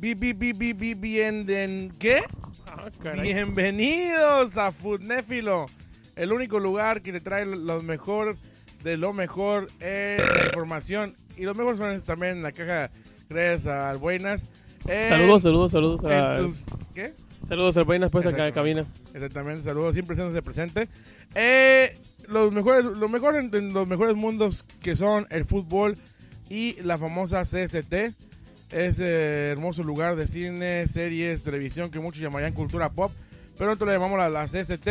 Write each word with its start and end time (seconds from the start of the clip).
Bi- 0.00 0.14
bi- 0.14 0.32
bi- 0.32 0.52
bi- 0.52 0.72
bi- 0.72 0.94
bien. 0.94 1.92
Ah. 2.66 2.88
Bienvenidos 3.20 4.56
a 4.56 4.70
Foodnéfilo, 4.70 5.66
el 6.14 6.32
único 6.32 6.60
lugar 6.60 7.02
que 7.02 7.12
te 7.12 7.20
trae 7.20 7.44
lo 7.46 7.82
mejor 7.82 8.36
de 8.84 8.96
lo 8.96 9.12
mejor 9.12 9.68
en 9.80 10.18
la 10.18 10.44
información 10.46 11.16
y 11.36 11.42
los 11.42 11.56
mejores 11.56 11.78
son 11.78 12.00
también 12.02 12.36
en 12.36 12.42
la 12.44 12.52
caja 12.52 12.90
gracias 13.28 13.66
a 13.66 13.94
Buenas. 13.94 14.46
En- 14.86 15.08
Saludos, 15.08 15.42
saludos, 15.42 15.72
saludos 15.72 16.04
a... 16.04 16.36
tus- 16.36 16.64
¿Qué? 16.94 17.14
Saludos 17.48 17.76
a 17.76 17.82
Buenas 17.82 18.10
pues 18.10 18.24
acá 18.26 18.46
en 18.46 18.54
cabina. 18.54 18.86
Exactamente, 19.14 19.62
saludos, 19.64 19.94
siempre 19.94 20.14
haciéndose 20.14 20.42
presente. 20.42 20.88
Eh, 21.34 21.96
los 22.28 22.52
mejores, 22.52 22.84
lo 22.84 23.08
mejor 23.08 23.34
en, 23.36 23.52
en 23.54 23.72
los 23.72 23.88
mejores 23.88 24.14
mundos 24.14 24.64
que 24.80 24.94
son 24.94 25.26
el 25.30 25.44
fútbol 25.44 25.96
y 26.48 26.80
la 26.82 26.98
famosa 26.98 27.42
CST, 27.42 28.14
ese 28.70 29.48
hermoso 29.50 29.82
lugar 29.82 30.16
de 30.16 30.26
cine, 30.26 30.86
series, 30.86 31.42
televisión 31.42 31.90
que 31.90 32.00
muchos 32.00 32.20
llamarían 32.22 32.52
cultura 32.52 32.90
pop, 32.90 33.12
pero 33.56 33.66
nosotros 33.70 33.88
le 33.88 33.94
llamamos 33.94 34.18
la, 34.18 34.28
la 34.28 34.44
CST 34.44 34.88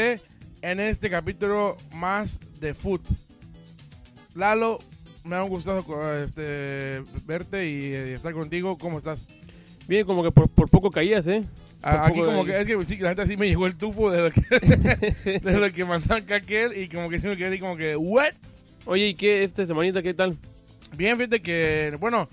en 0.61 0.79
este 0.79 1.09
capítulo 1.09 1.77
más 1.93 2.39
de 2.59 2.73
food. 2.73 3.01
Lalo, 4.35 4.79
me 5.23 5.35
ha 5.35 5.41
gustado 5.41 5.83
este, 6.23 7.01
verte 7.25 7.67
y, 7.69 7.85
eh, 7.93 8.13
estar 8.13 8.33
contigo. 8.33 8.77
¿Cómo 8.77 8.97
estás? 8.97 9.27
Bien, 9.87 10.05
como 10.05 10.23
que 10.23 10.31
por, 10.31 10.49
por 10.49 10.69
poco 10.69 10.91
caías, 10.91 11.27
¿eh? 11.27 11.43
A- 11.81 12.07
Aquí 12.07 12.19
como 12.19 12.43
que, 12.43 12.59
es 12.59 12.65
que 12.65 12.85
sí, 12.85 12.97
la 12.97 13.09
gente 13.09 13.27
sí 13.27 13.37
me 13.37 13.47
llegó 13.47 13.67
el 13.67 13.75
tufo 13.75 14.09
de 14.11 14.21
lo 14.23 14.31
que, 14.31 14.41
de 15.39 15.59
lo 15.59 15.71
que 15.71 15.85
mandó 15.85 16.15
acá 16.15 16.35
aquel 16.37 16.77
y 16.77 16.89
como 16.89 17.09
que 17.09 17.19
sí 17.19 17.27
me 17.27 17.37
quedé 17.37 17.47
así 17.47 17.59
como 17.59 17.77
que, 17.77 17.95
¿what? 17.95 18.33
Oye, 18.85 19.09
¿y 19.09 19.15
qué 19.15 19.43
esta 19.43 19.65
semanita 19.65 20.01
qué 20.01 20.13
tal? 20.13 20.35
Bien, 20.95 21.17
fíjate 21.17 21.41
que, 21.41 21.95
bueno, 21.99 22.27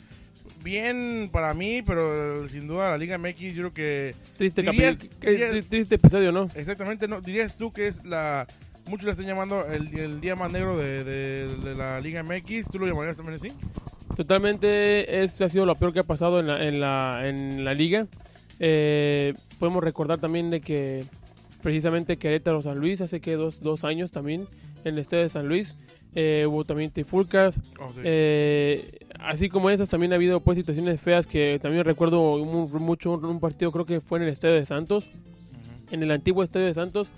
bien 0.64 1.28
para 1.30 1.54
mí, 1.54 1.82
pero 1.82 2.48
sin 2.48 2.66
duda 2.66 2.90
la 2.90 2.98
Liga 2.98 3.16
MX 3.18 3.38
yo 3.54 3.70
creo 3.70 3.74
que, 3.74 4.14
Triste, 4.36 4.62
Dirías- 4.62 5.06
triste 5.68 5.94
episodio, 5.94 6.32
¿no? 6.32 6.50
exactamente, 6.56 7.06
no 7.06 7.20
dirías 7.20 7.56
tú 7.56 7.72
que 7.72 7.86
es 7.86 8.04
la, 8.04 8.48
muchos 8.86 9.04
le 9.04 9.10
están 9.12 9.26
llamando 9.26 9.64
el, 9.66 9.96
el 9.96 10.20
día 10.20 10.34
más 10.34 10.50
negro 10.50 10.76
de, 10.76 11.04
de- 11.04 11.56
de 11.58 11.74
la 11.76 12.00
Liga 12.00 12.22
MX, 12.24 12.68
¿tú 12.72 12.78
lo 12.80 12.86
llamarías 12.86 13.16
también 13.18 13.36
así? 13.36 13.48
Totalmente, 14.16 15.22
es, 15.22 15.40
ha 15.40 15.48
sido 15.48 15.66
lo 15.66 15.74
peor 15.74 15.92
que 15.92 15.98
ha 16.00 16.04
pasado 16.04 16.38
en 16.40 16.46
la, 16.46 16.64
en 16.64 16.80
la, 16.80 17.28
en 17.28 17.64
la 17.64 17.74
liga. 17.74 18.06
Eh, 18.60 19.34
podemos 19.58 19.82
recordar 19.82 20.20
también 20.20 20.50
de 20.50 20.60
que 20.60 21.04
precisamente 21.62 22.16
Querétaro 22.16 22.62
San 22.62 22.78
Luis 22.78 23.00
hace 23.00 23.20
que 23.20 23.32
dos, 23.34 23.60
dos 23.60 23.84
años 23.84 24.12
también 24.12 24.42
en 24.84 24.94
el 24.94 24.98
estadio 25.00 25.24
de 25.24 25.28
San 25.30 25.48
Luis 25.48 25.76
eh, 26.14 26.46
hubo 26.48 26.64
también 26.64 26.90
trifulcas. 26.90 27.60
Oh, 27.80 27.88
sí. 27.92 28.00
Eh, 28.04 28.98
así 29.20 29.48
como 29.48 29.70
esas, 29.70 29.88
también 29.90 30.12
ha 30.12 30.16
habido 30.16 30.40
pues 30.40 30.56
situaciones 30.58 31.00
feas 31.00 31.26
que 31.26 31.58
también 31.62 31.84
recuerdo 31.84 32.38
mu- 32.44 32.68
mucho 32.78 33.12
un, 33.12 33.24
un 33.24 33.40
partido, 33.40 33.72
creo 33.72 33.84
que 33.86 34.00
fue 34.00 34.18
en 34.18 34.24
el 34.24 34.30
Estadio 34.30 34.54
de 34.54 34.66
Santos, 34.66 35.06
en 35.90 36.02
el 36.02 36.10
antiguo 36.10 36.42
Estadio 36.42 36.66
de 36.66 36.74
Santos, 36.74 37.08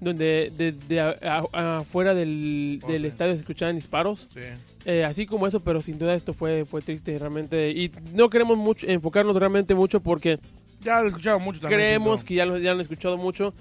donde 0.00 0.50
desde 0.56 1.00
afuera 1.00 2.12
del, 2.14 2.80
Oh, 2.82 2.90
del 2.90 3.02
sí. 3.02 3.06
estadio 3.08 3.32
se 3.34 3.38
escuchaban 3.38 3.76
disparos. 3.76 4.26
Sí. 4.34 4.40
Eh, 4.84 5.04
así 5.04 5.26
como 5.26 5.46
eso, 5.46 5.60
pero 5.60 5.80
sin 5.80 5.96
duda 5.98 6.14
esto 6.14 6.32
fue, 6.32 6.64
fue 6.64 6.82
triste 6.82 7.16
realmente. 7.16 7.70
Y 7.70 7.92
no 8.12 8.28
queremos 8.28 8.58
mucho 8.58 8.86
enfocarnos 8.88 9.36
realmente 9.36 9.74
mucho 9.76 10.00
porque 10.00 10.40
Ya 10.82 10.98
lo 10.98 11.04
he 11.04 11.08
escuchado 11.08 11.38
mucho 11.38 11.60
también. 11.60 11.78
creemos 11.80 12.24
que 12.24 12.34
ya 12.34 12.44
lo, 12.46 12.58
ya 12.58 12.70
lo 12.70 12.76
han 12.76 12.80
escuchado 12.80 13.16
mucho. 13.16 13.54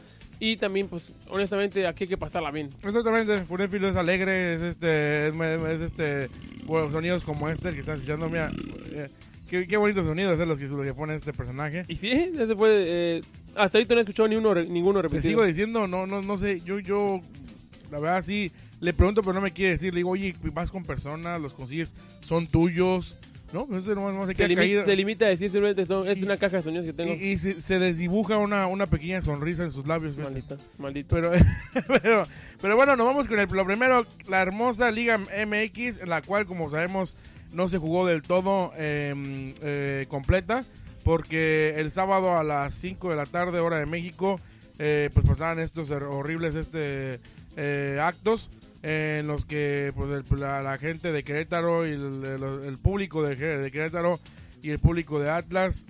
Y 0.43 0.57
también, 0.57 0.87
pues, 0.87 1.13
honestamente, 1.29 1.85
aquí 1.85 2.05
hay 2.05 2.07
que 2.07 2.17
pasarla 2.17 2.49
bien. 2.49 2.71
Exactamente, 2.83 3.43
Funéfilo 3.43 3.87
es 3.89 3.95
alegre, 3.95 4.55
es 4.55 4.61
este, 4.61 5.27
es, 5.27 5.33
es 5.35 5.81
este, 5.81 6.29
bueno, 6.65 6.91
sonidos 6.91 7.21
como 7.21 7.47
este 7.47 7.71
que 7.73 7.81
están 7.81 7.97
escuchando, 7.97 8.27
mira, 8.27 8.51
eh, 8.91 9.07
qué, 9.47 9.67
qué 9.67 9.77
bonitos 9.77 10.03
sonidos 10.03 10.39
es 10.39 10.47
los 10.47 10.57
que, 10.57 10.67
los 10.67 10.83
que 10.83 10.95
pone 10.95 11.13
este 11.13 11.31
personaje. 11.31 11.85
Y 11.87 11.95
sí, 11.95 12.09
ese 12.09 12.55
fue, 12.55 12.69
eh, 12.73 13.21
hasta 13.55 13.77
ahorita 13.77 13.93
no 13.93 13.99
he 13.99 14.01
escuchado 14.01 14.27
ni 14.29 14.35
uno, 14.35 14.55
ninguno 14.55 14.99
Te 14.99 15.03
repetido. 15.03 15.21
sigo 15.29 15.45
diciendo, 15.45 15.85
no, 15.85 16.07
no, 16.07 16.23
no 16.23 16.37
sé, 16.39 16.59
yo, 16.61 16.79
yo, 16.79 17.21
la 17.91 17.99
verdad 17.99 18.23
sí, 18.23 18.51
le 18.79 18.93
pregunto 18.93 19.21
pero 19.21 19.33
no 19.33 19.41
me 19.41 19.51
quiere 19.51 19.73
decir, 19.73 19.93
le 19.93 19.99
digo, 19.99 20.09
oye, 20.09 20.35
vas 20.53 20.71
con 20.71 20.83
personas, 20.83 21.39
los 21.39 21.53
consigues, 21.53 21.93
son 22.21 22.47
tuyos, 22.47 23.15
¿no? 23.53 23.65
Pues 23.65 23.85
ese 23.85 23.95
nomás, 23.95 24.13
nomás 24.13 24.27
se 24.27 24.33
se, 24.33 24.37
queda 24.37 24.47
limita 24.95 25.25
a 25.25 25.29
decir 25.29 25.49
simplemente 25.49 25.85
son, 25.85 26.07
es 26.07 26.17
Y- 26.17 26.23
una 26.23 26.37
caja 26.37 26.57
de 26.57 26.63
sonidos 26.63 26.85
que 26.85 26.93
tengo. 26.93 27.13
Y, 27.13 27.17
y 27.31 27.37
se, 27.37 27.59
se 27.61 27.79
desdibuja 27.79 28.37
una, 28.37 28.67
una 28.67 28.87
pequeña 28.87 29.21
sonrisa 29.21 29.63
en 29.63 29.71
sus 29.71 29.87
labios. 29.87 30.17
maldita, 30.17 30.57
maldito. 30.77 31.15
Pero, 31.15 31.31
pero, 32.01 32.27
pero 32.61 32.75
bueno, 32.75 32.95
nos 32.95 33.05
vamos 33.05 33.27
con 33.27 33.39
el, 33.39 33.49
lo 33.49 33.65
primero, 33.65 34.05
la 34.27 34.41
hermosa 34.41 34.91
Liga 34.91 35.17
MX, 35.17 35.99
en 36.01 36.09
la 36.09 36.21
cual, 36.21 36.45
como 36.45 36.69
sabemos, 36.69 37.15
no 37.51 37.67
se 37.67 37.77
jugó 37.77 38.05
del 38.07 38.21
todo 38.21 38.71
eh, 38.77 39.53
eh, 39.61 40.05
completa, 40.07 40.63
porque 41.03 41.73
el 41.77 41.91
sábado 41.91 42.37
a 42.37 42.43
las 42.43 42.73
5 42.75 43.09
de 43.09 43.15
la 43.15 43.25
tarde, 43.25 43.59
hora 43.59 43.79
de 43.79 43.85
México, 43.85 44.39
eh, 44.79 45.09
pues 45.13 45.25
pasaban 45.25 45.59
estos 45.59 45.91
horribles 45.91 46.55
este, 46.55 47.19
eh, 47.57 47.99
actos 48.01 48.49
en 48.83 49.27
los 49.27 49.45
que 49.45 49.91
pues, 49.95 50.09
el- 50.11 50.39
la, 50.39 50.61
la 50.61 50.77
gente 50.77 51.11
de 51.11 51.23
Querétaro 51.23 51.87
y 51.87 51.91
el, 51.91 52.23
el- 52.25 52.63
el 52.65 52.77
público 52.77 53.23
de, 53.23 53.35
de 53.35 53.71
Querétaro 53.71 54.19
y 54.63 54.69
el 54.71 54.79
público 54.79 55.19
de 55.19 55.29
Atlas 55.29 55.85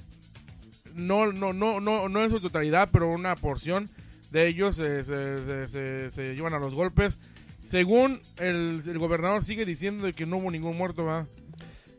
no, 0.93 1.31
no, 1.31 1.53
no, 1.53 1.79
no, 1.79 2.09
no 2.09 2.23
en 2.23 2.29
su 2.29 2.39
totalidad, 2.39 2.89
pero 2.91 3.09
una 3.11 3.35
porción 3.35 3.89
de 4.31 4.47
ellos 4.47 4.75
se, 4.75 5.03
se, 5.03 5.69
se- 5.69 6.09
se- 6.09 6.35
llevan 6.35 6.53
a 6.53 6.59
los 6.59 6.73
golpes. 6.73 7.17
Según 7.63 8.21
el, 8.37 8.81
gobernador 8.97 9.43
sigue 9.43 9.65
diciendo 9.65 10.11
que 10.13 10.25
no 10.25 10.37
hubo 10.37 10.51
ningún 10.51 10.77
muerto, 10.77 11.05
¿verdad? 11.05 11.27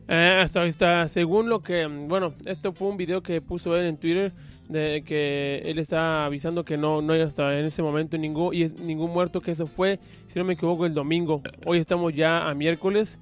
Eh, 0.09 0.41
hasta 0.43 0.59
ahorita, 0.61 1.09
según 1.09 1.49
lo 1.49 1.63
que, 1.63 1.87
mm, 1.87 2.09
bueno, 2.09 2.35
esto 2.45 2.73
fue 2.73 2.89
un 2.89 2.97
video 2.97 3.23
que 3.23 3.41
puso 3.41 3.77
él 3.77 3.87
en 3.87 3.97
Twitter 3.97 4.33
de 4.73 5.03
que 5.03 5.63
él 5.65 5.79
está 5.79 6.25
avisando 6.25 6.65
que 6.65 6.77
no, 6.77 7.03
no 7.03 7.13
hay 7.13 7.21
hasta 7.21 7.59
en 7.59 7.67
ese 7.67 7.83
momento 7.83 8.19
ningún 8.19 8.55
y 8.55 8.63
es 8.63 8.81
ningún 8.81 9.13
muerto 9.13 9.41
que 9.41 9.53
eso 9.53 9.67
fue, 9.67 10.01
si 10.29 10.39
no 10.39 10.45
me 10.45 10.55
equivoco, 10.55 10.87
el 10.87 10.95
domingo. 10.95 11.43
Hoy 11.67 11.79
estamos 11.79 12.15
ya 12.15 12.49
a 12.49 12.55
miércoles 12.55 13.21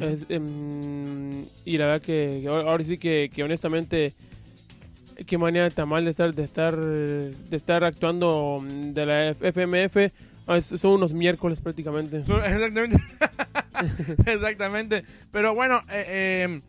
es, 0.00 0.26
em, 0.28 1.44
y 1.64 1.78
la 1.78 1.86
verdad 1.86 2.02
que, 2.02 2.44
ahora, 2.48 2.70
ahora 2.70 2.84
sí 2.84 2.98
que, 2.98 3.30
que 3.34 3.42
honestamente 3.42 4.14
qué 5.26 5.38
manera 5.38 5.70
tan 5.70 5.88
mal 5.88 6.04
de 6.04 6.10
estar 6.10 6.34
de 6.34 6.42
estar 6.42 6.76
de 6.76 7.56
estar 7.56 7.84
actuando 7.84 8.64
de 8.66 9.06
la 9.06 9.28
FMF. 9.30 10.12
Ah, 10.46 10.60
Son 10.60 10.92
unos 10.92 11.12
miércoles 11.12 11.60
prácticamente. 11.60 12.18
Exactamente. 12.18 12.96
Exactamente. 14.26 15.04
Pero 15.30 15.54
bueno, 15.54 15.80
eh, 15.90 16.04
eh, 16.08 16.60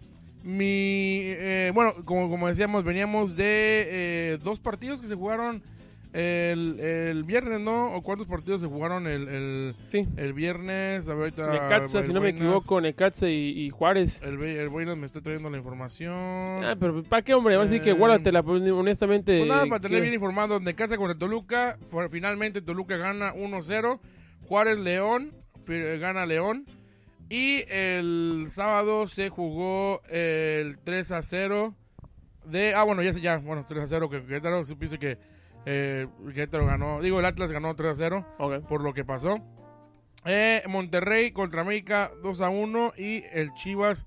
mi, 0.43 1.21
eh, 1.23 1.71
bueno, 1.73 1.93
como, 2.05 2.29
como 2.29 2.47
decíamos, 2.47 2.83
veníamos 2.83 3.35
de 3.37 3.87
eh, 3.87 4.37
dos 4.43 4.59
partidos 4.59 5.01
que 5.01 5.07
se 5.07 5.15
jugaron 5.15 5.61
el, 6.11 6.79
el 6.79 7.23
viernes, 7.23 7.59
¿no? 7.59 7.95
¿O 7.95 8.03
cuántos 8.03 8.27
partidos 8.27 8.61
se 8.61 8.67
jugaron 8.67 9.07
el, 9.07 9.27
el, 9.29 9.75
Sí. 9.89 10.05
el 10.17 10.33
viernes? 10.33 11.09
A 11.09 11.13
ver, 11.15 11.33
ahorita 11.39 11.51
Necaxa, 11.51 11.99
el 11.99 12.03
si 12.03 12.13
no 12.13 12.21
me 12.21 12.29
equivoco, 12.29 12.79
Necaxa 12.79 13.27
y, 13.29 13.65
y 13.65 13.69
Juárez. 13.71 14.21
El, 14.21 14.39
el 14.43 14.69
Buenas 14.69 14.95
me 14.95 15.07
está 15.07 15.21
trayendo 15.21 15.49
la 15.49 15.57
información. 15.57 16.13
Ah, 16.13 16.75
pero 16.79 17.01
¿para 17.03 17.23
qué, 17.23 17.33
hombre? 17.33 17.55
Así 17.55 17.79
que 17.79 17.89
Eh, 17.91 17.93
guárdatela, 17.93 18.43
pues, 18.43 18.61
honestamente. 18.69 19.39
Pues 19.39 19.49
nada, 19.49 19.65
para 19.65 19.79
tener 19.79 20.01
bien 20.01 20.13
informado, 20.13 20.59
de 20.59 20.75
casa 20.75 20.97
contra 20.97 21.17
Toluca, 21.17 21.79
finalmente 22.11 22.61
Toluca 22.61 22.95
gana 22.97 23.33
1-0, 23.33 23.99
Juárez 24.47 24.77
León, 24.77 25.31
gana 25.99 26.27
León, 26.27 26.65
y 27.29 27.63
el 27.71 28.45
sábado 28.47 29.07
se 29.07 29.29
jugó 29.29 30.01
el 30.09 30.77
3-0 30.83 31.73
de, 32.45 32.73
ah 32.75 32.83
bueno, 32.83 33.01
ya 33.01 33.13
sé, 33.13 33.21
ya, 33.21 33.37
bueno, 33.37 33.65
3-0 33.67 34.09
que 34.09 34.23
Querétaro, 34.25 34.65
supuse 34.65 34.99
que 34.99 35.17
eh, 35.65 36.07
Querétaro 36.33 36.65
ganó, 36.65 37.01
digo, 37.01 37.19
el 37.19 37.25
Atlas 37.25 37.51
ganó 37.51 37.75
3-0 37.75 38.25
Ok. 38.37 38.67
por 38.67 38.81
lo 38.83 38.93
que 38.93 39.05
pasó. 39.05 39.37
Eh, 40.25 40.61
Monterrey 40.67 41.31
contra 41.31 41.61
América 41.61 42.11
2 42.21 42.41
a 42.41 42.49
1 42.49 42.93
y 42.97 43.23
el 43.33 43.53
Chivas, 43.53 44.05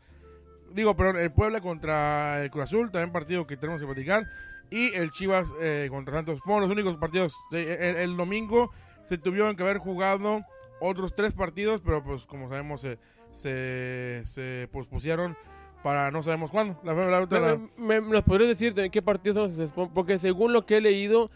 digo, 0.72 0.96
perdón, 0.96 1.18
el 1.18 1.32
Puebla 1.32 1.60
contra 1.60 2.42
el 2.42 2.50
Cruz 2.50 2.64
Azul, 2.64 2.90
también 2.90 3.12
partido 3.12 3.46
que 3.46 3.56
tenemos 3.56 3.80
que 3.80 3.86
platicar. 3.86 4.26
Y 4.70 4.92
el 4.94 5.10
Chivas 5.10 5.54
eh, 5.60 5.86
contra 5.90 6.14
Santos. 6.14 6.40
Fueron 6.42 6.62
los 6.62 6.70
únicos 6.70 6.96
partidos. 6.96 7.34
Eh, 7.52 7.76
El, 7.80 7.96
el 8.10 8.16
domingo 8.16 8.72
se 9.02 9.16
tuvieron 9.16 9.54
que 9.56 9.62
haber 9.62 9.78
jugado 9.78 10.42
otros 10.80 11.14
tres 11.14 11.34
partidos, 11.34 11.80
pero 11.84 12.02
pues 12.02 12.26
como 12.26 12.48
sabemos 12.48 12.80
se, 12.80 12.98
se, 13.30 14.22
se 14.24 14.68
pospusieron 14.72 15.36
para 15.82 16.10
no 16.10 16.22
sabemos 16.22 16.50
cuándo. 16.50 16.78
La, 16.84 16.94
la, 16.94 17.20
la- 17.20 17.60
¿Me, 17.76 18.00
me- 18.00 18.08
¿Nos 18.14 18.24
podrías 18.24 18.48
decir 18.48 18.74
de 18.74 18.90
qué 18.90 19.02
partidos 19.02 19.52
son 19.56 19.58
los 19.58 19.90
Porque 19.92 20.18
según 20.18 20.52
lo 20.52 20.66
que 20.66 20.78
he 20.78 20.80
leído, 20.80 21.30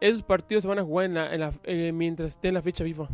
esos 0.00 0.22
partidos 0.22 0.62
se 0.62 0.68
van 0.68 0.78
a 0.78 0.84
jugar 0.84 1.06
en 1.06 1.14
la, 1.14 1.34
en 1.34 1.40
la- 1.40 1.52
eh, 1.64 1.92
mientras 1.92 2.30
esté 2.32 2.48
en 2.48 2.54
la 2.54 2.62
fecha 2.62 2.84
FIFA. 2.84 3.08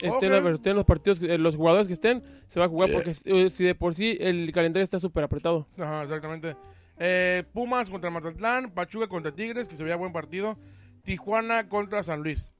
Estén, 0.00 0.32
Ok. 0.32 0.42
la- 0.44 0.50
estén 0.50 0.76
los 0.76 0.84
partidos, 0.84 1.22
eh, 1.22 1.38
los 1.38 1.54
jugadores 1.56 1.86
que 1.86 1.92
estén, 1.92 2.22
se 2.46 2.58
va 2.58 2.66
a 2.66 2.68
jugar 2.68 2.90
porque 2.92 3.12
eh, 3.24 3.50
si 3.50 3.64
de 3.64 3.74
por 3.74 3.94
sí 3.94 4.16
el 4.20 4.50
calendario 4.52 4.82
está 4.84 4.98
súper 4.98 5.22
apretado. 5.24 5.68
Ajá, 5.78 6.02
exactamente. 6.04 6.56
Eh, 6.98 7.44
Pumas 7.52 7.90
contra 7.90 8.10
Mazatlán, 8.10 8.70
Pachuca 8.70 9.06
contra 9.08 9.32
Tigres, 9.34 9.68
que 9.68 9.74
se 9.74 9.82
veía 9.84 9.96
buen 9.96 10.12
partido. 10.12 10.56
Tijuana 11.04 11.68
contra 11.68 12.02
San 12.04 12.22
Luis. 12.22 12.51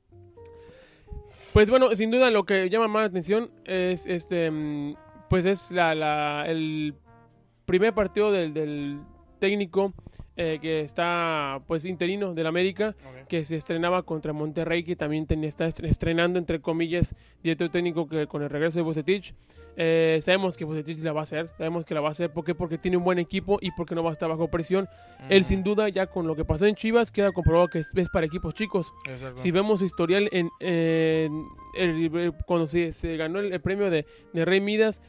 Pues 1.52 1.69
bueno, 1.69 1.94
sin 1.94 2.10
duda 2.10 2.31
lo 2.31 2.44
que 2.44 2.70
llama 2.70 2.88
más 2.88 3.08
atención 3.08 3.50
es 3.64 4.06
este 4.06 4.50
mm, 4.50 4.94
pues 5.28 5.44
es 5.44 5.70
la, 5.70 5.94
la- 5.94 6.44
el 6.46 6.94
primer 7.66 7.93
partido 7.94 8.32
del, 8.32 8.54
del 8.54 9.00
técnico 9.38 9.93
eh, 10.37 10.58
que 10.62 10.81
está 10.81 11.61
pues 11.67 11.84
interino 11.84 12.32
del 12.34 12.46
América, 12.46 12.94
Ok. 13.05 13.29
que 13.29 13.44
se 13.44 13.56
estrenaba 13.56 14.02
contra 14.02 14.32
Monterrey, 14.32 14.82
que 14.82 14.96
también 14.96 15.26
tenía, 15.26 15.49
está 15.49 15.67
est- 15.67 15.84
estrenando, 15.84 16.38
entre 16.38 16.61
comillas, 16.61 17.14
director 17.43 17.69
técnico 17.69 18.08
que 18.08 18.26
con 18.26 18.43
el 18.43 18.49
regreso 18.50 18.79
de 18.79 18.82
Bucetich. 18.82 19.34
Eh, 19.76 20.19
sabemos 20.23 20.56
que 20.56 20.64
Bucetich 20.64 20.99
la 21.00 21.12
va 21.12 21.20
a 21.20 21.23
hacer, 21.25 21.50
sabemos 21.58 21.84
que 21.84 21.94
la 21.94 22.00
va 22.00 22.08
a 22.08 22.11
hacer, 22.12 22.31
¿por 22.32 22.44
qué? 22.44 22.55
Porque 22.55 22.79
tiene 22.79 22.96
un 22.96 23.05
buen 23.05 23.19
equipo 23.19 23.58
y 23.61 23.70
porque 23.73 23.94
no 23.94 24.02
va 24.02 24.11
a 24.11 24.12
estar 24.14 24.29
bajo 24.29 24.49
presión. 24.49 24.88
Él 25.29 25.44
sin 25.44 25.62
duda, 25.62 25.88
ya 25.88 26.06
con 26.06 26.26
lo 26.26 26.35
que 26.35 26.44
pasó 26.44 26.67
en 26.67 26.75
Chivas, 26.76 27.11
queda 27.12 27.32
comprobado 27.32 27.69
que 27.69 27.78
es, 27.81 27.90
es 27.94 28.08
para 28.08 28.25
equipos 28.26 28.55
chicos. 28.55 28.93
Exacto. 29.08 29.37
Si 29.40 29.50
vemos 29.50 29.78
su 29.81 29.85
historial 29.87 30.28
en, 30.32 30.49
el- 30.61 32.32
cuando 32.46 32.67
se, 32.67 32.93
se 32.93 33.17
ganó 33.17 33.38
el, 33.40 33.52
el 33.52 33.61
premio 33.61 33.90
de, 33.90 34.06
de 34.32 34.44
Rey 34.44 34.61
Midas, 34.61 35.00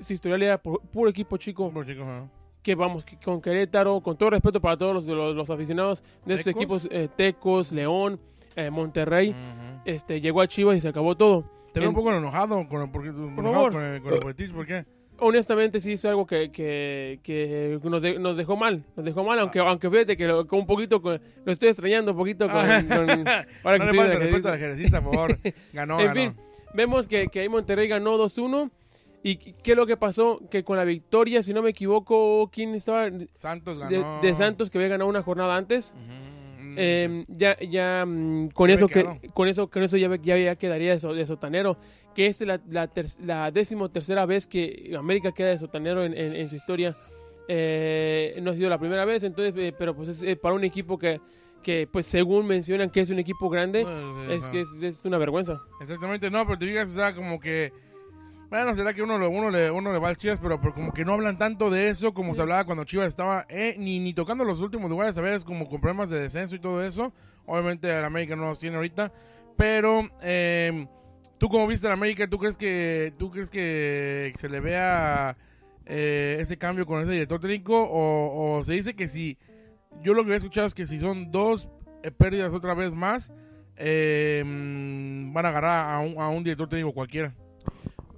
su 0.00 0.12
historial 0.12 0.42
era 0.42 0.58
por- 0.58 0.80
puro 0.82 1.10
equipo 1.10 1.36
chico. 1.36 1.70
Bueno, 1.70 1.90
chicos, 1.90 2.06
ajá. 2.06 2.28
Que 2.64 2.74
vamos, 2.74 3.04
con 3.22 3.42
Querétaro, 3.42 4.00
con 4.00 4.16
todo 4.16 4.30
respeto 4.30 4.58
para 4.58 4.76
todos 4.78 4.94
los, 4.94 5.04
los, 5.04 5.36
los 5.36 5.50
aficionados 5.50 6.02
de 6.24 6.34
esos 6.34 6.46
equipos, 6.48 6.88
eh, 6.90 7.08
Tecos, 7.14 7.72
León, 7.72 8.18
eh, 8.56 8.70
Monterrey, 8.70 9.30
Ujú. 9.30 9.80
este, 9.84 10.20
llegó 10.22 10.40
a 10.40 10.48
Chivas 10.48 10.76
y 10.78 10.80
se 10.80 10.88
acabó 10.88 11.14
todo. 11.14 11.44
Te 11.74 11.80
veo 11.80 11.90
En- 11.90 11.94
un 11.94 12.02
poco 12.02 12.12
enojado 12.14 12.66
con, 12.66 12.90
porque, 12.90 13.10
enojado 13.10 13.52
favor. 13.52 13.72
con 13.72 13.82
el, 13.84 14.00
con 14.00 14.12
el 14.14 14.52
¿por 14.54 14.66
qué? 14.66 14.84
honestamente 15.18 15.80
sí 15.80 15.92
es 15.92 16.04
algo 16.06 16.26
que, 16.26 16.50
que, 16.50 17.20
que 17.22 17.78
nos, 17.84 18.00
de- 18.02 18.18
nos 18.18 18.36
dejó 18.38 18.56
mal, 18.56 18.82
nos 18.96 19.04
dejó 19.04 19.22
mal, 19.24 19.38
Ah. 19.38 19.42
aunque, 19.42 19.58
aunque 19.58 19.90
fíjate 19.90 20.16
que 20.16 20.26
lo, 20.26 20.46
con 20.46 20.60
un 20.60 20.66
poquito, 20.66 21.02
con- 21.02 21.20
lo 21.44 21.52
estoy 21.52 21.68
extrañando 21.68 22.12
un 22.12 22.16
poquito 22.18 22.46
con... 22.46 22.56
Ah. 22.56 22.82
con- 22.88 23.28
ahora 23.62 23.78
no 23.84 23.90
que 23.92 23.96
le 23.98 24.18
respeto 24.18 24.48
al 24.48 24.58
jerezista, 24.58 25.02
por 25.02 25.14
favor. 25.14 25.38
Ganó, 25.74 26.00
en 26.00 26.06
ganó. 26.06 26.20
fin, 26.20 26.34
vemos 26.72 27.06
que, 27.08 27.28
que 27.28 27.40
ahí 27.40 27.48
Monterrey 27.50 27.88
ganó 27.88 28.16
2-1. 28.16 28.70
¿Y 29.26 29.36
qué 29.36 29.70
es 29.72 29.76
lo 29.76 29.86
que 29.86 29.96
pasó? 29.96 30.38
Que 30.50 30.62
con 30.62 30.76
la 30.76 30.84
victoria, 30.84 31.42
si 31.42 31.52
no 31.54 31.62
me 31.62 31.70
equivoco, 31.70 32.50
¿quién 32.52 32.74
estaba? 32.74 33.10
De, 33.10 33.26
Santos 33.32 33.78
ganó. 33.78 34.20
de 34.20 34.34
Santos, 34.34 34.68
que 34.70 34.78
había 34.78 34.88
ganado 34.90 35.08
una 35.08 35.22
jornada 35.22 35.56
antes. 35.56 35.94
Ujú. 35.96 36.74
Eh, 36.76 37.24
ya, 37.28 37.56
ya 37.58 38.04
mm, 38.06 38.48
con 38.50 38.68
eso 38.68 38.86
que, 38.88 39.30
con 39.32 39.48
eso, 39.48 39.68
con 39.70 39.82
eso 39.82 39.96
ya, 39.96 40.14
ya, 40.22 40.36
ya 40.36 40.56
quedaría 40.56 40.90
de, 40.90 41.00
so- 41.00 41.14
de 41.14 41.24
sotanero. 41.24 41.78
Que 42.14 42.26
es 42.26 42.40
la, 42.42 42.60
la, 42.68 42.86
ter- 42.88 43.06
la 43.24 43.50
décimo 43.50 43.90
tercera 43.90 44.26
vez 44.26 44.46
que 44.46 44.92
América 44.96 45.32
queda 45.32 45.48
de 45.48 45.58
sotanero 45.58 46.04
en, 46.04 46.12
en- 46.16 46.34
en 46.34 46.48
su 46.48 46.56
historia. 46.56 46.94
Eh, 47.48 48.38
no 48.42 48.50
ha 48.50 48.54
sido 48.54 48.68
la 48.68 48.78
primera 48.78 49.04
vez, 49.04 49.22
entonces, 49.24 49.54
eh, 49.56 49.74
pero 49.78 49.94
pues 49.94 50.08
es 50.08 50.22
eh, 50.22 50.36
para 50.36 50.54
un 50.54 50.64
equipo 50.64 50.98
que, 50.98 51.20
que, 51.62 51.86
pues 51.90 52.06
según 52.06 52.46
mencionan 52.46 52.90
que 52.90 53.00
es 53.00 53.10
un 53.10 53.18
equipo 53.18 53.48
grande, 53.50 53.84
No, 53.84 54.30
es 54.32 54.44
es, 54.52 54.82
es 54.82 55.04
una 55.04 55.18
vergüenza. 55.18 55.60
Exactamente, 55.80 56.30
no, 56.30 56.44
pero 56.46 56.58
te 56.58 56.66
digas, 56.66 56.90
o 56.90 56.94
sea, 56.94 57.14
como 57.14 57.38
que. 57.40 57.72
Bueno, 58.54 58.72
será 58.76 58.94
que 58.94 59.02
uno, 59.02 59.18
le- 59.18 59.26
uno, 59.26 59.50
le, 59.50 59.68
uno 59.68 59.92
le 59.92 59.98
va 59.98 60.10
al 60.10 60.16
Chivas, 60.16 60.38
pero, 60.40 60.60
pero 60.60 60.72
como 60.72 60.92
que 60.92 61.04
no 61.04 61.14
hablan 61.14 61.36
tanto 61.36 61.70
de 61.70 61.88
eso 61.88 62.14
como 62.14 62.34
se 62.36 62.42
hablaba 62.42 62.64
cuando 62.64 62.84
Chivas 62.84 63.08
estaba, 63.08 63.46
eh, 63.48 63.74
ni, 63.80 63.98
ni 63.98 64.14
tocando 64.14 64.44
los 64.44 64.60
últimos 64.60 64.88
lugares, 64.88 65.18
a 65.18 65.22
veces 65.22 65.44
como 65.44 65.68
con 65.68 65.80
problemas 65.80 66.08
de 66.08 66.20
descenso 66.20 66.54
y 66.54 66.60
todo 66.60 66.80
eso. 66.84 67.12
Obviamente 67.46 67.90
el 67.90 68.04
América 68.04 68.36
no 68.36 68.44
los 68.46 68.60
tiene 68.60 68.76
ahorita, 68.76 69.10
pero 69.56 70.08
eh, 70.22 70.86
tú 71.36 71.48
como 71.48 71.66
viste 71.66 71.88
el 71.88 71.94
América, 71.94 72.28
¿tú 72.28 72.38
crees 72.38 72.56
que 72.56 73.12
tú 73.18 73.28
crees 73.32 73.50
que 73.50 74.32
se 74.36 74.48
le 74.48 74.60
vea 74.60 75.36
eh, 75.84 76.36
ese 76.38 76.56
cambio 76.56 76.86
con 76.86 77.02
ese 77.02 77.10
director 77.10 77.40
técnico 77.40 77.74
o, 77.76 78.58
o 78.58 78.62
se 78.62 78.74
dice 78.74 78.94
que 78.94 79.08
si 79.08 79.36
yo 80.00 80.14
lo 80.14 80.22
que 80.22 80.26
había 80.28 80.36
escuchado 80.36 80.68
es 80.68 80.74
que 80.76 80.86
si 80.86 81.00
son 81.00 81.32
dos 81.32 81.68
eh, 82.04 82.12
pérdidas 82.12 82.54
otra 82.54 82.74
vez 82.74 82.92
más 82.94 83.32
mm, 83.80 85.32
van 85.32 85.44
a 85.44 85.48
agarrar 85.48 85.92
a 85.92 85.98
un, 85.98 86.20
a 86.20 86.28
un 86.28 86.44
director 86.44 86.68
técnico 86.68 86.92
cualquiera. 86.94 87.34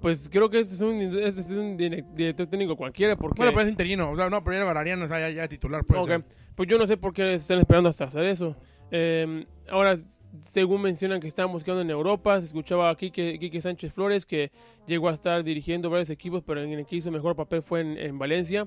Pues 0.07 0.29
creo 0.29 0.49
que 0.49 0.59
este 0.59 0.73
es 0.73 0.79
un, 0.79 1.01
este 1.01 1.41
es 1.41 1.51
un 1.51 1.77
dire- 1.77 2.05
director 2.13 2.47
técnico 2.47 2.77
cualquiera, 2.77 3.17
porque... 3.17 3.41
Bueno, 3.43 3.59
es 3.59 3.67
interino, 3.67 4.09
o 4.09 4.15
sea, 4.15 4.29
no, 4.29 4.41
pero 4.41 4.55
ya 4.55 4.63
agarrarían, 4.63 5.01
o 5.01 5.05
sea, 5.05 5.19
ya, 5.19 5.29
ya 5.31 5.49
titular. 5.49 5.83
Sea. 5.85 6.23
Pues 6.55 6.69
yo 6.69 6.77
no 6.77 6.87
sé 6.87 6.95
por 6.95 7.11
qué 7.11 7.33
están 7.33 7.59
esperando 7.59 7.89
hasta 7.89 8.05
hacer 8.05 8.23
eso. 8.23 8.55
Eh, 8.89 9.45
ahora, 9.69 9.97
según 10.39 10.83
mencionan 10.83 11.19
que 11.19 11.27
están 11.27 11.51
buscando 11.51 11.81
en 11.81 11.89
Europa, 11.89 12.39
se 12.39 12.45
escuchaba 12.45 12.89
aquí 12.89 13.11
que 13.11 13.37
Quique 13.37 13.59
Sánchez 13.59 13.91
Flores, 13.91 14.25
que 14.25 14.49
llegó 14.87 15.09
a 15.09 15.13
estar 15.13 15.43
dirigiendo 15.43 15.89
varios 15.89 16.09
equipos, 16.09 16.41
pero 16.41 16.63
en 16.63 16.71
el 16.71 16.85
que 16.85 16.95
hizo 16.95 17.11
mejor 17.11 17.35
papel 17.35 17.61
fue 17.61 17.81
en, 17.81 17.97
en 17.97 18.17
Valencia. 18.17 18.65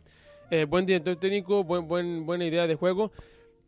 Eh, 0.50 0.66
buen 0.66 0.84
director 0.84 1.16
técnico, 1.16 1.64
buen, 1.64 1.88
buen, 1.88 2.26
buena 2.26 2.44
idea 2.44 2.66
de 2.66 2.74
juego, 2.74 3.12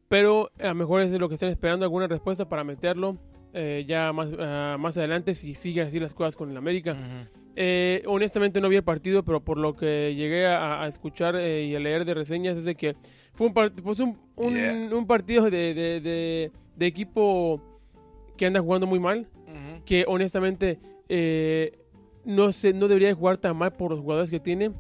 pero 0.09 0.51
a 0.61 0.69
lo 0.69 0.75
mejor 0.75 1.01
es 1.01 1.11
de 1.11 1.19
lo 1.19 1.31
que 1.31 1.37
están 1.37 1.49
esperando 1.49 1.87
alguna 1.87 2.07
respuesta 2.07 2.47
para 2.47 2.65
meterlo 2.65 3.17
eh, 3.55 3.87
ya 3.89 4.13
más, 4.13 4.29
ah, 4.39 4.77
más 4.79 4.99
adelante 4.99 5.35
si 5.35 5.55
siguen 5.55 5.87
así 5.87 5.99
las 5.99 6.13
cosas 6.13 6.37
con 6.37 6.51
el 6.51 6.57
América. 6.59 6.93
Ujú. 6.93 7.42
Eh, 7.55 8.03
honestamente 8.07 8.61
no 8.61 8.69
vi 8.71 8.77
el 8.77 8.83
partido, 8.85 9.23
pero 9.25 9.45
por 9.45 9.59
lo 9.59 9.77
que 9.77 10.15
llegué 10.17 10.47
a, 10.47 10.83
a 10.83 10.89
escuchar 10.89 11.37
eh, 11.37 11.65
y 11.65 11.75
a 11.75 11.81
leer 11.81 12.05
de 12.07 12.15
reseñas 12.15 12.57
es 12.57 12.65
de 12.65 12.75
que 12.75 12.97
fue 13.35 13.49
un, 13.49 13.55
part- 13.55 13.81
pues 13.83 13.99
un, 14.01 14.19
un- 14.37 14.55
Yeah. 14.55 14.89
un 14.97 15.07
partido 15.07 15.45
de, 15.51 15.75
de- 15.75 16.01
de- 16.01 16.51
de 16.77 16.87
equipo 16.87 17.61
que 18.39 18.47
anda 18.47 18.61
jugando 18.61 18.87
muy 18.87 18.99
mal, 18.99 19.29
Ujú. 19.47 19.85
que 19.85 20.05
honestamente 20.09 20.79
eh, 21.11 21.79
no, 22.25 22.51
se, 22.53 22.73
no 22.73 22.89
debería 22.89 23.09
de 23.09 23.15
jugar 23.15 23.37
tan 23.37 23.55
mal 23.57 23.73
por 23.73 23.91
los 23.91 24.01
jugadores 24.01 24.31
que 24.31 24.41
tiene. 24.41 24.71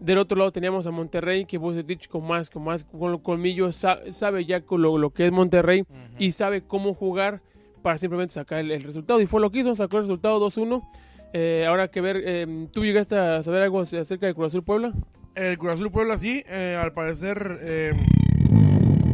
Del 0.00 0.18
otro 0.18 0.36
lado 0.36 0.50
teníamos 0.50 0.84
a 0.88 0.90
Monterrey, 0.90 1.44
que 1.44 1.58
Bucetich 1.58 2.08
con 2.08 2.26
más, 2.26 2.50
con 2.50 2.64
más 2.64 2.82
con 2.82 3.18
colmillos 3.18 3.76
sa- 3.76 4.00
sabe 4.10 4.44
ya 4.44 4.62
con 4.62 4.82
lo, 4.82 4.98
lo 4.98 5.10
que 5.10 5.26
es 5.26 5.30
Monterrey 5.32 5.84
y 6.18 6.32
sabe 6.32 6.62
cómo 6.62 6.92
jugar 6.94 7.40
para 7.82 7.98
simplemente 7.98 8.32
sacar 8.34 8.58
el, 8.60 8.70
el 8.72 8.82
resultado. 8.82 9.20
Y 9.20 9.26
fue 9.26 9.40
lo 9.40 9.50
que 9.50 9.60
hizo, 9.60 9.76
sacó 9.76 9.98
el 9.98 10.04
resultado 10.04 10.40
2-1. 10.44 10.82
Eh, 11.32 11.64
ahora 11.66 11.88
que 11.88 12.00
ver, 12.00 12.22
eh, 12.24 12.68
¿tú 12.72 12.84
llegaste 12.84 13.16
a 13.16 13.42
saber 13.42 13.62
algo 13.62 13.80
acerca 13.80 14.26
de 14.26 14.34
Cruz 14.34 14.48
Azul 14.48 14.62
Puebla? 14.64 14.92
El 15.34 15.56
Cruz 15.58 15.72
Azul 15.72 15.90
Puebla 15.90 16.18
sí, 16.18 16.44
eh, 16.48 16.78
al 16.80 16.92
parecer 16.92 17.58
eh, 17.62 17.92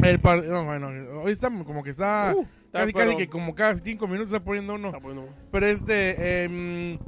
el 0.03 0.19
par- 0.19 0.43
no, 0.43 0.65
bueno, 0.65 0.89
hoy 1.23 1.31
está 1.31 1.49
como 1.63 1.81
que 1.83 1.91
está 1.91 2.33
Uh, 2.35 2.41
está, 2.65 2.79
casi 2.81 2.93
pero- 2.93 3.05
casi 3.11 3.17
que 3.17 3.27
como 3.29 3.55
cada 3.55 3.75
cinco 3.77 4.07
minutos 4.07 4.27
está 4.33 4.43
poniendo 4.43 4.75
uno. 4.75 4.87
Está 4.89 4.99
bueno. 4.99 5.23
Pero 5.51 5.65
este 5.65 6.43
em, 6.43 6.99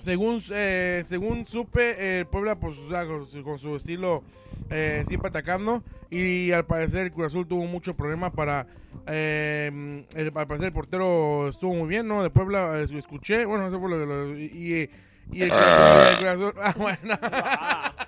según 0.00 0.42
eh, 0.52 1.02
según 1.04 1.46
supe 1.46 2.20
el 2.20 2.26
Puebla 2.26 2.56
pues 2.56 2.76
o 2.78 2.88
sea, 2.88 3.06
con, 3.06 3.26
su, 3.26 3.42
con 3.42 3.58
su 3.58 3.76
estilo 3.76 4.22
eh, 4.70 5.02
siempre 5.06 5.28
atacando 5.28 5.82
y 6.10 6.50
al 6.52 6.64
parecer 6.66 7.06
el 7.06 7.12
Cruz 7.12 7.26
Azul 7.28 7.46
tuvo 7.46 7.64
mucho 7.66 7.94
problema 7.94 8.32
para 8.32 8.66
em, 9.06 10.04
el, 10.14 10.32
al 10.34 10.46
parecer 10.46 10.66
el 10.66 10.72
portero 10.72 11.48
estuvo 11.48 11.74
muy 11.74 11.88
bien, 11.88 12.06
¿no? 12.08 12.22
De 12.22 12.30
Puebla 12.30 12.80
eh, 12.80 12.86
escuché, 12.96 13.44
bueno, 13.44 13.68
eso 13.68 13.78
fue 13.80 13.88
lo, 13.90 14.04
lo- 14.04 14.36
y, 14.38 14.90
y 15.32 15.42
el, 15.42 15.48
Cruz 15.50 15.60
Azul- 15.60 16.10
el 16.10 16.16
Cruz 16.16 16.28
Azul- 16.30 16.54
ah, 16.62 16.74
bueno. 16.76 17.14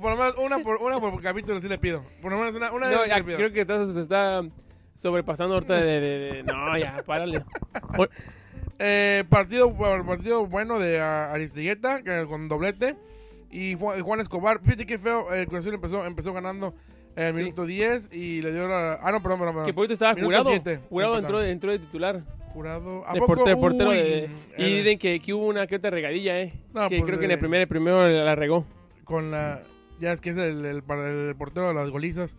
Por 0.00 0.10
lo 0.10 0.16
menos 0.18 0.36
una 0.36 0.58
por, 0.58 0.76
una 0.82 1.00
por 1.00 1.20
capítulo 1.22 1.60
sí 1.62 1.68
le 1.68 1.78
pido. 1.78 2.04
Por 2.20 2.30
lo 2.30 2.38
menos 2.38 2.54
una, 2.54 2.70
una 2.72 2.90
No, 2.90 3.06
ya, 3.06 3.16
le 3.18 3.24
pido. 3.24 3.36
creo 3.38 3.52
que 3.52 3.64
todo 3.64 3.90
se 3.92 4.02
está 4.02 4.42
sobrepasando 4.94 5.54
ahorita 5.54 5.76
de, 5.76 6.00
de- 6.00 6.18
de- 6.34 6.42
No, 6.44 6.76
ya, 6.76 7.02
párale. 7.06 7.42
Eh, 8.78 9.24
partido, 9.28 9.74
partido 9.76 10.46
bueno 10.46 10.78
de 10.78 11.00
ah, 11.00 11.32
Aristigueta, 11.32 12.02
con 12.26 12.48
doblete. 12.48 12.96
Y 13.50 13.74
Ju- 13.76 14.00
Juan 14.02 14.20
Escobar. 14.20 14.60
Fíjate 14.62 14.86
qué 14.86 14.98
feo. 14.98 15.32
El 15.32 15.46
Cruz 15.46 15.66
empezó, 15.66 16.04
empezó 16.04 16.32
ganando 16.32 16.74
en 17.16 17.24
el 17.28 17.34
Sí. 17.34 17.42
minuto 17.42 17.64
10 17.66 18.12
y 18.12 18.42
le 18.42 18.52
dio 18.52 18.68
la. 18.68 18.94
Ah, 19.02 19.10
no, 19.10 19.22
perdón, 19.22 19.38
perdón. 19.40 19.54
perdón. 19.54 19.66
Que 19.66 19.72
por 19.74 19.90
estaba 19.90 20.12
Minuto 20.14 20.26
jurado. 20.28 20.50
siete, 20.50 20.80
jurado 20.90 21.18
entró, 21.18 21.42
entró 21.42 21.72
de 21.72 21.78
titular. 21.78 22.20
Jurado. 22.52 23.04
¿A 23.06 23.12
De 23.14 23.20
poco? 23.20 23.34
portero, 23.34 23.60
portero 23.60 23.90
Uy, 23.90 23.96
de- 23.96 24.30
y 24.58 24.62
eh, 24.64 24.76
dicen 24.78 24.98
que, 24.98 25.20
que 25.20 25.32
hubo 25.34 25.46
una 25.46 25.66
que 25.66 25.76
otra 25.76 25.90
regadilla, 25.90 26.40
¿eh? 26.40 26.52
No, 26.74 26.88
que 26.88 26.98
pues, 26.98 27.06
creo 27.06 27.18
que 27.18 27.24
en 27.26 27.30
eh, 27.32 27.34
el 27.34 27.40
primer, 27.40 27.60
el 27.62 27.68
primero 27.68 28.06
la 28.06 28.34
regó. 28.34 28.64
Con 29.04 29.30
la. 29.30 29.62
Ya 30.00 30.12
es 30.12 30.20
que 30.20 30.30
es 30.30 30.36
el, 30.36 30.64
el, 30.64 30.82
el 30.88 31.34
portero 31.36 31.68
de 31.68 31.74
las 31.74 31.90
golizas. 31.90 32.36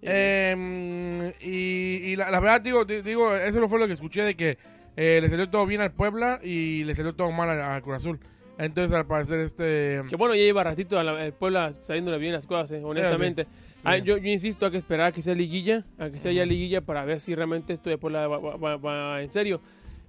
Eh, 0.00 1.32
y, 1.40 2.10
y 2.12 2.16
la, 2.16 2.30
la 2.30 2.40
verdad, 2.40 2.60
digo, 2.60 2.84
di- 2.84 3.02
digo, 3.02 3.34
eso 3.36 3.60
no 3.60 3.68
fue 3.68 3.78
lo 3.78 3.86
que 3.86 3.92
escuché 3.92 4.22
de 4.22 4.34
que 4.34 4.58
eh, 4.96 5.18
le 5.22 5.28
salió 5.28 5.48
todo 5.50 5.66
bien 5.66 5.80
al 5.80 5.92
Puebla 5.92 6.40
y 6.42 6.84
le 6.84 6.94
salió 6.94 7.12
todo 7.14 7.30
mal 7.32 7.48
al, 7.50 7.60
al 7.60 7.82
Cruz 7.82 7.96
Azul. 7.96 8.18
Entonces, 8.58 8.92
al 8.92 9.06
parecer, 9.06 9.40
este. 9.40 10.02
Que 10.08 10.16
bueno, 10.16 10.34
ya 10.34 10.42
lleva 10.42 10.62
ratito 10.62 10.98
a 10.98 11.02
la- 11.02 11.24
el 11.24 11.32
Puebla 11.32 11.72
saliéndole 11.80 12.18
bien 12.18 12.32
las 12.32 12.46
cosas, 12.46 12.70
eh, 12.72 12.82
honestamente. 12.84 13.46
Ah, 13.84 13.96
yo, 13.98 14.18
yo 14.18 14.30
insisto, 14.30 14.66
hay 14.66 14.72
que 14.72 14.78
esperar 14.78 15.06
a 15.06 15.12
que 15.12 15.22
sea 15.22 15.34
liguilla, 15.34 15.84
a 15.98 16.10
que 16.10 16.20
sea 16.20 16.30
ya 16.32 16.44
liguilla 16.44 16.82
para 16.82 17.04
ver 17.04 17.18
si 17.20 17.34
realmente 17.34 17.72
esto 17.72 17.88
de 17.90 17.98
Puebla 17.98 18.28
va, 18.28 18.38
va- 18.38 18.56
va- 18.56 18.76
va 18.76 19.22
en 19.22 19.30
serio. 19.30 19.60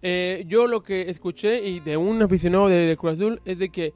Eh, 0.01 0.43
yo 0.47 0.67
lo 0.67 0.83
que 0.83 1.09
escuché 1.09 1.61
y 1.65 1.79
de 1.79 1.95
un 1.97 2.21
aficionado 2.21 2.67
de, 2.67 2.75
de 2.85 2.97
Cruz 2.97 3.13
Azul 3.13 3.41
es 3.45 3.59
de 3.59 3.69
que 3.69 3.93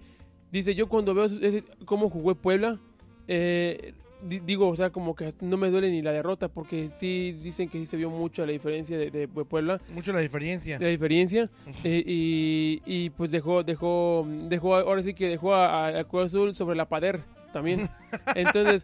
dice, 0.51 0.74
yo 0.74 0.88
cuando 0.88 1.13
veo 1.13 1.25
ese- 1.25 1.65
cómo 1.86 2.10
jugó 2.10 2.34
Puebla, 2.36 2.79
eh, 3.27 3.94
digo, 4.22 4.68
o 4.68 4.76
sea, 4.76 4.90
como 4.90 5.16
que 5.16 5.34
no 5.42 5.58
me 5.58 5.70
duele 5.70 5.90
ni 5.92 6.02
la 6.02 6.12
derrota, 6.12 6.48
porque 6.48 6.90
sí 6.90 7.36
dicen 7.44 7.70
que 7.70 7.80
sí 7.80 7.86
se 7.86 7.98
vio 7.98 8.10
mucho 8.10 8.46
la 8.46 8.52
diferencia 8.52 8.98
de, 8.98 9.12
de 9.12 9.28
Puebla, 9.28 9.80
Mucho 9.94 10.12
la 10.12 10.20
diferencia. 10.20 10.80
la 10.80 10.88
diferencia, 10.88 11.50
eh, 11.84 12.04
y, 12.06 12.82
y, 12.86 13.10
pues 13.12 13.32
dejó, 13.32 13.64
dejó, 13.64 14.28
dejó, 14.48 14.76
ahora 14.76 15.04
sí 15.04 15.14
que 15.14 15.28
dejó 15.28 15.54
a, 15.54 15.88
a 15.88 16.04
Cruz 16.04 16.26
Azul 16.26 16.56
sobre 16.56 16.76
la 16.76 16.88
pader 16.88 17.22
también. 17.52 17.90
Entonces, 18.36 18.84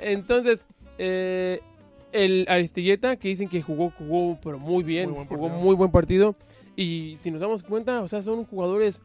entonces, 0.00 0.66
eh, 0.98 1.60
el 2.12 2.46
Aristilleta, 2.48 3.16
que 3.16 3.28
dicen 3.28 3.48
que 3.48 3.62
jugó, 3.62 3.90
jugó, 3.90 4.38
pero 4.42 4.58
muy 4.58 4.82
bien, 4.82 5.10
Muy 5.10 5.26
jugó 5.26 5.48
muy 5.48 5.74
buen 5.74 5.90
partido. 5.90 6.36
Y 6.76 7.16
si 7.18 7.30
nos 7.30 7.40
damos 7.40 7.62
cuenta, 7.62 8.00
o 8.00 8.08
sea, 8.08 8.22
son 8.22 8.44
jugadores, 8.44 9.02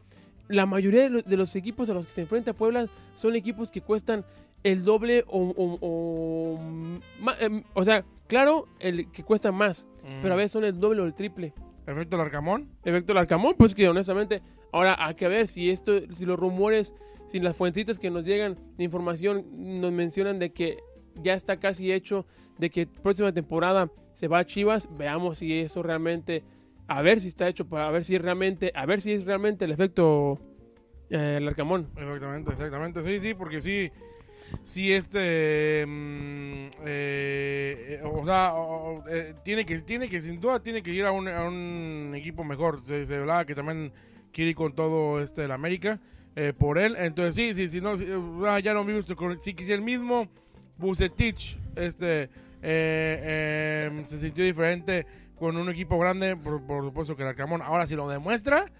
la 0.48 0.66
mayoría 0.66 1.02
de 1.02 1.10
los, 1.10 1.24
de 1.24 1.36
los 1.36 1.54
equipos 1.56 1.90
a 1.90 1.94
los 1.94 2.06
que 2.06 2.12
se 2.12 2.22
enfrenta 2.22 2.52
Puebla 2.52 2.88
son 3.16 3.36
equipos 3.36 3.70
que 3.70 3.80
cuestan 3.80 4.24
el 4.64 4.82
doble 4.82 5.24
o, 5.28 5.52
o- 5.80 6.58
ma- 7.20 7.36
em, 7.40 7.62
o 7.74 7.84
sea, 7.84 8.04
claro, 8.26 8.66
el 8.80 9.10
que 9.12 9.22
cuesta 9.22 9.52
más, 9.52 9.86
Mm. 10.02 10.20
pero 10.22 10.34
a 10.34 10.36
veces 10.36 10.52
son 10.52 10.64
el 10.64 10.78
doble 10.80 11.02
o 11.02 11.04
el 11.06 11.14
triple. 11.14 11.52
Efecto 11.86 12.16
Larcamón. 12.16 12.70
Efecto 12.84 13.14
Larcamón, 13.14 13.54
pues 13.58 13.74
que 13.74 13.88
honestamente, 13.88 14.42
ahora 14.72 14.96
hay 14.98 15.14
que 15.14 15.28
ver 15.28 15.46
si 15.46 15.70
esto, 15.70 15.92
si 16.12 16.24
los 16.24 16.38
rumores, 16.38 16.94
si 17.26 17.40
las 17.40 17.56
fuentitas 17.56 17.98
que 17.98 18.10
nos 18.10 18.24
llegan 18.24 18.58
de 18.76 18.84
información 18.84 19.46
nos 19.80 19.92
mencionan 19.92 20.38
de 20.38 20.52
que 20.52 20.78
ya 21.22 21.34
está 21.34 21.58
casi 21.58 21.92
hecho, 21.92 22.26
de 22.58 22.70
que 22.70 22.86
próxima 22.86 23.32
temporada 23.32 23.90
se 24.14 24.28
va 24.28 24.38
a 24.38 24.44
Chivas, 24.46 24.88
veamos 24.96 25.38
si 25.38 25.52
eso 25.60 25.82
realmente, 25.82 26.42
a 26.88 27.02
ver 27.02 27.20
si 27.20 27.28
está 27.28 27.48
hecho 27.48 27.68
para 27.68 27.90
ver 27.90 28.04
si 28.04 28.14
es 28.16 28.22
realmente, 28.22 28.72
a 28.74 28.86
ver 28.86 29.00
si 29.00 29.12
es 29.12 29.24
realmente 29.24 29.64
el 29.66 29.70
efecto 29.72 30.38
eh, 31.10 31.38
Larcamón. 31.40 31.88
Exactamente, 31.96 32.50
exactamente. 32.52 33.02
Sí, 33.04 33.20
sí, 33.20 33.34
porque 33.34 33.60
sí, 33.60 33.90
sí, 34.62 34.92
este, 34.92 35.84
mm, 35.86 36.68
eh, 36.86 38.00
o 38.04 38.24
sea, 38.24 38.52
eh, 39.10 39.34
tiene 39.44 39.64
que, 39.64 39.80
tiene 39.80 40.08
que, 40.08 40.20
sin 40.20 40.40
duda, 40.40 40.62
tiene 40.62 40.82
que 40.82 40.92
ir 40.92 41.04
a 41.04 41.12
un, 41.12 41.28
a 41.28 41.44
un 41.44 42.12
equipo 42.14 42.44
mejor. 42.44 42.80
Se, 42.84 43.02
hablaba 43.14 43.44
que 43.44 43.54
también 43.54 43.92
quiere 44.32 44.50
ir 44.50 44.56
con 44.56 44.74
todo 44.74 45.20
este 45.20 45.44
el 45.44 45.52
América 45.52 46.00
eh, 46.36 46.52
por 46.56 46.78
él. 46.78 46.96
Entonces 46.98 47.34
sí, 47.34 47.54
sí, 47.54 47.68
sí, 47.68 47.80
no, 47.80 47.96
ah, 48.46 48.60
ya 48.60 48.74
con, 48.74 49.40
sí, 49.40 49.54
que 49.54 49.64
si 49.64 49.72
el 49.72 49.82
mismo 49.82 50.28
Bucetich, 50.76 51.58
este, 51.76 52.30
eh, 52.62 54.02
se 54.04 54.18
sintió 54.18 54.44
diferente 54.44 55.06
con 55.36 55.56
un 55.56 55.68
equipo 55.68 55.98
grande, 55.98 56.36
por, 56.36 56.62
por 56.64 56.84
supuesto 56.84 57.16
que 57.16 57.22
el 57.22 57.28
Arcamón. 57.28 57.62
Ahora 57.62 57.86
si 57.86 57.94
lo 57.94 58.08
demuestra 58.08 58.70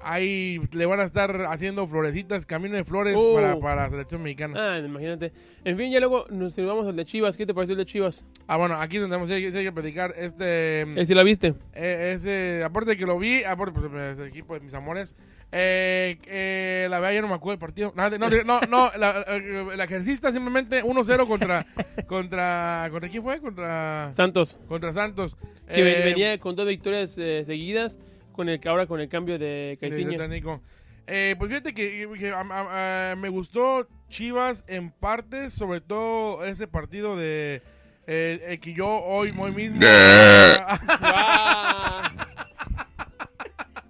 ahí 0.00 0.60
le 0.72 0.86
van 0.86 1.00
a 1.00 1.04
estar 1.04 1.46
haciendo 1.48 1.86
florecitas, 1.86 2.46
camino 2.46 2.76
de 2.76 2.84
flores 2.84 3.14
Oh. 3.18 3.34
para, 3.34 3.58
para 3.58 3.82
la 3.84 3.90
selección 3.90 4.22
mexicana. 4.22 4.74
Ah, 4.74 4.78
imagínate. 4.78 5.32
En 5.64 5.76
fin, 5.76 5.90
ya 5.90 5.98
luego 6.00 6.26
nos 6.30 6.56
vamos 6.56 6.86
al 6.86 6.96
de 6.96 7.04
Chivas. 7.04 7.36
¿Qué 7.36 7.46
te 7.46 7.54
pareció 7.54 7.72
el 7.72 7.78
de 7.78 7.86
Chivas? 7.86 8.26
Ah, 8.46 8.56
bueno, 8.56 8.76
aquí 8.80 8.98
vamos 8.98 9.30
a 9.30 9.34
hay 9.34 9.50
que 9.52 9.72
platicar. 9.72 10.14
Este, 10.16 10.82
Eh, 10.82 11.06
si 11.06 11.14
la 11.14 11.22
viste. 11.22 11.54
eh, 11.74 12.12
ese, 12.14 12.62
aparte 12.64 12.90
de 12.90 12.96
que 12.96 13.06
lo 13.06 13.18
vi, 13.18 13.42
aparte 13.44 13.72
pues, 13.80 13.92
es 14.12 14.18
el 14.18 14.28
equipo 14.28 14.54
de 14.54 14.60
mis 14.60 14.74
amores, 14.74 15.14
eh, 15.50 16.18
eh, 16.26 16.86
la 16.90 16.98
verdad 17.00 17.14
ya 17.14 17.22
no 17.22 17.28
me 17.28 17.34
acuerdo 17.34 17.52
del 17.52 17.60
partido. 17.60 17.92
No, 17.96 18.08
no, 18.10 18.28
no, 18.44 18.60
no, 18.68 18.90
la, 18.98 19.24
eh, 19.28 19.64
la 19.76 19.84
ejercista 19.84 20.30
simplemente 20.30 20.82
1-0 20.84 21.26
contra, 21.26 21.66
contra, 22.06 22.88
¿contra 22.90 23.08
quién 23.08 23.22
fue? 23.22 23.40
Contra, 23.40 24.10
Santos. 24.12 24.58
contra 24.68 24.92
Santos. 24.92 25.36
Que 25.72 25.80
Eh, 25.80 26.04
venía 26.04 26.38
con 26.38 26.54
dos 26.56 26.66
victorias 26.66 27.16
eh, 27.18 27.44
seguidas, 27.44 27.98
con 28.38 28.48
el 28.48 28.60
ahora 28.68 28.86
con 28.86 29.00
el 29.00 29.08
cambio 29.08 29.36
de 29.36 29.76
técnico. 30.16 30.62
Eh, 31.08 31.34
pues 31.38 31.48
fíjate 31.50 31.74
que, 31.74 32.08
que, 32.16 32.30
am- 32.30 32.52
am- 32.52 32.68
ah, 32.70 33.14
me 33.18 33.28
gustó 33.30 33.88
Chivas 34.08 34.64
en 34.68 34.92
parte, 34.92 35.50
sobre 35.50 35.80
todo 35.80 36.44
ese 36.44 36.68
partido 36.68 37.16
de 37.16 37.62
eh, 38.06 38.40
el 38.46 38.60
que 38.60 38.74
yo 38.74 38.86
hoy, 38.88 39.34
hoy 39.36 39.50
mismo. 39.50 39.80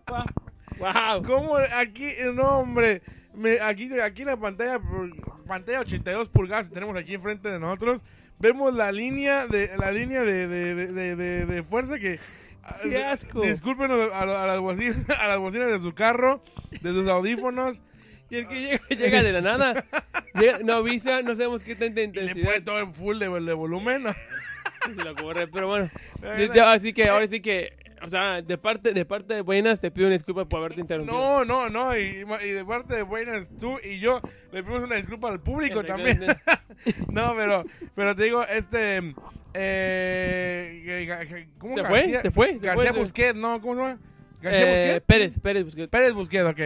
¡Guau! 0.08 0.24
¡Guau! 0.78 1.22
¿Cómo 1.24 1.56
aquí, 1.56 2.08
no 2.34 2.60
hombre, 2.60 3.02
me, 3.34 3.60
aquí, 3.60 3.90
aquí 4.00 4.22
en 4.22 4.28
la 4.28 4.36
pantalla, 4.38 4.80
pantalla 5.46 5.80
82 5.80 6.30
pulgadas 6.30 6.70
tenemos 6.70 6.96
aquí 6.96 7.12
enfrente 7.14 7.50
de 7.50 7.58
nosotros, 7.58 8.00
vemos 8.38 8.72
la 8.72 8.92
línea 8.92 9.46
de 9.46 9.68
la 9.76 9.90
línea 9.92 10.22
de, 10.22 10.46
de, 10.48 10.74
de, 10.74 10.86
de- 10.92 11.16
de- 11.16 11.46
de 11.46 11.62
fuerza 11.62 11.98
que 11.98 12.18
¡Qué 12.82 13.04
asco! 13.04 13.40
Disculpen 13.42 13.90
a, 13.90 13.94
a- 13.94 14.44
a 14.44 14.46
las 14.46 14.58
bocinas, 14.60 14.96
a 15.20 15.26
las 15.28 15.38
bocinas 15.38 15.68
de 15.68 15.80
su 15.80 15.92
carro, 15.94 16.42
de 16.80 16.92
sus 16.92 17.08
audífonos. 17.08 17.82
Y 18.30 18.36
el 18.36 18.48
que 18.48 18.60
llega, 18.60 18.80
llega 18.90 19.22
de 19.22 19.32
la 19.32 19.40
nada. 19.40 19.84
Llega- 20.34 20.58
no 20.60 20.74
avisa, 20.74 21.22
no 21.22 21.34
sabemos 21.34 21.62
qué 21.62 21.74
tanta 21.74 22.00
Y 22.00 22.04
le 22.06 22.20
intensidad 22.22 22.44
pone 22.46 22.60
todo 22.60 22.78
en 22.80 22.92
full 22.94 23.18
de, 23.18 23.28
de 23.40 23.52
volumen. 23.54 24.04
se 24.84 24.94
lo 25.04 25.14
corre, 25.14 25.48
pero 25.48 25.66
bueno. 25.68 25.90
Así 26.66 26.92
que 26.92 27.08
ahora 27.08 27.26
sí 27.26 27.40
que, 27.40 27.72
o 28.04 28.10
sea, 28.10 28.42
de 28.42 28.58
parte 28.58 28.92
de 28.92 29.04
parte 29.04 29.34
de 29.34 29.40
buenas 29.42 29.80
te 29.80 29.90
pido 29.90 30.06
una 30.06 30.14
disculpa 30.16 30.44
por 30.44 30.60
haberte 30.60 30.80
interrumpido. 30.80 31.16
No, 31.18 31.44
no, 31.44 31.68
no. 31.70 31.96
Y, 31.96 32.24
y 32.44 32.50
de 32.50 32.64
parte 32.64 32.94
de 32.96 33.02
buenas, 33.02 33.50
tú 33.58 33.78
y 33.82 33.98
yo 34.00 34.20
le 34.52 34.62
pedimos 34.62 34.84
una 34.84 34.96
disculpa 34.96 35.28
al 35.30 35.40
público 35.40 35.84
también. 35.84 36.24
no, 37.10 37.34
pero, 37.36 37.64
pero 37.94 38.14
te 38.14 38.22
digo, 38.24 38.44
este. 38.44 39.14
Eh, 39.54 41.46
¿Cómo 41.58 41.74
¿Se 41.74 41.84
fue? 41.84 41.98
García, 42.00 42.22
¿Se 42.22 42.30
fue? 42.30 42.52
¿Se 42.54 42.58
García 42.58 42.90
fue? 42.90 43.00
Busquets, 43.00 43.38
¿no? 43.38 43.60
¿Cómo 43.60 43.74
se 43.74 43.80
llama? 43.80 43.98
García 44.40 44.62
Eh, 44.62 44.70
Busquets. 44.70 45.06
Pérez, 45.06 45.38
Pérez 45.40 45.64
Busquets. 45.64 45.88
Pérez 45.88 46.14
Busquets, 46.14 46.44
ok. 46.44 46.60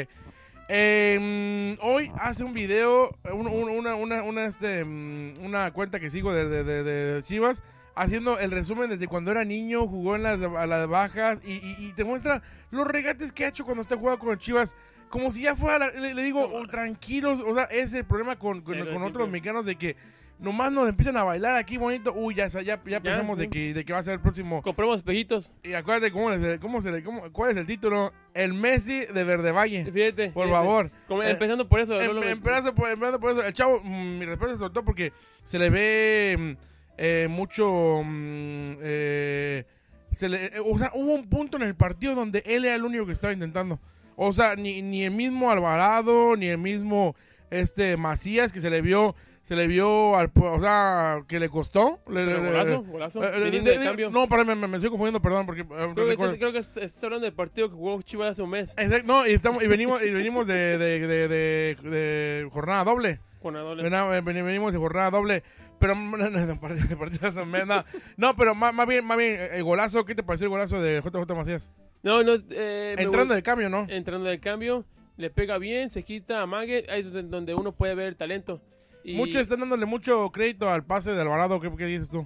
Eh, 0.68 1.76
hoy 1.82 2.10
hace 2.18 2.44
un 2.44 2.54
video, 2.54 3.10
un- 3.32 3.46
un- 3.46 3.68
una, 3.68 3.94
una, 3.94 4.22
una, 4.22 4.46
este, 4.46 4.84
mm, 4.84 5.34
una 5.42 5.70
cuenta 5.72 6.00
que 6.00 6.08
sigo 6.10 6.32
de, 6.32 6.48
de- 6.48 6.64
de- 6.64 6.82
de 7.14 7.22
Chivas, 7.22 7.62
haciendo 7.94 8.38
el 8.38 8.50
resumen 8.50 8.88
desde 8.90 9.06
cuando 9.08 9.30
era 9.30 9.44
niño, 9.44 9.86
jugó 9.86 10.16
en 10.16 10.22
las, 10.22 10.40
a 10.40 10.66
las 10.66 10.88
bajas 10.88 11.40
y, 11.44 11.52
y- 11.52 11.76
y 11.78 11.92
te 11.92 12.04
muestra 12.04 12.42
los 12.70 12.86
regates 12.86 13.32
que 13.32 13.44
ha 13.44 13.48
hecho 13.48 13.64
cuando 13.64 13.82
está 13.82 13.96
jugando 13.96 14.18
con 14.24 14.38
Chivas. 14.38 14.74
Como 15.10 15.30
si 15.30 15.42
ya 15.42 15.54
fuera, 15.54 15.78
la- 15.78 15.90
le, 16.00 16.14
le 16.14 16.22
digo, 16.22 16.40
oh, 16.52 16.66
tranquilos, 16.66 17.40
o 17.46 17.54
sea, 17.54 17.64
ese 17.64 17.82
es 17.84 17.94
el 17.94 18.04
problema 18.04 18.38
con, 18.38 18.62
con, 18.62 18.78
con 18.78 19.02
otros 19.02 19.28
mexicanos 19.28 19.66
de 19.66 19.76
que 19.76 19.94
nomás 20.38 20.72
nos 20.72 20.88
empiezan 20.88 21.16
a 21.18 21.22
bailar 21.22 21.54
aquí 21.54 21.76
bonito, 21.76 22.12
uy, 22.14 22.34
ya, 22.34 22.46
ya, 22.48 22.62
ya, 22.62 23.00
pensamos 23.00 23.36
sí. 23.38 23.44
de, 23.44 23.50
que, 23.50 23.74
de 23.74 23.84
que 23.84 23.92
va 23.92 23.98
a 24.00 24.02
ser 24.02 24.14
el 24.14 24.20
próximo 24.20 24.60
Compramos 24.62 24.96
espejitos. 24.96 25.52
y 25.62 25.74
acuérdate 25.74 26.10
cómo, 26.10 26.30
les- 26.30 26.58
cómo 26.58 26.80
se 26.80 26.90
le, 26.90 27.04
cómo- 27.04 27.30
cuál 27.30 27.50
es 27.52 27.56
el 27.58 27.66
título. 27.66 28.12
El 28.34 28.54
Messi 28.54 29.00
de 29.04 29.22
Verde 29.24 29.52
Valle. 29.52 29.84
Fíjate. 29.92 30.30
Por 30.30 30.46
fíjate. 30.46 30.50
favor. 30.50 30.90
Como- 31.06 31.22
Eh, 31.22 31.30
empezando 31.30 31.68
por 31.68 31.78
eso. 31.80 32.00
Em- 32.00 32.22
empezando, 32.22 32.74
por, 32.74 32.88
empezando 32.88 33.20
por 33.20 33.30
eso. 33.32 33.44
El 33.44 33.52
chavo, 33.52 33.80
mm, 33.84 34.18
mi 34.18 34.24
respeto 34.24 34.56
sobre 34.56 34.72
todo 34.72 34.84
porque 34.84 35.12
se 35.42 35.58
le 35.58 35.68
ve 35.68 36.36
mm, 36.38 36.71
eh, 36.98 37.26
mucho... 37.30 38.02
mm, 38.04 38.76
eh, 38.82 39.64
se 40.10 40.28
le- 40.28 40.46
eh, 40.46 40.52
o 40.64 40.76
sea, 40.78 40.90
hubo 40.94 41.14
un 41.14 41.28
punto 41.28 41.56
en 41.56 41.62
el 41.62 41.74
partido 41.74 42.14
donde 42.14 42.42
él 42.46 42.64
era 42.64 42.74
el 42.74 42.84
único 42.84 43.06
que 43.06 43.12
estaba 43.12 43.32
intentando. 43.32 43.80
O 44.16 44.32
sea, 44.32 44.56
ni, 44.56 44.82
ni 44.82 45.04
el 45.04 45.10
mismo 45.10 45.50
Alvarado, 45.50 46.36
ni 46.36 46.46
el 46.48 46.58
mismo 46.58 47.16
este 47.50 47.96
Macías 47.96 48.52
que 48.52 48.60
se 48.60 48.70
le 48.70 48.80
vio... 48.82 49.14
Se 49.42 49.56
le 49.56 49.66
vio 49.66 50.16
al... 50.16 50.30
O 50.36 50.60
sea, 50.60 51.24
que 51.26 51.40
le 51.40 51.48
costó. 51.48 51.98
Le- 52.08 52.24
le- 52.26 52.36
golazo, 52.36 52.84
golazo. 52.84 53.24
eh, 53.24 53.30
eh, 53.34 53.44
viniendo 53.46 53.70
de- 53.70 53.76
de 53.76 53.82
de- 53.82 53.88
cambio. 53.88 54.10
No, 54.10 54.28
pero 54.28 54.44
me, 54.44 54.54
me- 54.54 54.68
me 54.68 54.76
estoy 54.76 54.88
confundiendo, 54.88 55.20
perdón, 55.20 55.46
porque... 55.46 55.66
creo, 55.66 55.94
que 56.06 56.12
estás, 56.12 56.34
creo 56.34 56.52
que 56.52 56.58
estás- 56.58 56.84
estás 56.84 57.02
hablando 57.02 57.24
del 57.24 57.34
partido 57.34 57.68
que 57.68 57.74
jugó 57.74 58.00
Chivas 58.02 58.30
hace 58.30 58.42
un 58.42 58.50
mes. 58.50 58.72
Exacto, 58.78 59.04
no, 59.04 59.26
y, 59.26 59.32
estamos, 59.32 59.60
y 59.64 59.66
venimos, 59.66 60.00
y 60.00 60.10
venimos 60.10 60.46
de, 60.46 60.78
de, 60.78 62.48
jornada 62.52 62.84
doble. 62.84 63.18
La 63.42 63.60
doble. 63.60 64.20
Venimos 64.22 64.72
de 64.72 64.78
jornada 64.78 65.10
doble. 65.10 65.42
Pero 65.82 65.94
de 67.56 67.84
no. 68.16 68.36
Pero 68.36 68.54
más, 68.54 68.72
más 68.72 68.86
bien, 68.86 69.04
más 69.04 69.18
bien, 69.18 69.38
el 69.52 69.64
golazo, 69.64 70.04
¿qué 70.04 70.14
te 70.14 70.22
pareció 70.22 70.46
el 70.46 70.50
golazo 70.50 70.80
de 70.80 71.00
JJ 71.02 71.34
Macías? 71.34 71.70
No, 72.02 72.22
no. 72.22 72.34
Eh, 72.50 72.94
Entrando 72.98 73.34
gust- 73.34 73.36
de 73.36 73.42
cambio, 73.42 73.68
¿no? 73.68 73.86
entrando 73.88 74.28
de 74.28 74.40
cambio, 74.40 74.84
le 75.16 75.30
pega 75.30 75.58
bien, 75.58 75.90
se 75.90 76.02
quita 76.04 76.40
a 76.40 76.46
Mague, 76.46 76.86
ahí 76.88 77.00
es 77.00 77.12
donde 77.12 77.54
uno 77.54 77.72
puede 77.72 77.94
ver 77.94 78.06
el 78.06 78.16
talento. 78.16 78.60
Y 79.04 79.14
Muchos 79.16 79.42
están 79.42 79.60
dándole 79.60 79.84
mucho 79.84 80.30
crédito 80.30 80.70
al 80.70 80.84
pase 80.84 81.10
de 81.12 81.20
Alvarado, 81.20 81.60
¿qué, 81.60 81.70
qué 81.76 81.86
dices 81.86 82.08
tú? 82.08 82.24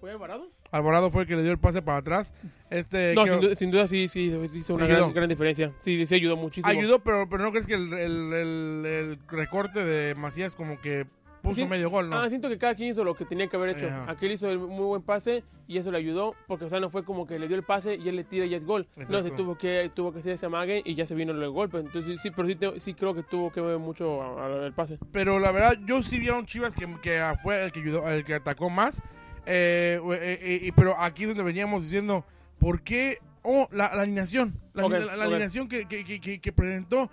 ¿Fue 0.00 0.12
Alvarado? 0.12 0.48
Alvarado 0.70 1.10
fue 1.10 1.22
el 1.22 1.28
que 1.28 1.36
le 1.36 1.42
dio 1.42 1.52
el 1.52 1.58
pase 1.58 1.82
para 1.82 1.98
atrás. 1.98 2.32
Este, 2.70 3.14
No, 3.14 3.24
que- 3.24 3.30
sin 3.30 3.40
duda, 3.40 3.54
sin 3.56 3.70
duda 3.70 3.86
sí, 3.86 4.08
sí, 4.08 4.32
hizo 4.54 4.74
una 4.74 4.86
gran, 4.86 5.12
gran 5.12 5.28
diferencia. 5.28 5.72
Sí, 5.80 6.06
sí 6.06 6.14
ayudó 6.14 6.36
muchísimo. 6.36 6.68
ayudó, 6.70 7.00
pero, 7.00 7.28
pero 7.28 7.42
¿no 7.44 7.50
crees 7.50 7.66
que 7.66 7.74
el, 7.74 7.92
el, 7.92 8.32
el- 8.32 8.86
el 8.86 9.18
recorte 9.28 9.84
de 9.84 10.14
Macías 10.14 10.54
como 10.56 10.80
que 10.80 11.06
puso 11.42 11.56
Sí. 11.62 11.66
medio 11.66 11.90
gol, 11.90 12.08
no? 12.08 12.18
Ah, 12.18 12.28
siento 12.28 12.48
que 12.48 12.56
cada 12.56 12.74
quien 12.74 12.90
hizo 12.92 13.04
lo 13.04 13.14
que 13.14 13.24
tenía 13.24 13.48
que 13.48 13.56
haber 13.56 13.76
hecho. 13.76 13.86
Ajá. 13.88 14.10
Aquel 14.10 14.32
hizo 14.32 14.48
el 14.48 14.58
muy 14.58 14.84
buen 14.86 15.02
pase 15.02 15.42
y 15.66 15.76
eso 15.78 15.90
le 15.90 15.98
ayudó, 15.98 16.34
porque 16.46 16.64
o 16.66 16.68
sea, 16.70 16.80
no 16.80 16.88
fue 16.88 17.04
como 17.04 17.26
que 17.26 17.38
le 17.38 17.48
dio 17.48 17.56
el 17.56 17.62
pase 17.64 17.96
y 17.96 18.08
él 18.08 18.16
le 18.16 18.24
tira 18.24 18.46
y 18.46 18.54
es 18.54 18.64
gol. 18.64 18.86
No, 18.96 19.02
Exacto. 19.02 19.24
se 19.24 19.30
tuvo 19.32 19.58
que 19.58 19.90
tuvo 19.94 20.12
que 20.12 20.20
hacer 20.20 20.32
ese 20.32 20.46
amague 20.46 20.82
y 20.84 20.94
ya 20.94 21.06
se 21.06 21.14
vino 21.14 21.32
el 21.32 21.50
golpe. 21.50 21.78
Entonces 21.78 22.20
sí, 22.22 22.30
pero 22.30 22.48
sí, 22.48 22.54
te- 22.56 22.80
sí 22.80 22.94
creo 22.94 23.14
que 23.14 23.22
tuvo 23.22 23.50
que 23.52 23.60
ver 23.60 23.78
mucho 23.78 24.22
a- 24.22 24.46
a- 24.46 24.66
el 24.66 24.72
pase. 24.72 24.98
Pero 25.12 25.38
la 25.38 25.50
verdad, 25.52 25.78
yo 25.84 26.02
sí 26.02 26.18
vi 26.18 26.28
a 26.28 26.34
un 26.34 26.46
Chivas 26.46 26.74
que, 26.74 26.86
que 27.02 27.20
fue 27.42 27.64
el 27.64 27.72
que 27.72 27.80
ayudó, 27.80 28.08
el 28.08 28.24
que 28.24 28.34
atacó 28.34 28.70
más. 28.70 29.02
Eh, 29.44 30.00
eh, 30.12 30.38
eh, 30.68 30.72
pero 30.76 30.96
aquí 30.98 31.24
donde 31.24 31.42
veníamos 31.42 31.82
diciendo, 31.82 32.24
¿por 32.58 32.82
qué? 32.82 33.18
Oh, 33.42 33.66
la, 33.72 33.92
la 33.94 34.02
alineación. 34.02 34.54
La, 34.72 34.84
Ok, 34.86 34.92
la- 34.92 34.98
la 35.00 35.14
ok. 35.14 35.20
alineación 35.22 35.68
que, 35.68 35.86
que, 35.86 36.04
que, 36.04 36.40
que- 36.40 36.52
presentó. 36.52 37.10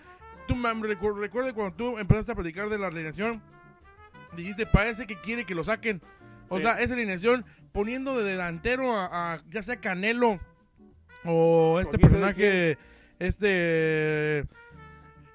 Tú 0.48 0.56
me 0.56 0.70
recu- 0.70 1.16
recuerda 1.18 1.54
cuando 1.54 1.76
tú 1.76 1.98
empezaste 1.98 2.32
a 2.32 2.36
platicar 2.36 2.70
de 2.70 2.78
la 2.78 2.88
alineación. 2.88 3.42
Dijiste, 4.36 4.66
parece 4.66 5.06
que 5.08 5.20
quiere 5.20 5.46
que 5.46 5.56
lo 5.56 5.64
saquen. 5.64 6.02
O 6.50 6.58
Sí. 6.58 6.64
sea, 6.64 6.80
esa 6.82 6.94
alineación 6.96 7.46
poniendo 7.72 8.18
de 8.18 8.32
delantero 8.32 8.96
a, 8.96 9.34
a 9.36 9.44
ya 9.50 9.62
sea 9.62 9.78
Canelo 9.80 10.40
o 11.26 11.80
este 11.82 11.98
personaje, 12.00 12.78
este... 13.20 14.46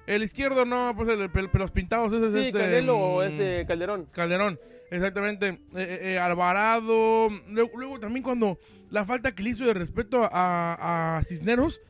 El 0.07 0.21
izquierdo 0.21 0.65
no, 0.65 0.93
pues 0.95 1.09
el, 1.09 1.21
el- 1.21 1.49
pelos 1.49 1.71
pintados, 1.71 2.13
ese 2.13 2.27
es 2.27 2.47
este... 2.47 2.59
Canelo 2.59 2.97
o 2.97 3.21
mm, 3.21 3.27
este 3.27 3.65
Calderón. 3.65 4.05
Calderón, 4.11 4.59
exactamente. 4.91 5.47
Eh, 5.47 5.57
eh, 5.75 5.99
eh, 6.13 6.19
Alvarado. 6.19 7.29
Luego, 7.47 7.71
luego 7.75 7.99
también 7.99 8.21
cuando 8.23 8.59
la 8.91 9.03
falta 9.03 9.33
que 9.33 9.41
le 9.41 9.49
hizo 9.51 9.65
de 9.65 9.73
respeto 9.73 10.29
a, 10.31 11.17
a 11.17 11.23
Cisneros, 11.23 11.81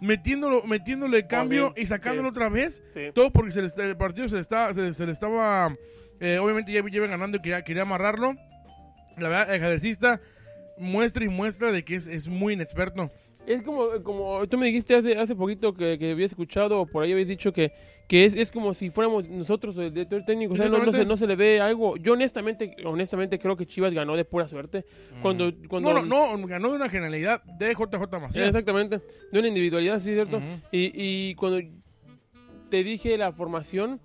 metiéndolo, 0.00 0.64
metiéndole 0.64 1.28
cambio 1.28 1.72
sí, 1.76 1.82
y 1.82 1.86
sacándolo 1.86 2.30
sí. 2.30 2.32
otra 2.32 2.48
vez. 2.48 2.82
Sí. 2.92 3.10
Todo 3.14 3.30
porque 3.30 3.52
se 3.52 3.62
le 3.62 3.68
el 3.88 3.96
partido 3.96 4.28
se 4.28 4.34
le, 4.34 4.40
está, 4.40 4.74
se, 4.74 4.92
se 4.92 5.06
le 5.06 5.12
estaba. 5.12 5.72
Eh, 6.20 6.38
obviamente 6.38 6.72
ya, 6.72 6.82
iba 6.86 7.06
ganando 7.06 7.38
y 7.38 7.40
quería, 7.40 7.62
quería 7.62 7.82
amarrarlo. 7.82 8.34
La 9.16 9.28
verdad, 9.28 9.54
el 9.54 9.60
jadercista 9.60 10.20
muestra 10.78 11.24
y 11.24 11.28
muestra 11.28 11.72
de 11.72 11.84
que 11.84 11.96
es, 11.96 12.06
es 12.06 12.28
muy 12.28 12.54
inexperto. 12.54 13.10
Es 13.46 13.62
como, 13.62 13.88
como 14.02 14.46
tú 14.48 14.58
me 14.58 14.66
dijiste 14.66 14.94
hace, 14.94 15.16
hace 15.18 15.34
poquito 15.34 15.72
que, 15.72 15.98
que 15.98 16.12
habías 16.12 16.30
escuchado, 16.32 16.80
o 16.80 16.86
por 16.86 17.02
ahí 17.02 17.12
habías 17.12 17.28
dicho 17.28 17.52
que, 17.52 17.72
que 18.06 18.24
es, 18.24 18.34
es 18.34 18.52
como 18.52 18.74
si 18.74 18.90
fuéramos 18.90 19.28
nosotros 19.28 19.76
el 19.78 19.92
director 19.92 20.24
técnico, 20.24 20.54
o 20.54 20.56
sea, 20.56 20.68
no, 20.68 20.84
no, 20.84 20.92
se, 20.92 21.04
no 21.04 21.16
se 21.16 21.26
le 21.26 21.36
ve 21.36 21.60
algo. 21.60 21.96
Yo 21.96 22.12
honestamente, 22.12 22.76
honestamente 22.84 23.38
creo 23.38 23.56
que 23.56 23.66
Chivas 23.66 23.94
ganó 23.94 24.14
de 24.14 24.24
pura 24.24 24.46
suerte. 24.46 24.84
Cuando, 25.22 25.50
cuando, 25.68 25.92
No, 25.92 26.02
no, 26.02 26.36
no, 26.36 26.46
ganó 26.46 26.70
de 26.70 26.76
una 26.76 26.88
generalidad 26.90 27.42
de 27.42 27.72
JJ 27.74 28.20
Macías. 28.20 28.46
exactamente, 28.46 29.00
de 29.32 29.38
una 29.38 29.48
individualidad, 29.48 29.98
sí, 30.00 30.12
cierto. 30.12 30.40
Y, 30.70 30.92
y 30.94 31.34
cuando 31.34 31.60
te 32.68 32.84
dije 32.84 33.16
la 33.16 33.32
formación, 33.32 34.00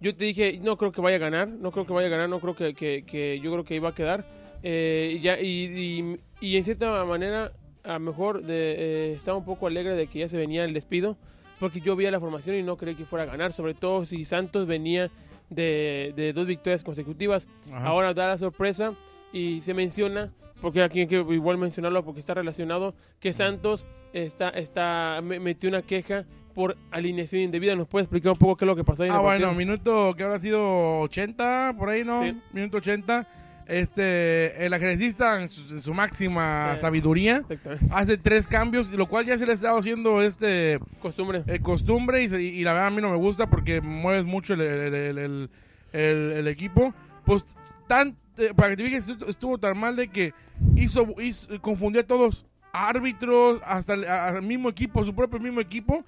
yo 0.00 0.14
te 0.14 0.24
dije, 0.24 0.58
no 0.62 0.76
creo 0.76 0.92
que 0.92 1.00
vaya 1.00 1.16
a 1.16 1.20
ganar, 1.20 1.48
no 1.48 1.70
creo 1.72 1.86
que 1.86 1.92
vaya 1.92 2.08
a 2.08 2.10
ganar, 2.10 2.28
no 2.28 2.40
creo 2.40 2.54
que, 2.54 2.74
que, 2.74 3.04
que 3.04 3.40
yo 3.40 3.50
creo 3.52 3.64
que 3.64 3.74
iba 3.74 3.88
a 3.88 3.94
quedar. 3.94 4.24
Eh, 4.62 5.14
y 5.16 5.20
ya, 5.20 5.40
y, 5.40 6.18
y, 6.40 6.46
y 6.46 6.56
en 6.56 6.64
cierta 6.64 7.04
manera, 7.04 7.52
a 7.84 7.94
lo 7.94 8.00
mejor 8.00 8.42
de, 8.42 8.74
eh, 8.78 9.12
estaba 9.12 9.38
un 9.38 9.44
poco 9.44 9.66
alegre 9.66 9.94
de 9.94 10.06
que 10.06 10.20
ya 10.20 10.28
se 10.28 10.36
venía 10.36 10.64
el 10.64 10.72
despido, 10.72 11.16
porque 11.60 11.80
yo 11.80 11.96
veía 11.96 12.10
la 12.10 12.20
formación 12.20 12.56
y 12.56 12.62
no 12.62 12.76
creí 12.76 12.94
que 12.94 13.04
fuera 13.04 13.24
a 13.24 13.26
ganar, 13.26 13.52
sobre 13.52 13.74
todo 13.74 14.04
si 14.04 14.24
Santos 14.24 14.66
venía 14.66 15.10
de, 15.50 16.12
de 16.14 16.32
dos 16.32 16.46
victorias 16.46 16.84
consecutivas. 16.84 17.48
Ajá. 17.72 17.86
Ahora 17.86 18.14
da 18.14 18.28
la 18.28 18.38
sorpresa 18.38 18.94
y 19.32 19.60
se 19.60 19.74
menciona, 19.74 20.32
porque 20.60 20.82
aquí 20.82 21.00
hay 21.00 21.06
que 21.06 21.16
igual 21.16 21.58
mencionarlo 21.58 22.04
porque 22.04 22.20
está 22.20 22.34
relacionado, 22.34 22.94
que 23.20 23.32
Santos 23.32 23.86
está, 24.12 24.48
está 24.50 25.20
me- 25.22 25.40
metió 25.40 25.68
una 25.68 25.82
queja 25.82 26.24
por 26.54 26.76
alineación 26.90 27.42
indebida. 27.42 27.76
¿Nos 27.76 27.86
puede 27.86 28.04
explicar 28.04 28.32
un 28.32 28.38
poco 28.38 28.56
qué 28.56 28.64
es 28.64 28.66
lo 28.66 28.74
que 28.76 28.84
pasó 28.84 29.04
ahí? 29.04 29.10
en 29.10 29.14
Ah, 29.14 29.20
bueno, 29.20 29.52
minuto 29.54 30.14
que 30.16 30.24
habrá 30.24 30.40
sido 30.40 31.00
80, 31.00 31.74
por 31.78 31.88
ahí, 31.90 32.04
¿no? 32.04 32.22
Sí. 32.24 32.36
Minuto 32.52 32.78
80. 32.78 33.26
Este, 33.68 34.64
el 34.64 34.72
ajedrecista 34.72 35.40
en 35.42 35.48
su, 35.48 35.74
en 35.74 35.82
su 35.82 35.92
máxima 35.92 36.72
Sí. 36.76 36.80
sabiduría 36.80 37.44
hace 37.90 38.16
tres 38.16 38.48
cambios, 38.48 38.90
lo 38.92 39.04
cual 39.06 39.26
ya 39.26 39.36
se 39.36 39.44
le 39.44 39.50
ha 39.52 39.54
estado 39.54 39.76
haciendo 39.78 40.22
este 40.22 40.78
Costumbre. 41.00 41.42
eh, 41.46 41.60
costumbre 41.60 42.22
y, 42.24 42.34
y 42.34 42.64
la 42.64 42.72
verdad 42.72 42.88
a 42.88 42.90
mí 42.90 43.02
no 43.02 43.10
me 43.10 43.18
gusta 43.18 43.50
porque 43.50 43.82
mueves 43.82 44.24
mucho 44.24 44.54
el, 44.54 44.62
el- 44.62 45.18
el- 45.18 45.50
el- 45.92 46.48
equipo. 46.48 46.94
Pues 47.26 47.44
tan, 47.86 48.08
eh, 48.08 48.14
para 48.56 48.70
que 48.70 48.76
te 48.76 48.84
fijes, 48.84 49.08
estu- 49.10 49.28
estuvo 49.28 49.58
tan 49.58 49.78
mal 49.78 49.96
de 49.96 50.08
que 50.08 50.32
hizo, 50.76 51.06
hizo- 51.20 51.60
confundió 51.60 52.00
a 52.02 52.04
todos, 52.06 52.46
árbitros, 52.72 53.60
hasta 53.64 53.94
el 53.94 54.04
a- 54.06 54.28
al 54.28 54.42
mismo 54.42 54.68
equipo, 54.68 55.02
su 55.04 55.14
propio 55.14 55.38
mismo 55.40 55.60
equipo. 55.60 56.04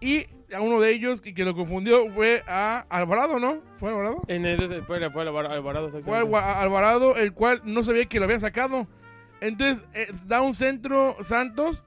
Y 0.00 0.26
a 0.54 0.60
uno 0.60 0.80
de 0.80 0.90
ellos 0.90 1.20
que, 1.20 1.32
que 1.32 1.44
lo 1.44 1.54
confundió 1.54 2.10
fue 2.10 2.42
a 2.48 2.84
Alvarado, 2.90 3.38
¿no? 3.38 3.58
¿Fue 3.74 3.90
Alvarado? 3.90 4.22
En 4.28 4.44
el, 4.44 4.82
fue, 4.84 5.10
fue 5.10 5.22
Alvar- 5.24 5.46
Alvarado. 5.50 5.90
Fue. 6.00 6.18
Alva- 6.18 6.60
Alvarado, 6.60 7.16
el 7.16 7.32
cual 7.32 7.62
no 7.64 7.82
sabía 7.82 8.06
que 8.06 8.18
lo 8.18 8.24
habían 8.24 8.40
sacado. 8.40 8.86
Entonces, 9.40 9.84
eh, 9.94 10.06
da 10.26 10.40
un 10.42 10.54
centro 10.54 11.16
Santos, 11.20 11.84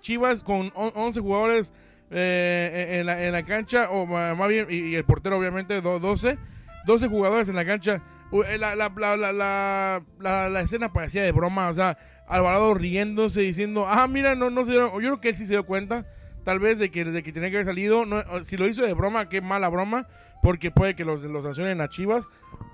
Chivas 0.00 0.44
con 0.44 0.70
on- 0.74 0.92
11 0.94 1.20
jugadores 1.20 1.72
eh, 2.10 2.98
en, 3.00 3.06
la, 3.06 3.24
en 3.26 3.32
la 3.32 3.42
cancha, 3.44 3.90
o 3.90 4.06
más 4.06 4.48
bien, 4.48 4.66
y, 4.70 4.76
y 4.90 4.94
el 4.94 5.04
portero 5.04 5.38
obviamente 5.38 5.80
do- 5.80 5.98
12, 5.98 6.38
12 6.86 7.08
jugadores 7.08 7.48
en 7.48 7.56
la 7.56 7.64
cancha. 7.64 8.02
Eh, 8.42 8.58
La, 8.58 8.74
la, 8.74 8.90
la, 9.16 10.48
la, 10.48 10.60
escena 10.60 10.92
parecía 10.92 11.22
de 11.22 11.30
broma, 11.30 11.68
o 11.68 11.74
sea, 11.74 11.96
Alvarado 12.26 12.74
riéndose, 12.74 13.42
diciendo, 13.42 13.86
ah, 13.86 14.08
mira, 14.08 14.34
no, 14.34 14.50
no 14.50 14.64
se 14.64 14.72
dieron, 14.72 14.90
yo 14.94 14.98
creo 14.98 15.20
que 15.20 15.28
él 15.28 15.36
sí 15.36 15.46
se 15.46 15.52
dio 15.52 15.64
cuenta, 15.66 16.06
tal 16.42 16.58
vez 16.58 16.78
de 16.78 16.90
que, 16.90 17.04
de 17.04 17.22
que 17.22 17.32
tenía 17.32 17.50
que 17.50 17.56
haber 17.56 17.66
salido, 17.66 18.06
no, 18.06 18.22
si 18.42 18.56
lo 18.56 18.66
hizo 18.66 18.84
de 18.84 18.92
broma, 18.94 19.28
qué 19.28 19.40
mala 19.40 19.68
broma, 19.68 20.08
porque 20.42 20.70
puede 20.70 20.96
que 20.96 21.04
los, 21.04 21.22
los 21.22 21.44
sancionen 21.44 21.80
a 21.80 21.88
Chivas, 21.88 22.26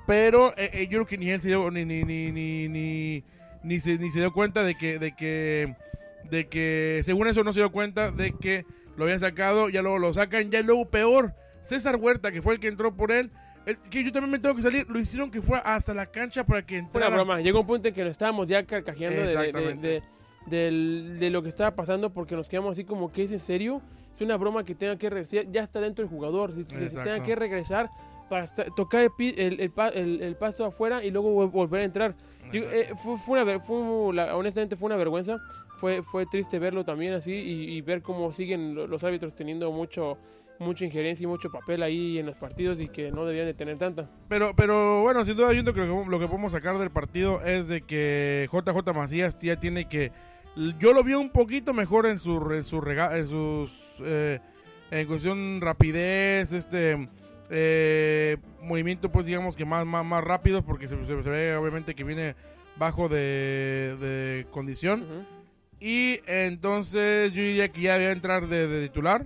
pero 0.06 0.54
eh, 0.56 0.70
eh, 0.72 0.84
yo 0.84 0.98
creo 0.98 1.06
que 1.06 1.18
ni 1.18 1.30
él 1.30 1.40
se 1.40 1.48
dio, 1.48 1.70
ni, 1.70 1.84
ni, 1.84 2.04
ni, 2.04 2.32
ni, 2.32 2.68
ni, 2.68 3.24
ni 3.62 3.80
se, 3.80 3.98
ni 3.98 4.10
se 4.10 4.20
dio 4.20 4.32
cuenta 4.32 4.62
de 4.62 4.76
que, 4.76 4.98
de 4.98 5.14
que, 5.14 5.76
de 6.30 6.48
que, 6.48 7.02
según 7.04 7.26
eso 7.26 7.44
no 7.44 7.52
se 7.52 7.60
dio 7.60 7.70
cuenta 7.70 8.12
de 8.12 8.32
que 8.32 8.64
lo 8.96 9.04
habían 9.04 9.20
sacado, 9.20 9.68
ya 9.68 9.82
luego 9.82 9.98
lo 9.98 10.12
sacan, 10.14 10.50
ya 10.50 10.62
luego 10.62 10.88
peor, 10.88 11.34
César 11.64 11.96
Huerta, 11.96 12.32
que 12.32 12.40
fue 12.40 12.54
el 12.54 12.60
que 12.60 12.68
entró 12.68 12.96
por 12.96 13.12
él, 13.12 13.30
el- 13.66 13.78
que 13.78 14.04
yo 14.04 14.12
también 14.12 14.30
me 14.32 14.38
tengo 14.38 14.54
que 14.54 14.62
salir, 14.62 14.86
lo 14.88 14.98
hicieron 14.98 15.30
que 15.30 15.40
fuera 15.42 15.62
hasta 15.62 15.92
la 15.94 16.06
cancha 16.06 16.44
para 16.44 16.62
que 16.62 16.74
Fue 16.76 16.78
una 16.80 16.86
entrara. 17.06 17.14
broma. 17.14 17.40
Llegó 17.40 17.60
un 17.60 17.66
punto 17.66 17.88
en 17.88 17.94
que 17.94 18.02
nos 18.02 18.12
estábamos 18.12 18.48
ya 18.48 18.64
carcajeando 18.64 19.22
de, 19.22 19.52
de, 19.76 20.02
de, 20.46 20.70
de- 21.18 21.30
lo 21.30 21.42
que 21.42 21.48
estaba 21.48 21.72
pasando 21.74 22.10
porque 22.10 22.34
nos 22.34 22.48
quedamos 22.48 22.72
así 22.72 22.84
como 22.84 23.12
que 23.12 23.24
es 23.24 23.32
en 23.32 23.38
serio. 23.38 23.82
Es 24.14 24.20
una 24.20 24.36
broma 24.36 24.64
que 24.64 24.74
tenga 24.74 24.96
que 24.96 25.08
regresar. 25.08 25.50
Ya 25.50 25.62
está 25.62 25.80
dentro 25.80 26.04
del 26.04 26.10
jugador. 26.10 26.52
Si, 26.54 26.64
tenga 26.64 27.22
que 27.22 27.34
regresar 27.36 27.88
para 28.28 28.46
tocar 28.76 29.00
el, 29.18 29.38
el, 29.38 29.72
el 29.94 30.22
el- 30.22 30.36
pasto 30.36 30.64
afuera 30.64 31.02
y 31.04 31.10
luego 31.10 31.34
vol- 31.34 31.50
volver 31.50 31.82
a 31.82 31.84
entrar. 31.84 32.14
Yo, 32.52 32.62
eh, 32.70 32.90
fue, 32.96 33.16
fue 33.16 33.42
una, 33.42 33.58
fue 33.60 34.14
la- 34.14 34.36
honestamente 34.36 34.76
fue 34.76 34.86
una 34.86 34.96
vergüenza. 34.96 35.38
Fue, 35.78 36.02
fue 36.02 36.26
triste 36.26 36.58
verlo 36.58 36.84
también 36.84 37.14
así 37.14 37.32
y, 37.32 37.72
y 37.76 37.80
ver 37.80 38.02
cómo 38.02 38.30
siguen 38.32 38.74
lo- 38.74 38.86
los 38.86 39.02
árbitros 39.04 39.34
teniendo 39.34 39.72
mucho 39.72 40.18
mucha 40.60 40.84
injerencia 40.84 41.24
y 41.24 41.26
mucho 41.26 41.50
papel 41.50 41.82
ahí 41.82 42.18
en 42.18 42.26
los 42.26 42.36
partidos 42.36 42.80
y 42.80 42.88
que 42.88 43.10
no 43.10 43.24
debían 43.24 43.46
de 43.46 43.54
tener 43.54 43.78
tanta. 43.78 44.08
Pero, 44.28 44.54
pero 44.54 45.02
bueno, 45.02 45.24
sin 45.24 45.34
duda 45.36 45.48
yo 45.48 45.52
siento 45.54 45.74
que 45.74 45.80
lo 45.80 46.18
que 46.20 46.26
podemos 46.26 46.52
sacar 46.52 46.78
del 46.78 46.90
partido 46.90 47.42
es 47.44 47.66
de 47.68 47.80
que 47.82 48.48
JJ 48.52 48.92
Macías 48.94 49.38
ya 49.38 49.58
tiene 49.58 49.88
que... 49.88 50.12
Yo 50.78 50.92
lo 50.92 51.02
vi 51.02 51.14
un 51.14 51.30
poquito 51.30 51.72
mejor 51.72 52.06
en, 52.06 52.18
su, 52.18 52.36
en, 52.52 52.62
su 52.64 52.80
rega- 52.80 53.16
en 53.18 53.26
sus... 53.26 53.72
eh, 54.04 54.38
en 54.90 55.06
cuestión 55.06 55.60
rapidez, 55.60 56.52
este... 56.52 57.08
eh, 57.50 58.36
movimiento 58.60 59.10
pues 59.10 59.26
digamos 59.26 59.56
que 59.56 59.64
más, 59.64 59.86
más, 59.86 60.04
más 60.04 60.22
rápido 60.22 60.62
porque 60.62 60.88
se, 60.88 60.96
se- 61.06 61.22
se 61.22 61.30
ve 61.30 61.56
obviamente 61.56 61.94
que 61.94 62.04
viene 62.04 62.34
bajo 62.76 63.08
de, 63.08 63.96
de 64.00 64.46
condición. 64.50 65.04
Y 65.80 66.18
entonces 66.26 67.32
yo 67.32 67.40
diría 67.42 67.68
que 67.70 67.80
ya 67.82 67.98
debe 67.98 68.12
entrar 68.12 68.46
de, 68.46 68.66
de 68.68 68.88
titular. 68.88 69.24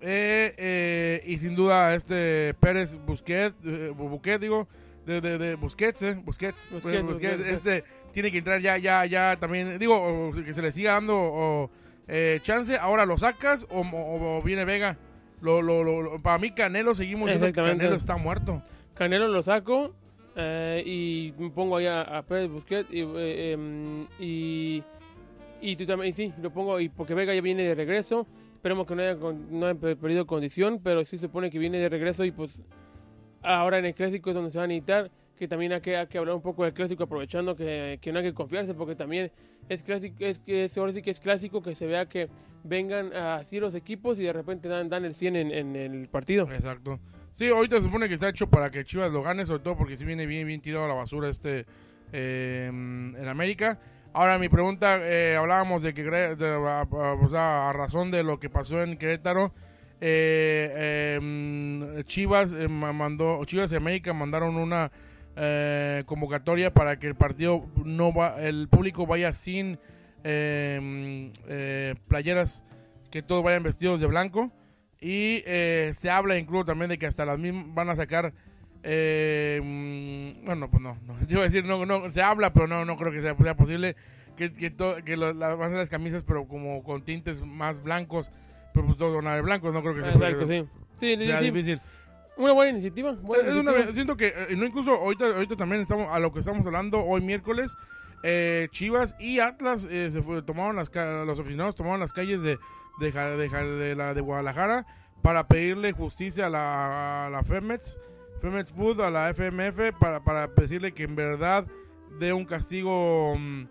Eh, 0.00 0.54
eh, 0.56 1.22
y 1.26 1.38
sin 1.38 1.56
duda 1.56 1.94
este 1.94 2.54
Pérez 2.60 2.96
Busquets, 3.04 3.56
eh, 3.64 3.92
Busquets 3.96 4.40
digo, 4.40 4.68
de, 5.04 5.20
de, 5.20 5.38
de 5.38 5.54
Busquets, 5.56 6.02
eh, 6.02 6.14
Busquets, 6.14 6.70
Busquets, 6.72 7.04
Busquets, 7.04 7.40
este 7.48 7.84
tiene 8.12 8.30
que 8.30 8.38
entrar 8.38 8.60
ya, 8.60 8.78
ya, 8.78 9.04
ya 9.06 9.36
también, 9.40 9.78
digo, 9.78 10.30
que 10.44 10.52
se 10.52 10.62
le 10.62 10.70
siga 10.70 10.92
dando 10.92 11.16
o, 11.18 11.70
eh, 12.06 12.38
chance, 12.42 12.76
ahora 12.76 13.06
lo 13.06 13.18
sacas 13.18 13.66
o, 13.70 13.80
o- 13.80 14.38
o 14.38 14.42
viene 14.42 14.64
Vega. 14.64 14.96
Lo, 15.40 15.62
lo, 15.62 15.82
lo- 15.84 16.20
para 16.22 16.38
mí 16.38 16.50
Canelo 16.52 16.94
seguimos 16.94 17.28
diciendo 17.34 17.46
que. 17.52 17.60
Canelo 17.78 17.96
está 17.96 18.16
muerto. 18.16 18.62
Canelo 18.94 19.28
lo 19.28 19.42
saco 19.42 19.94
eh, 20.36 20.82
y 20.86 21.32
me 21.38 21.50
pongo 21.50 21.76
ahí 21.76 21.86
a, 21.86 22.02
a 22.02 22.22
Pérez 22.22 22.48
Busquets 22.50 22.88
y, 22.92 23.00
eh, 23.02 23.52
em, 23.52 24.06
y, 24.20 24.82
y 25.60 25.76
tú 25.76 25.86
también, 25.86 26.10
y 26.10 26.12
sí, 26.12 26.32
lo 26.40 26.50
pongo 26.50 26.78
y 26.80 26.88
porque 26.88 27.14
Vega 27.14 27.34
ya 27.34 27.40
viene 27.40 27.62
de 27.64 27.74
regreso. 27.74 28.26
Esperemos 28.58 28.86
que 28.88 28.96
no 28.96 29.02
haya, 29.02 29.14
no 29.14 29.66
haya 29.66 29.78
per- 29.78 29.96
perdido 29.96 30.26
condición, 30.26 30.80
pero 30.82 31.04
sí 31.04 31.16
se 31.16 31.26
supone 31.26 31.48
que 31.48 31.60
viene 31.60 31.78
de 31.78 31.88
regreso 31.88 32.24
y 32.24 32.32
pues 32.32 32.60
ahora 33.42 33.78
en 33.78 33.84
el 33.86 33.94
clásico 33.94 34.30
es 34.30 34.34
donde 34.34 34.50
se 34.50 34.58
va 34.58 34.64
a 34.64 34.66
necesitar. 34.66 35.10
Que 35.38 35.46
también 35.46 35.72
hay 35.72 35.80
que, 35.80 35.96
hay 35.96 36.08
que 36.08 36.18
hablar 36.18 36.34
un 36.34 36.42
poco 36.42 36.64
del 36.64 36.72
clásico 36.72 37.04
aprovechando 37.04 37.54
que, 37.54 38.00
que 38.02 38.10
no 38.12 38.18
hay 38.18 38.24
que 38.24 38.34
confiarse 38.34 38.74
porque 38.74 38.96
también 38.96 39.30
es 39.68 39.84
clásico, 39.84 40.16
es 40.18 40.40
que 40.40 40.66
ahora 40.76 40.90
sí 40.90 41.00
que 41.00 41.10
es 41.12 41.20
clásico 41.20 41.62
que 41.62 41.76
se 41.76 41.86
vea 41.86 42.06
que 42.06 42.28
vengan 42.64 43.12
así 43.14 43.60
los 43.60 43.76
equipos 43.76 44.18
y 44.18 44.24
de 44.24 44.32
repente 44.32 44.68
dan, 44.68 44.88
dan 44.88 45.04
el 45.04 45.14
100 45.14 45.36
en, 45.36 45.52
en 45.52 45.76
el 45.76 46.08
partido. 46.08 46.48
Exacto. 46.50 46.98
Sí, 47.30 47.48
ahorita 47.48 47.76
se 47.76 47.84
supone 47.84 48.08
que 48.08 48.14
está 48.14 48.28
hecho 48.28 48.48
para 48.50 48.72
que 48.72 48.84
Chivas 48.84 49.12
lo 49.12 49.22
gane, 49.22 49.46
sobre 49.46 49.62
todo 49.62 49.76
porque 49.76 49.96
si 49.96 50.04
viene 50.04 50.26
bien, 50.26 50.44
bien 50.44 50.60
tirado 50.60 50.86
a 50.86 50.88
la 50.88 50.94
basura 50.94 51.28
este 51.28 51.66
eh, 52.12 52.66
en 52.68 53.28
América. 53.28 53.78
Ahora 54.12 54.38
mi 54.38 54.48
pregunta, 54.48 54.98
eh, 55.02 55.36
hablábamos 55.36 55.82
de 55.82 55.94
que 55.94 56.02
a, 56.02 57.72
razón 57.72 58.10
de 58.10 58.22
lo 58.22 58.40
que 58.40 58.50
pasó 58.50 58.82
en 58.82 58.96
Querétaro, 58.96 59.52
eh, 60.00 61.18
mm, 61.20 62.00
Chivas 62.04 62.52
eh, 62.52 62.68
ma- 62.68 62.92
mandó, 62.92 63.44
Chivas 63.44 63.70
y 63.72 63.76
América 63.76 64.12
mandaron 64.12 64.56
una 64.56 64.90
eh, 65.36 66.02
convocatoria 66.06 66.72
para 66.72 66.98
que 66.98 67.06
el 67.06 67.14
partido 67.14 67.66
no 67.84 68.12
va, 68.12 68.40
el 68.40 68.68
público 68.68 69.06
vaya 69.06 69.32
sin 69.32 69.72
mm, 69.74 69.78
eh, 70.24 71.94
playeras, 72.08 72.64
que 73.10 73.22
todos 73.22 73.44
vayan 73.44 73.62
vestidos 73.62 74.00
de 74.00 74.06
blanco. 74.06 74.50
Y 75.00 75.44
se 75.92 76.10
habla 76.10 76.38
incluso 76.38 76.64
también 76.64 76.88
de 76.88 76.98
que 76.98 77.06
hasta 77.06 77.24
las 77.24 77.38
mismas 77.38 77.66
van 77.72 77.88
a 77.88 77.94
sacar. 77.94 78.32
Eh, 78.82 79.60
mm, 79.62 80.44
bueno, 80.44 80.70
pues 80.70 80.82
no, 80.82 80.96
no. 81.06 81.14
Yo 81.26 81.32
iba 81.36 81.40
a 81.42 81.44
decir, 81.44 81.64
no, 81.64 81.84
no, 81.86 82.10
se 82.10 82.22
habla, 82.22 82.52
pero 82.52 82.66
no, 82.66 82.84
no 82.84 82.96
creo 82.96 83.12
que 83.12 83.20
sea, 83.22 83.36
sea 83.36 83.56
posible. 83.56 83.96
Que, 84.36 84.52
que, 84.52 84.70
to- 84.70 84.96
que 85.04 85.16
lo- 85.16 85.32
la- 85.32 85.54
van 85.56 85.66
a 85.66 85.70
ser 85.70 85.78
las 85.78 85.90
camisas, 85.90 86.22
pero 86.22 86.46
como 86.46 86.82
con 86.84 87.02
tintes 87.02 87.42
más 87.42 87.82
blancos. 87.82 88.30
Pero 88.72 88.86
pues 88.86 88.96
todos 88.98 89.16
van 89.16 89.26
a 89.26 89.34
ver 89.34 89.42
blancos, 89.42 89.72
no 89.74 89.80
creo 89.82 89.94
que 89.96 90.02
sea, 90.02 90.12
Exacto, 90.12 90.46
sí. 90.46 90.64
Sí, 90.92 91.16
sí, 91.18 91.24
sea 91.24 91.38
sí. 91.38 91.46
difícil. 91.46 91.80
Una 92.36 92.52
buena 92.52 92.70
iniciativa. 92.70 93.12
buena 93.12 93.48
Es 93.48 93.50
una- 93.56 93.62
iniciativa. 93.72 93.92
siento 93.94 94.16
que, 94.16 94.28
eh, 94.28 94.56
no 94.56 94.64
incluso 94.64 94.92
ahorita, 94.94 95.26
ahorita 95.26 95.56
también 95.56 95.82
estamos, 95.82 96.08
a 96.08 96.20
lo 96.20 96.32
que 96.32 96.38
estamos 96.38 96.64
hablando 96.64 97.00
hoy 97.04 97.20
miércoles, 97.20 97.74
eh, 98.22 98.68
Chivas 98.70 99.16
y 99.18 99.40
Atlas 99.40 99.88
eh, 99.90 100.10
se 100.12 100.22
fue- 100.22 100.42
tomaron 100.42 100.76
las, 100.76 100.92
los 100.94 101.38
aficionados 101.40 101.74
tomaron 101.74 101.98
las 101.98 102.12
calles 102.12 102.40
de, 102.42 102.58
de, 103.00 103.10
de 103.12 103.48
de 103.48 103.94
la, 103.96 104.14
de 104.14 104.20
Guadalajara 104.20 104.86
para 105.22 105.48
pedirle 105.48 105.90
justicia 105.92 106.46
a 106.46 106.48
la, 106.48 107.26
a 107.26 107.30
la 107.30 107.42
FEMEX, 107.42 107.98
FEMEX 108.40 108.70
Food, 108.72 109.00
a 109.00 109.10
la 109.10 109.30
FMF, 109.30 109.92
para, 109.98 110.20
para 110.20 110.46
decirle 110.48 110.92
que 110.92 111.04
en 111.04 111.16
verdad 111.16 111.66
dé 112.18 112.32
un 112.32 112.44
castigo, 112.44 113.34
mm, 113.36 113.62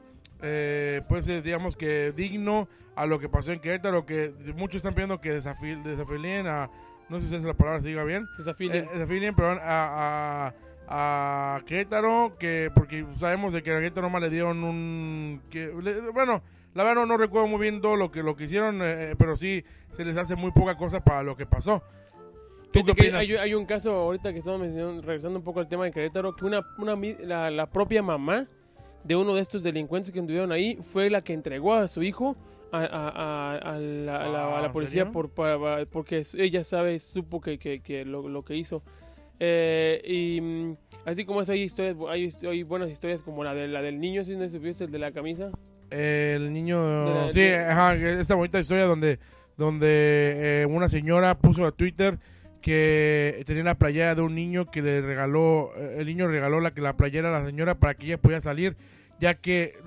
eh, 0.41 1.01
pues 1.07 1.27
eh, 1.27 1.41
digamos 1.41 1.75
que 1.75 2.11
digno 2.15 2.67
a 2.95 3.05
lo 3.05 3.19
que 3.19 3.29
pasó 3.29 3.51
en 3.51 3.59
Querétaro, 3.59 4.05
que 4.05 4.33
muchos 4.55 4.77
están 4.77 4.93
pidiendo 4.93 5.21
que 5.21 5.31
desafí- 5.39 5.81
desafilien 5.83 6.47
a, 6.47 6.69
no 7.09 7.21
sé 7.21 7.27
si 7.27 7.35
es 7.35 7.43
la 7.43 7.53
palabra 7.53 7.81
se 7.81 7.89
diga 7.89 8.03
bien, 8.03 8.27
Desafíen. 8.37 8.73
eh, 8.73 8.87
desafilien, 8.93 9.35
perdón, 9.35 9.59
a, 9.61 10.53
a, 10.87 11.55
a 11.57 11.61
Querétaro, 11.65 12.35
que 12.39 12.71
porque 12.73 13.05
sabemos 13.19 13.53
de 13.53 13.61
que 13.63 13.71
a 13.71 13.75
Querétaro 13.75 14.07
nomás 14.07 14.21
le 14.21 14.29
dieron 14.29 14.63
un, 14.63 15.41
que, 15.49 15.71
le- 15.81 16.09
bueno, 16.11 16.41
la 16.73 16.83
verdad 16.83 17.01
no, 17.01 17.05
no 17.07 17.17
recuerdo 17.17 17.47
muy 17.47 17.59
bien 17.59 17.81
todo 17.81 17.95
lo 17.95 18.11
que, 18.11 18.23
lo 18.23 18.35
que 18.35 18.45
hicieron, 18.45 18.79
eh, 18.81 19.15
pero 19.17 19.35
sí 19.35 19.63
se 19.93 20.05
les 20.05 20.17
hace 20.17 20.35
muy 20.35 20.51
poca 20.51 20.75
cosa 20.77 20.99
para 21.03 21.23
lo 21.23 21.35
que 21.37 21.45
pasó. 21.45 21.83
¿Tú 22.71 22.83
qué 22.83 22.91
opinas? 22.91 23.21
hay, 23.21 23.31
hay 23.35 23.53
un 23.53 23.65
caso 23.65 23.91
ahorita 23.91 24.31
que 24.33 24.39
estamos 24.39 24.59
mencionando, 24.59 25.01
regresando 25.01 25.39
un 25.39 25.43
poco 25.45 25.59
al 25.59 25.67
tema 25.67 25.85
de 25.85 25.91
Querétaro, 25.91 26.35
que 26.35 26.45
una, 26.45 26.61
la, 27.23 27.49
la 27.49 27.65
propia 27.69 28.03
mamá 28.03 28.45
de 29.03 29.15
uno 29.15 29.35
de 29.35 29.41
estos 29.41 29.63
delincuentes 29.63 30.11
que 30.11 30.19
estuvieron 30.19 30.51
ahí 30.51 30.77
fue 30.81 31.09
la 31.09 31.21
que 31.21 31.33
entregó 31.33 31.73
a 31.73 31.87
su 31.87 32.03
hijo 32.03 32.35
a, 32.71 32.79
a- 32.79 32.83
a- 32.83 33.57
a 33.75 33.77
la, 33.79 34.17
a 34.17 34.27
la- 34.27 34.57
a 34.57 34.61
la 34.61 34.67
Ah, 34.67 34.71
policía 34.73 35.05
porque 35.91 36.23
ella 36.37 36.63
sabe, 36.63 36.99
supo 36.99 37.39
que, 37.39 37.57
que- 37.57 37.79
que 37.79 38.03
lo, 38.05 38.27
lo 38.27 38.41
que 38.41 38.55
hizo. 38.57 38.83
Eh, 39.39 40.01
y 40.03 40.41
mm, 40.41 40.77
así 41.05 41.23
como 41.25 41.41
es, 41.41 41.49
hay 41.49 41.61
historias, 41.61 41.95
hay, 42.09 42.63
buenas 42.63 42.89
historias 42.89 43.21
como 43.21 43.43
la, 43.43 43.53
de, 43.53 43.67
la 43.67 43.81
del 43.81 43.99
niño, 43.99 44.25
si 44.25 44.35
no 44.35 44.49
supiste, 44.49 44.83
el 44.83 44.91
de 44.91 44.99
la 44.99 45.11
camisa. 45.11 45.51
El 45.89 46.51
niño, 46.51 47.05
la- 47.05 47.31
sí, 47.31 47.39
de- 47.41 47.57
ajá, 47.57 47.95
esta 47.95 48.35
bonita 48.35 48.59
historia 48.59 48.85
donde, 48.85 49.19
donde 49.55 50.61
eh, 50.63 50.65
una 50.65 50.89
señora 50.89 51.37
puso 51.37 51.65
a 51.65 51.71
Twitter 51.71 52.19
que 52.67 53.43
tenía 53.45 53.63
la 53.63 53.75
playera 53.75 54.13
de 54.13 54.21
un 54.21 54.35
niño 54.35 54.69
que 54.69 54.81
le 54.81 54.99
regaló, 54.99 55.71
eh, 55.77 55.99
el 55.99 56.07
niño 56.07 56.27
regaló 56.27 56.59
la, 56.59 56.73
la 56.75 56.97
playera 56.97 57.29
a 57.29 57.39
la 57.39 57.45
señora 57.45 57.75
para 57.75 57.93
que 57.93 58.07
ella 58.07 58.17
pudiera 58.17 58.41
salir, 58.41 58.75
ya 59.21 59.35
que 59.35 59.77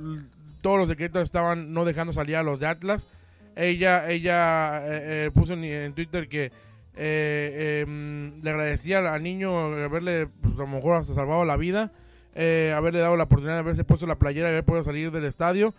todos 0.62 0.78
los 0.78 0.88
secretos 0.88 1.22
estaban 1.22 1.74
no 1.74 1.84
dejando 1.84 2.14
salir 2.14 2.36
a 2.36 2.42
los 2.42 2.58
de 2.58 2.68
Atlas. 2.68 3.06
Ella, 3.54 4.08
ella 4.08 4.80
eh, 4.86 5.26
eh, 5.26 5.30
puso 5.34 5.52
en, 5.52 5.92
Twitter 5.92 6.26
que 6.26 6.52
eh, 6.96 7.82
em, 7.82 8.40
le 8.42 8.48
agradecía 8.48 9.12
al 9.12 9.22
niño 9.22 9.58
haberle, 9.58 10.28
pues, 10.40 10.54
a 10.54 10.60
lo 10.60 10.66
mejor 10.66 10.96
hasta 10.96 11.12
salvado 11.12 11.44
la 11.44 11.58
vida, 11.58 11.92
haberle 12.34 13.00
dado 13.00 13.18
la 13.18 13.24
oportunidad 13.24 13.56
de 13.56 13.60
haberse 13.60 13.84
puesto 13.84 14.06
la 14.06 14.14
playera 14.14 14.48
y 14.48 14.52
haber 14.52 14.64
podido 14.64 14.84
salir 14.84 15.10
del 15.10 15.26
estadio 15.26 15.74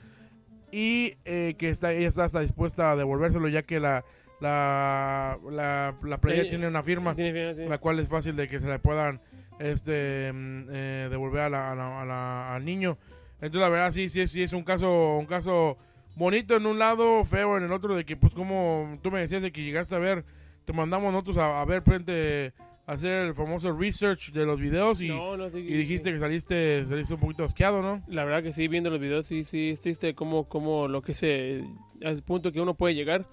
y 0.72 1.16
que 1.24 1.70
está, 1.70 1.94
ella 1.94 2.08
está 2.08 2.26
hasta 2.26 2.42
dispuesta 2.42 2.92
a 2.92 2.96
devolvérselo 2.96 3.48
ya 3.48 3.64
que 3.64 3.80
la, 3.80 4.06
la, 4.42 5.38
la, 5.50 5.96
la 6.04 6.18
playera 6.20 6.44
Eh, 6.44 6.50
tiene 6.50 6.68
una 6.68 6.84
firma 6.84 7.16
Tiene 7.16 7.32
fin, 7.54 7.64
sí. 7.64 7.70
la 7.70 7.78
cual 7.78 8.00
es 8.00 8.08
fácil 8.08 8.36
de 8.36 8.48
que 8.48 8.60
se 8.60 8.68
le 8.68 8.80
puedan 8.80 9.22
este 9.60 10.32
mm, 10.34 10.64
eh, 10.72 11.08
devolver 11.10 11.42
a 11.42 11.50
la- 11.50 11.72
a 11.72 11.76
la- 11.76 12.02
a 12.02 12.06
la- 12.06 12.56
al 12.56 12.66
niño 12.66 12.98
entonces 13.36 13.62
la 13.62 13.70
verdad 13.70 13.92
sí 13.92 14.10
sí 14.10 14.26
sí 14.28 14.42
es 14.44 14.54
un 14.54 14.64
caso 14.64 15.18
un 15.18 15.26
caso 15.26 15.78
bonito 16.16 16.56
en 16.56 16.66
un 16.66 16.80
lado 16.80 17.24
feo 17.24 17.58
en 17.58 17.64
el 17.64 17.72
otro 17.72 17.96
de 17.96 18.04
que 18.06 18.18
pues 18.18 18.34
como 18.34 18.98
tú 19.02 19.12
me 19.12 19.20
decías 19.20 19.42
de 19.42 19.52
que 19.52 19.64
llegaste 19.64 19.96
a 19.96 20.00
ver 20.00 20.26
te 20.66 20.74
mandamos 20.74 21.12
nosotros 21.14 21.38
a, 21.38 21.62
a 21.62 21.66
ver 21.66 21.82
frente 21.84 22.54
a 22.88 22.94
hacer 22.94 23.28
el 23.28 23.36
famoso 23.36 23.72
research 23.78 24.32
de 24.32 24.46
los 24.46 24.60
videos 24.60 25.02
y, 25.02 25.10
No, 25.10 25.38
no, 25.38 25.50
sí, 25.52 25.58
y 25.60 25.74
dijiste 25.78 26.12
que 26.12 26.20
saliste 26.20 26.86
saliste 26.88 27.14
un 27.14 27.20
poquito 27.20 27.44
asqueado 27.46 27.82
no 27.84 28.02
La 28.08 28.26
verdad 28.26 28.42
que 28.44 28.52
sí, 28.52 28.68
viendo 28.68 28.90
los 28.90 29.00
videos, 29.00 29.26
sí, 29.28 29.44
sí, 29.44 29.70
es 29.72 29.82
triste 29.82 30.16
como, 30.16 30.48
como 30.50 30.88
lo 30.88 31.02
que 31.04 31.14
se... 31.14 31.64
al 32.04 32.22
punto 32.24 32.52
que 32.52 32.60
uno 32.60 32.74
puede 32.74 32.96
llegar. 32.96 33.26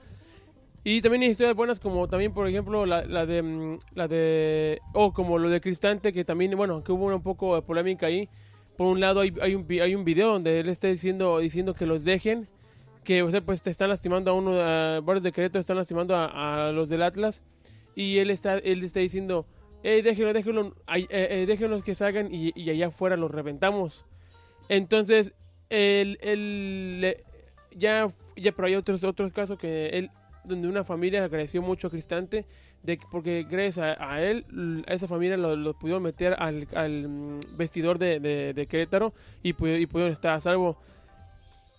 Y 0.85 1.03
también 1.03 1.23
hay 1.23 1.31
historias 1.31 1.55
buenas 1.55 1.81
como 1.81 2.09
también, 2.09 2.33
por 2.33 2.47
ejemplo, 2.49 2.87
la, 2.87 3.05
la 3.05 3.27
de... 3.27 3.43
mm, 3.43 3.79
La 3.95 4.09
de... 4.09 4.81
O 4.95 5.13
como 5.13 5.39
lo 5.39 5.51
de 5.51 5.61
Cristante, 5.61 6.13
que 6.13 6.25
también, 6.25 6.57
bueno, 6.57 6.83
que 6.83 6.93
hubo 6.93 7.07
un 7.07 7.23
poco 7.23 7.57
de 7.57 7.63
polémica 7.63 8.07
ahí. 8.07 8.29
Por 8.77 8.87
un 8.87 9.01
lado 9.01 9.21
hay, 9.21 9.35
hay, 9.43 9.55
un, 9.55 9.67
hay 9.71 9.95
un 9.95 10.05
video 10.05 10.33
donde 10.33 10.61
él 10.61 10.69
está 10.69 10.87
diciendo, 10.89 11.39
diciendo 11.41 11.75
que 11.75 11.85
los 11.85 12.05
dejen. 12.05 12.49
Que, 13.05 13.23
o 13.23 13.31
sea, 13.31 13.41
pues 13.41 13.63
te 13.63 13.71
están 13.71 13.89
lastimando 13.89 14.31
a 14.31 14.35
uno, 14.35 14.53
a 14.53 15.01
varios 15.01 15.23
de 15.23 15.33
Querétaro 15.33 15.61
están 15.61 15.77
lastimando 15.77 16.15
a, 16.15 16.69
a 16.69 16.73
los 16.73 16.89
del 16.89 17.03
Atlas. 17.03 17.43
Y 17.95 18.19
él 18.19 18.31
está, 18.31 18.59
él 18.59 18.85
está 18.85 19.01
diciendo, 19.01 19.47
eh, 19.83 20.03
déjenlo, 20.03 20.33
déjenlo, 20.33 20.75
ay, 20.87 21.09
eh, 21.11 21.29
eh, 21.31 21.47
déjenlos 21.47 21.83
que 21.83 21.95
salgan 21.97 22.33
y, 22.33 22.53
y 22.55 22.71
allá 22.71 22.87
afuera 22.87 23.17
los 23.17 23.31
reventamos. 23.31 24.05
Entonces, 24.69 25.35
él, 25.71 26.19
él 26.21 27.17
ya, 27.75 28.07
ya, 28.37 28.53
pero 28.53 28.69
hay 28.69 28.77
otros, 28.77 29.03
otros 29.03 29.33
casos 29.33 29.59
que 29.59 29.89
él, 29.89 30.11
donde 30.45 30.69
una 30.69 30.85
familia 30.85 31.25
agradeció 31.25 31.63
mucho 31.63 31.89
a 31.89 31.91
Cristante, 31.91 32.47
porque 33.11 33.47
gracias 33.49 33.97
a, 33.99 34.23
él, 34.23 34.85
a 34.87 34.95
esa 34.95 35.07
familia 35.09 35.37
lo, 35.37 35.75
pudieron 35.75 36.03
meter 36.03 36.35
al, 36.39 36.67
mm, 37.09 37.41
vestidor 37.57 37.99
de, 37.99 38.67
Querétaro 38.69 39.13
y, 39.43 39.53
pu- 39.55 39.81
y 39.81 39.87
pudieron 39.87 40.13
estar 40.13 40.35
a 40.35 40.41
salvo. 40.41 40.79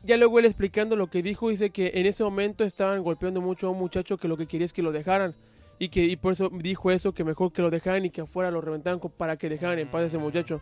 Ya 0.04 0.15
luego 0.17 0.39
él 0.39 0.45
explicando 0.45 0.95
lo 0.95 1.08
que 1.08 1.22
dijo, 1.22 1.50
dice 1.50 1.72
que 1.72 1.91
en 1.95 2.06
ese 2.06 2.24
momento 2.24 2.63
estaban 2.63 3.04
golpeando 3.04 3.41
mucho 3.41 3.67
a 3.67 3.72
un 3.72 3.80
muchacho 3.80 4.17
que 4.17 4.28
lo 4.28 4.38
que 4.38 4.45
quería 4.45 4.65
es 4.65 4.74
que 4.74 4.82
lo 4.82 4.91
dejaran. 4.91 5.36
Y 5.78 5.89
que 5.89 6.04
y 6.04 6.15
por 6.17 6.34
eso 6.34 6.50
dijo 6.54 6.91
eso, 6.91 7.13
que 7.13 7.24
mejor 7.24 7.52
que 7.54 7.62
lo 7.62 7.69
dejaran 7.69 8.06
y 8.06 8.10
que 8.10 8.22
afuera 8.22 8.52
lo 8.52 8.60
reventaran 8.62 9.00
para 9.17 9.38
que 9.38 9.48
dejaran 9.50 9.80
en 9.80 9.89
paz 9.89 10.04
a 10.04 10.06
ese 10.08 10.17
muchacho. 10.17 10.62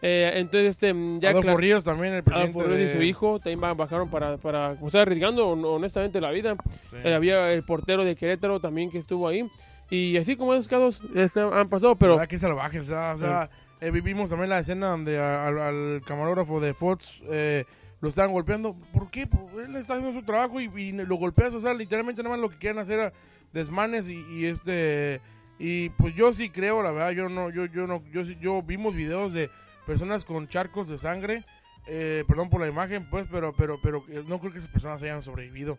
Eh, 0.00 0.30
entonces, 0.36 0.70
este, 0.70 0.94
mm, 0.94 1.18
ya 1.20 1.30
Adolfo 1.30 1.56
Ríos 1.56 1.82
también 1.82 2.12
el 2.14 2.22
presidente 2.22 2.52
Adolfo 2.52 2.68
Ríos 2.68 2.80
y 2.80 2.92
de- 2.92 2.92
su 2.98 3.02
hijo 3.02 3.38
también 3.40 3.60
ba- 3.60 3.74
bajaron 3.74 4.08
para, 4.10 4.36
para 4.36 4.74
como 4.76 4.86
estaba 4.88 5.02
arriesgando 5.02 5.48
hon- 5.48 5.64
honestamente 5.64 6.20
la 6.20 6.30
vida. 6.30 6.56
Sí. 6.90 6.96
Eh, 7.04 7.14
había 7.14 7.52
el 7.52 7.62
portero 7.64 8.04
de 8.04 8.14
Querétaro 8.14 8.60
también 8.60 8.90
que 8.90 8.98
estuvo 8.98 9.26
ahí. 9.26 9.44
Y 9.90 10.16
así 10.18 10.36
como 10.36 10.54
esos 10.54 10.68
casos 10.68 11.02
este, 11.16 11.40
han 11.40 11.68
pasado, 11.68 11.96
pero 11.96 12.12
¿Verdad 12.12 12.28
que 12.28 12.38
salvajes? 12.38 12.90
O 12.90 13.16
sea, 13.16 13.50
eh, 13.80 13.90
vivimos 13.90 14.30
también 14.30 14.50
la 14.50 14.58
escena 14.60 14.88
donde 14.90 15.18
a- 15.18 15.46
al, 15.46 15.58
al 15.58 16.02
camarógrafo 16.06 16.60
de 16.60 16.74
Fox 16.74 17.22
eh, 17.30 17.64
lo 18.00 18.08
estaban 18.08 18.30
golpeando. 18.32 18.76
¿Por 18.92 19.10
qué? 19.10 19.26
Pues 19.26 19.66
él 19.66 19.74
está 19.74 19.94
haciendo 19.94 20.16
su 20.16 20.24
trabajo 20.24 20.60
y, 20.60 20.70
y 20.76 20.92
lo 20.92 21.16
golpeas. 21.16 21.52
O 21.54 21.60
sea, 21.60 21.74
literalmente 21.74 22.22
nada 22.22 22.36
más 22.36 22.40
lo 22.40 22.50
que 22.50 22.58
quieren 22.58 22.78
hacer 22.78 23.00
es 23.00 23.12
desmanes 23.52 24.08
y, 24.08 24.24
y 24.30 24.44
este... 24.46 25.20
Y 25.60 25.88
pues 25.90 26.14
yo 26.14 26.32
sí 26.32 26.50
creo, 26.50 26.84
la 26.84 26.92
verdad, 26.92 27.10
yo 27.10 27.28
no, 27.28 27.50
yo, 27.50 27.66
yo 27.66 27.88
no, 27.88 28.00
yo 28.12 28.22
yo 28.22 28.62
vimos 28.62 28.94
videos 28.94 29.32
de 29.32 29.50
personas 29.88 30.24
con 30.24 30.46
charcos 30.48 30.86
de 30.86 30.98
sangre, 30.98 31.44
eh, 31.88 32.22
perdón 32.28 32.50
por 32.50 32.60
la 32.60 32.68
imagen, 32.68 33.08
pues, 33.10 33.26
pero, 33.30 33.52
pero, 33.56 33.80
pero 33.82 34.04
eh, 34.10 34.22
no 34.28 34.38
creo 34.38 34.52
que 34.52 34.58
esas 34.58 34.70
personas 34.70 35.02
hayan 35.02 35.22
sobrevivido. 35.22 35.78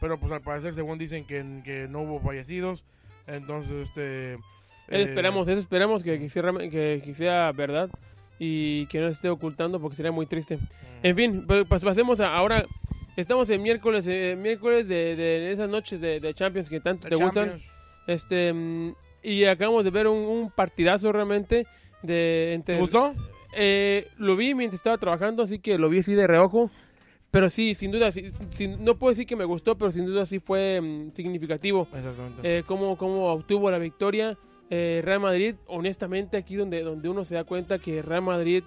Pero 0.00 0.18
pues 0.18 0.32
al 0.32 0.40
parecer, 0.40 0.74
según 0.74 0.96
dicen 0.98 1.26
que, 1.26 1.44
que 1.62 1.86
no 1.88 2.00
hubo 2.00 2.20
fallecidos, 2.20 2.84
entonces, 3.26 3.88
este... 3.90 4.32
eh, 4.32 4.38
esperamos, 4.88 5.46
eso 5.46 5.58
esperamos 5.58 6.02
que, 6.02 6.18
que, 6.18 6.28
sea, 6.30 6.42
que- 6.70 7.02
que 7.04 7.14
sea 7.14 7.52
verdad 7.52 7.90
y 8.38 8.86
que 8.86 8.98
no 8.98 9.06
se 9.08 9.12
esté 9.12 9.28
ocultando 9.28 9.78
porque 9.78 9.96
sería 9.96 10.10
muy 10.10 10.24
triste. 10.24 10.56
Mm. 10.56 10.60
En 11.02 11.16
fin, 11.16 11.44
pues, 11.46 11.66
pues 11.68 11.82
pasemos 11.84 12.18
a 12.20 12.34
ahora. 12.34 12.64
Estamos 13.16 13.50
en 13.50 13.60
miércoles, 13.62 14.06
eh, 14.06 14.36
miércoles 14.40 14.88
de, 14.88 15.14
de 15.16 15.52
esas 15.52 15.68
noches 15.68 16.00
de, 16.00 16.20
de 16.20 16.32
Champions 16.32 16.70
que 16.70 16.80
tanto 16.80 17.06
te 17.08 17.16
gustan. 17.16 17.60
Este 18.06 18.52
mm, 18.54 18.94
y 19.22 19.44
acabamos 19.44 19.84
de 19.84 19.90
ver 19.90 20.06
un, 20.08 20.16
un 20.18 20.50
partidazo 20.50 21.12
realmente 21.12 21.66
de 22.02 22.54
entre 22.54 22.76
¿Te 22.76 22.80
gustó? 22.80 23.14
Eh, 23.54 24.08
lo 24.18 24.36
vi 24.36 24.54
mientras 24.54 24.78
estaba 24.78 24.98
trabajando, 24.98 25.42
así 25.42 25.58
que 25.58 25.78
lo 25.78 25.88
vi 25.88 25.98
así 25.98 26.14
de 26.14 26.26
reojo. 26.26 26.70
Pero 27.30 27.48
sí, 27.48 27.74
sin 27.76 27.92
duda, 27.92 28.10
sí, 28.10 28.24
sí, 28.50 28.66
no 28.66 28.98
puedo 28.98 29.10
decir 29.10 29.26
que 29.26 29.36
me 29.36 29.44
gustó, 29.44 29.78
pero 29.78 29.92
sin 29.92 30.04
duda 30.04 30.26
sí 30.26 30.40
fue 30.40 30.80
mm, 30.80 31.10
significativo. 31.10 31.86
Exactamente. 31.94 32.40
Eh, 32.42 32.64
cómo, 32.66 32.96
cómo 32.96 33.26
obtuvo 33.26 33.70
la 33.70 33.78
victoria. 33.78 34.36
Eh, 34.68 35.00
Real 35.04 35.20
Madrid, 35.20 35.54
honestamente, 35.66 36.36
aquí 36.36 36.56
donde, 36.56 36.82
donde 36.82 37.08
uno 37.08 37.24
se 37.24 37.36
da 37.36 37.44
cuenta 37.44 37.78
que 37.78 38.02
Real 38.02 38.22
Madrid, 38.22 38.64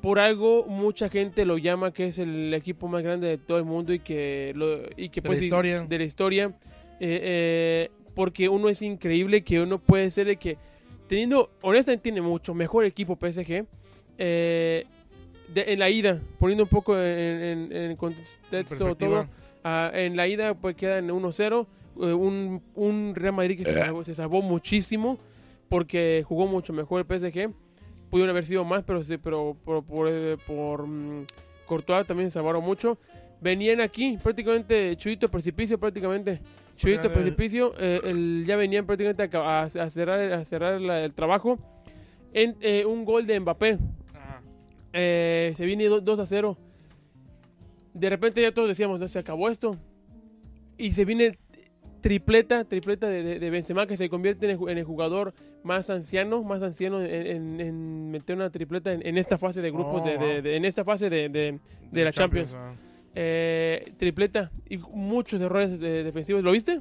por 0.00 0.20
algo, 0.20 0.64
mucha 0.66 1.08
gente 1.08 1.44
lo 1.44 1.58
llama 1.58 1.92
que 1.92 2.06
es 2.06 2.18
el 2.18 2.54
equipo 2.54 2.86
más 2.86 3.02
grande 3.02 3.26
de 3.26 3.38
todo 3.38 3.58
el 3.58 3.64
mundo 3.64 3.92
y 3.92 3.98
que, 3.98 4.52
lo, 4.54 4.82
y 4.96 5.08
que 5.08 5.20
De 5.20 5.26
pues, 5.26 5.38
la 5.38 5.40
sí, 5.40 5.46
historia. 5.46 5.84
de 5.84 5.98
la 5.98 6.04
historia. 6.04 6.46
Eh, 7.00 7.20
eh, 7.22 7.90
porque 8.14 8.48
uno 8.48 8.68
es 8.68 8.82
increíble 8.82 9.42
que 9.42 9.60
uno 9.60 9.78
puede 9.78 10.10
ser 10.10 10.26
de 10.26 10.36
que, 10.36 10.58
teniendo, 11.08 11.50
honestamente, 11.62 12.04
tiene 12.04 12.20
mucho 12.22 12.54
mejor 12.54 12.84
equipo 12.84 13.16
PSG. 13.16 13.66
Eh, 14.20 14.84
de- 15.54 15.72
en 15.72 15.78
la 15.78 15.88
ida, 15.90 16.20
poniendo 16.38 16.64
un 16.64 16.70
poco 16.70 16.96
en, 16.96 17.02
en, 17.72 17.72
en 17.72 17.96
contexto 17.96 18.94
todo, 18.94 19.28
ah, 19.64 19.90
en 19.94 20.14
la 20.16 20.28
ida 20.28 20.54
pues 20.54 20.76
queda 20.76 20.98
en 20.98 21.08
1-0, 21.08 21.66
eh, 22.02 22.12
un, 22.12 22.62
un 22.74 23.14
Real 23.16 23.32
Madrid 23.34 23.56
que 23.58 23.64
se 23.64 23.72
salvó, 23.86 24.04
se 24.04 24.14
salvó 24.14 24.42
muchísimo 24.42 25.18
porque 25.68 26.22
jugó 26.26 26.46
mucho 26.46 26.72
mejor 26.72 27.00
el 27.00 27.06
PSG, 27.06 27.50
pudieron 28.10 28.30
haber 28.30 28.44
sido 28.44 28.64
más, 28.64 28.84
pero, 28.84 29.00
pero 29.22 29.56
por, 29.64 29.84
por, 29.84 30.08
eh, 30.10 30.36
por, 30.46 30.86
mm, 30.86 31.24
Courtois 31.66 32.06
también 32.06 32.30
se 32.30 32.34
salvaron 32.34 32.62
mucho. 32.64 32.98
Venían 33.40 33.80
aquí 33.80 34.18
prácticamente 34.22 34.94
Chuyito 34.96 35.28
Precipicio, 35.30 35.78
prácticamente. 35.78 36.40
Eh, 37.06 37.10
Precipicio, 37.10 37.74
eh, 37.78 38.00
el- 38.04 38.44
ya 38.46 38.56
venían 38.56 38.84
prácticamente 38.86 39.36
a, 39.38 39.60
a- 39.60 39.62
a 39.64 39.90
cerrar, 39.90 40.20
a 40.32 40.44
cerrar 40.44 40.80
la- 40.80 41.04
el 41.04 41.14
trabajo. 41.14 41.58
En, 42.32 42.56
eh, 42.60 42.84
un 42.84 43.04
gol 43.04 43.26
de 43.26 43.38
Mbappé. 43.40 43.78
Eh, 44.92 45.52
se 45.56 45.64
viene 45.66 45.84
do- 45.86 46.00
2 46.00 46.18
a 46.20 46.26
0. 46.26 46.56
De 47.94 48.08
repente 48.10 48.40
ya 48.42 48.52
todos 48.52 48.68
decíamos, 48.68 49.00
"No, 49.00 49.08
se 49.08 49.18
acabó 49.18 49.48
esto. 49.48 49.76
Y 50.78 50.92
se 50.92 51.04
viene 51.04 51.38
tripleta, 52.00 52.64
tripleta 52.64 53.08
de, 53.08 53.22
de, 53.22 53.38
de 53.38 53.50
Benzema 53.50 53.86
que 53.86 53.96
se 53.96 54.08
convierte 54.08 54.46
en 54.46 54.52
el, 54.52 54.58
ju- 54.58 54.70
en 54.70 54.78
el 54.78 54.84
jugador 54.84 55.34
más 55.62 55.90
anciano, 55.90 56.42
más 56.42 56.62
anciano 56.62 57.02
en, 57.02 57.26
en- 57.26 57.60
en 57.60 58.10
meter 58.10 58.36
una 58.36 58.48
tripleta 58.50 58.92
en, 58.92 59.18
esta 59.18 59.36
fase 59.36 59.60
de 59.60 59.70
grupos, 59.70 60.02
Oh, 60.02 60.04
de, 60.04 60.56
en 60.56 60.64
esta 60.64 60.82
fase 60.84 61.10
de, 61.10 61.28
de- 61.28 61.58
de 61.92 62.04
la 62.04 62.12
Champions. 62.12 62.54
ah. 62.54 62.72
Eh, 63.14 63.92
tripleta 63.98 64.50
y 64.68 64.78
muchos 64.78 65.40
errores 65.42 65.82
eh, 65.82 66.04
defensivos. 66.04 66.42
¿Lo 66.42 66.52
viste? 66.52 66.78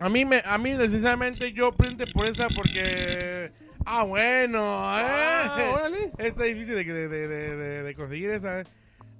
A 0.00 0.08
mí, 0.08 0.24
me, 0.24 0.42
a 0.44 0.56
mí, 0.56 0.74
sinceramente, 0.76 1.52
yo 1.52 1.72
prende 1.72 2.06
por 2.06 2.26
esa 2.26 2.48
porque... 2.48 3.50
Ah, 3.84 4.02
bueno, 4.04 4.60
Ah, 4.64 5.56
eh. 5.58 5.70
órale. 5.72 6.10
Está 6.18 6.44
difícil 6.44 6.74
de, 6.74 6.84
de, 6.84 7.82
de, 7.82 7.94
conseguir 7.94 8.30
esa. 8.30 8.62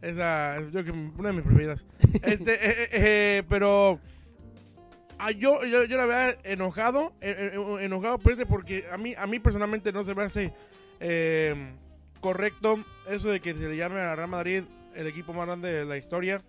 Esa, 0.01 0.57
yo 0.71 0.83
que 0.85 0.91
una 0.91 1.29
de 1.29 1.33
mis 1.35 1.43
preferidas. 1.43 1.87
este, 2.23 2.55
eh, 2.55 2.71
eh, 2.71 2.89
eh, 2.93 3.43
pero 3.49 4.01
ah, 5.19 5.31
yo, 5.33 5.65
yo, 5.65 5.85
yo 5.85 5.97
la 5.99 6.07
verdad 6.07 6.39
enojado, 6.45 7.13
enojado 7.21 8.19
prende 8.19 8.47
porque 8.47 8.87
a 8.91 8.97
mí, 8.97 9.15
a 9.17 9.27
mí 9.27 9.39
personalmente 9.39 9.93
no 9.93 10.05
se 10.05 10.15
me 10.15 10.23
hace 10.23 10.53
correcto 12.21 12.85
eso 13.09 13.29
de 13.29 13.41
que 13.41 13.53
se 13.55 13.69
le 13.69 13.77
llame 13.77 14.01
a 14.01 14.15
Real 14.17 14.29
Madrid 14.29 14.65
el 14.95 15.07
equipo 15.07 15.33
más 15.35 15.47
grande 15.47 15.73
de 15.73 15.85
la 15.85 15.97
historia. 15.99 16.43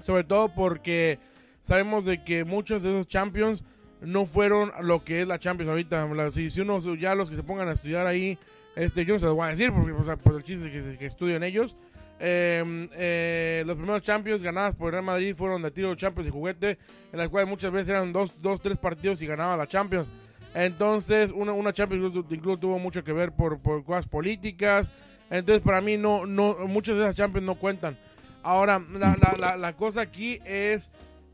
Sobre 0.00 0.24
todo 0.24 0.48
porque 0.54 1.18
sabemos 1.64 2.04
de 2.04 2.22
que 2.22 2.44
muchos 2.44 2.82
de 2.82 2.90
esos 2.90 3.08
champions 3.08 3.64
no 4.02 4.26
fueron 4.26 4.70
lo 4.82 5.02
que 5.02 5.22
es 5.22 5.26
la 5.26 5.38
Champions 5.38 5.70
ahorita. 5.70 6.30
Si, 6.30 6.50
si 6.50 6.60
uno, 6.60 6.78
ya 6.94 7.14
los 7.14 7.30
que 7.30 7.36
se 7.36 7.42
pongan 7.42 7.68
a 7.68 7.72
estudiar 7.72 8.06
ahí, 8.06 8.38
este, 8.76 9.06
yo 9.06 9.14
no 9.14 9.20
se 9.20 9.26
los 9.26 9.34
voy 9.34 9.46
a 9.46 9.50
decir 9.50 9.72
porque 9.72 9.92
por 10.22 10.36
el 10.36 10.42
chiste 10.42 10.70
que, 10.70 10.98
que 10.98 11.06
estudian 11.06 11.42
ellos. 11.42 11.74
Eh, 12.20 12.88
eh, 12.92 13.64
los 13.66 13.76
primeros 13.76 14.02
Champions 14.02 14.42
ganadas 14.42 14.74
por 14.74 14.92
Real 14.92 15.04
Madrid 15.04 15.34
fueron 15.34 15.62
de 15.62 15.70
tiro 15.70 15.94
Champions 15.94 16.28
y 16.28 16.30
juguete, 16.30 16.78
en 17.12 17.18
las 17.18 17.28
cuales 17.30 17.48
muchas 17.48 17.72
veces 17.72 17.88
eran 17.88 18.12
dos, 18.12 18.34
dos 18.42 18.60
tres 18.60 18.76
partidos 18.76 19.22
y 19.22 19.26
ganaba 19.26 19.56
la 19.56 19.66
Champions. 19.66 20.06
Entonces, 20.54 21.32
una, 21.32 21.52
una 21.52 21.72
Champions 21.72 22.14
incluso 22.30 22.58
tuvo 22.58 22.78
mucho 22.78 23.02
que 23.02 23.12
ver 23.12 23.32
por, 23.32 23.58
por 23.58 23.84
cosas 23.84 24.06
políticas. 24.06 24.92
Entonces, 25.30 25.62
para 25.64 25.80
mí, 25.80 25.96
no, 25.96 26.26
no, 26.26 26.54
muchas 26.66 26.96
de 26.96 27.02
esas 27.02 27.16
Champions 27.16 27.46
no 27.46 27.54
cuentan. 27.54 27.98
Ahora, 28.42 28.84
la, 28.92 29.16
la, 29.16 29.34
la, 29.38 29.56
la 29.56 29.72
cosa 29.74 30.02
aquí 30.02 30.38
es 30.44 30.90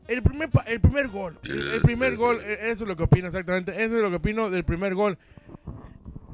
el 0.07 0.21
primer, 0.23 0.49
el 0.67 0.79
primer 0.81 1.07
gol. 1.07 1.37
El, 1.43 1.81
primer 1.81 2.15
gol, 2.17 2.37
eh, 2.43 2.57
eso 2.63 2.83
es 2.83 2.87
lo 2.89 2.95
que 2.95 3.03
opino 3.03 3.27
exactamente. 3.27 3.71
Eso 3.71 3.95
es 3.97 4.01
lo 4.01 4.09
que 4.09 4.15
opino 4.17 4.49
del 4.49 4.63
primer 4.63 4.93
gol. 4.95 5.17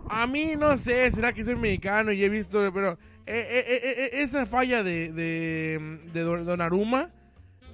A 0.10 0.25
mí 0.25 0.56
no 0.58 0.77
sé, 0.77 1.10
será 1.12 1.34
que 1.34 1.43
soy 1.43 1.56
mexicano 1.56 2.12
y 2.13 2.23
he 2.23 2.30
visto, 2.30 2.71
pero 2.73 2.93
eh, 3.25 3.45
eh, 3.49 3.65
eh, 3.67 3.80
eh, 3.84 4.10
esa 4.21 4.45
falla 4.45 4.82
de, 4.82 5.12
de, 5.12 5.99
de 6.13 6.21
Don- 6.21 6.45
Donnarumma, 6.45 7.10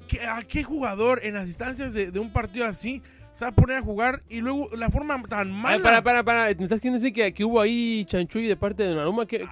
¿qué- 0.08 0.21
¿a 0.25 0.41
qué 0.41 0.63
jugador 0.63 1.19
en 1.23 1.36
las 1.36 1.47
instancias 1.47 1.93
de, 1.93 2.10
de 2.10 2.19
un 2.19 2.34
partido 2.34 2.65
así 2.65 3.03
se 3.32 3.45
va 3.45 3.49
a 3.49 3.56
poner 3.56 3.77
a 3.77 3.82
jugar 3.84 4.23
y 4.29 4.41
luego 4.41 4.67
la 4.75 4.89
forma 4.89 5.21
tan 5.23 5.51
mala? 5.51 5.75
Ay, 5.75 5.82
para, 5.84 6.01
para, 6.01 6.23
para. 6.23 6.45
¿Me 6.56 6.63
estás 6.63 6.79
queriendo 6.82 6.99
decir 6.99 7.13
que, 7.13 7.32
que 7.36 7.43
hubo 7.45 7.62
ahí 7.62 8.03
chanchulli 8.06 8.47
de 8.47 8.56
parte 8.56 8.82
de 8.82 8.95
Naruma? 8.95 9.27
Que, 9.27 9.47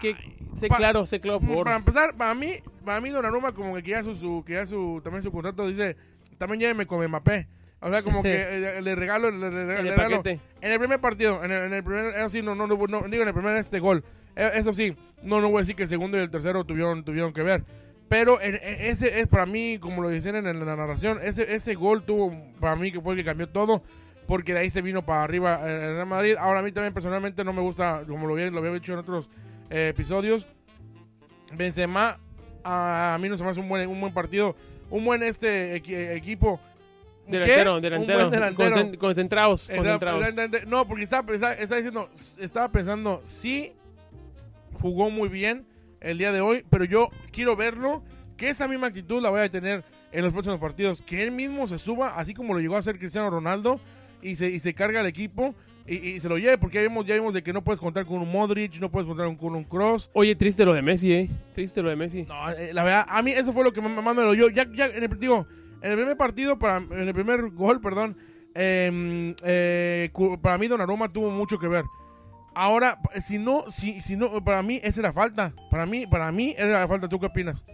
sé 0.60 0.68
pa- 0.68 0.78
claro, 0.78 1.06
sé 1.06 1.20
claro, 1.20 1.40
por 1.40 1.50
favor. 1.50 1.64
Para 1.66 1.76
empezar, 1.78 2.16
para 2.18 2.34
mí, 2.34 2.54
para 2.84 3.00
mí 3.00 3.12
Donnarumma 3.12 3.52
como 3.52 3.76
que 3.76 3.84
quería 3.84 4.02
su, 4.04 4.16
su, 4.16 4.44
quería 4.44 4.66
su, 4.66 5.02
también 5.04 5.22
su 5.22 5.32
contrato, 5.32 5.68
dice, 5.68 5.96
también 6.42 6.60
lléveme 6.60 6.86
con 6.88 7.06
Mbappé. 7.06 7.48
O 7.80 7.90
sea, 7.90 8.04
como 8.04 8.22
que 8.24 8.30
eh, 8.78 8.82
le 8.82 8.96
regalo, 8.96 9.32
le, 9.32 9.50
le- 9.52 9.66
le 9.66 9.80
En 9.80 9.88
el 9.88 9.96
regalo. 9.96 10.22
En 10.62 10.72
el 10.72 10.80
primer 10.80 11.00
partido, 11.00 11.44
en 11.44 11.52
el, 11.52 11.64
en 11.64 11.74
el 11.74 11.84
primer, 11.84 12.16
eso 12.16 12.30
sí, 12.30 12.42
no, 12.42 12.54
no, 12.56 12.68
no, 12.68 12.76
no, 12.76 13.02
digo 13.08 13.22
en 13.24 13.28
el 13.28 13.34
primer 13.34 13.56
este 13.58 13.80
gol. 13.80 14.04
Eh, 14.36 14.50
Eso 14.56 14.72
sí, 14.74 14.96
no, 15.24 15.40
no 15.42 15.50
voy 15.50 15.58
a 15.58 15.62
decir 15.62 15.76
que 15.76 15.84
el 15.84 15.90
segundo 15.90 16.18
y 16.18 16.22
el 16.22 16.30
tercero 16.30 16.64
tuvieron, 16.64 17.04
tuvieron 17.04 17.34
que 17.34 17.44
ver. 17.44 17.64
Pero 18.10 18.42
en- 18.42 18.56
en- 18.56 18.82
ese 18.92 19.20
es 19.20 19.28
para 19.28 19.46
mí, 19.46 19.78
como 19.80 20.02
lo 20.02 20.10
dicen 20.10 20.36
en, 20.36 20.46
la 20.46 20.76
narración, 20.76 21.20
ese, 21.24 21.54
ese 21.56 21.76
gol 21.76 22.04
tuvo 22.04 22.36
para 22.60 22.76
mí 22.76 22.92
que 22.92 23.00
fue 23.02 23.14
el 23.14 23.20
que 23.20 23.26
cambió 23.26 23.48
todo. 23.50 23.84
Porque 24.28 24.54
de 24.54 24.60
ahí 24.60 24.70
se 24.70 24.82
vino 24.82 25.04
para 25.06 25.24
arriba 25.24 25.60
eh, 25.68 25.86
el 25.88 25.96
Real 25.96 26.06
Madrid. 26.08 26.36
Ahora 26.40 26.60
a 26.60 26.64
mí 26.64 26.72
también 26.72 26.94
personalmente 26.94 27.44
no 27.44 27.52
me 27.54 27.62
gusta, 27.62 28.04
como 28.08 28.28
lo 28.28 28.34
había, 28.34 28.50
lo 28.52 28.60
había 28.60 28.72
dicho 28.72 28.94
en 28.94 29.00
otros 29.00 29.30
eh, 29.70 29.88
episodios. 29.90 30.48
Benzema, 31.54 32.18
a, 32.64 33.16
a 33.16 33.18
mí 33.18 33.28
no 33.28 33.38
se 33.38 33.44
me 33.44 33.50
hace 33.50 33.60
un 33.60 33.68
buen, 33.68 33.90
un 33.90 34.00
buen 34.00 34.14
partido. 34.14 34.56
Un 34.92 35.04
buen 35.06 35.24
este 35.24 35.82
equi- 35.82 36.12
equipo. 36.16 36.60
¿Un 37.26 37.32
Delantero, 37.32 37.76
qué? 37.76 37.82
delantero. 37.82 38.18
Un 38.20 38.30
buen 38.30 38.30
delantero. 38.30 38.76
Concen- 38.76 38.98
concentrados, 38.98 39.62
Está- 39.70 39.76
concentrados. 40.00 40.68
No, 40.68 40.88
porque 40.88 41.04
estaba, 41.04 41.26
pensando- 41.26 41.56
estaba 41.60 41.78
diciendo, 41.82 42.10
estaba 42.40 42.72
pensando, 42.72 43.22
sí, 43.24 43.74
jugó 44.82 45.10
muy 45.10 45.30
bien 45.30 45.66
el 46.02 46.18
día 46.18 46.32
de 46.32 46.42
hoy, 46.42 46.66
pero 46.70 46.84
yo 46.86 47.10
quiero 47.32 47.56
verlo, 47.56 48.04
que 48.38 48.50
esa 48.50 48.68
misma 48.68 48.88
actitud 48.88 49.22
la 49.22 49.30
voy 49.30 49.42
a 49.42 49.50
tener 49.50 49.84
en 50.12 50.24
los 50.24 50.34
próximos 50.34 50.60
partidos, 50.60 51.02
que 51.02 51.24
él 51.24 51.32
mismo 51.32 51.68
se 51.68 51.78
suba, 51.78 52.18
así 52.20 52.34
como 52.34 52.54
lo 52.54 52.60
llegó 52.60 52.76
a 52.76 52.80
hacer 52.80 52.98
Cristiano 53.00 53.30
Ronaldo, 53.30 53.80
y 54.22 54.36
se, 54.36 54.50
y 54.50 54.60
se 54.60 54.74
carga 54.74 55.00
al 55.00 55.06
equipo 55.06 55.56
y, 55.88 55.96
y 55.96 56.20
se 56.20 56.30
lo 56.30 56.38
lleve, 56.38 56.58
porque 56.58 56.78
ya 56.78 56.84
vimos, 56.84 57.06
ya 57.06 57.16
vimos 57.16 57.34
de 57.34 57.44
que 57.44 57.54
no 57.54 57.64
puedes 57.64 57.80
contar 57.80 58.06
con 58.06 58.22
un 58.22 58.32
Modric, 58.32 58.80
no 58.80 58.90
puedes 58.90 59.08
contar 59.08 59.36
con 59.38 59.56
un 59.56 59.64
Cross. 59.64 60.10
Oye, 60.14 60.36
triste 60.36 60.66
lo 60.66 60.74
de 60.74 60.82
Messi, 60.82 61.14
eh. 61.14 61.30
Triste 61.54 61.82
lo 61.82 61.90
de 61.90 61.96
Messi. 61.96 62.24
No, 62.24 62.50
eh, 62.52 62.74
la 62.74 62.84
verdad, 62.84 63.06
a 63.08 63.22
mí 63.22 63.32
eso 63.32 63.54
fue 63.54 63.64
lo 63.64 63.74
que 63.74 63.82
más 63.82 64.16
me 64.16 64.22
dolió. 64.22 64.50
Ya, 64.50 64.68
ya 64.74 64.86
en 64.86 65.04
el, 65.04 65.20
digo, 65.20 65.48
en 65.82 65.92
el 65.92 65.98
primer 65.98 66.18
partido, 66.18 66.60
para, 66.60 66.78
en 66.78 67.08
el 67.08 67.14
primer 67.14 67.50
gol, 67.50 67.82
perdón, 67.82 68.18
eh, 68.54 69.34
eh, 69.44 70.10
para 70.42 70.58
mí 70.58 70.68
Donnarumma 70.68 71.12
tuvo 71.12 71.30
mucho 71.30 71.58
que 71.58 71.68
ver. 71.68 71.86
Ahora, 72.54 73.00
si 73.22 73.40
no, 73.40 73.64
si, 73.70 74.02
si 74.02 74.18
no, 74.18 74.44
para 74.44 74.62
mí 74.62 74.80
esa 74.84 75.00
era 75.00 75.14
falta. 75.14 75.54
Para 75.70 75.86
mí, 75.86 76.06
para 76.06 76.32
mí 76.32 76.54
era 76.58 76.82
la 76.82 76.88
falta. 76.88 77.08
¿Tú 77.08 77.20
qué 77.20 77.28
opinas? 77.28 77.66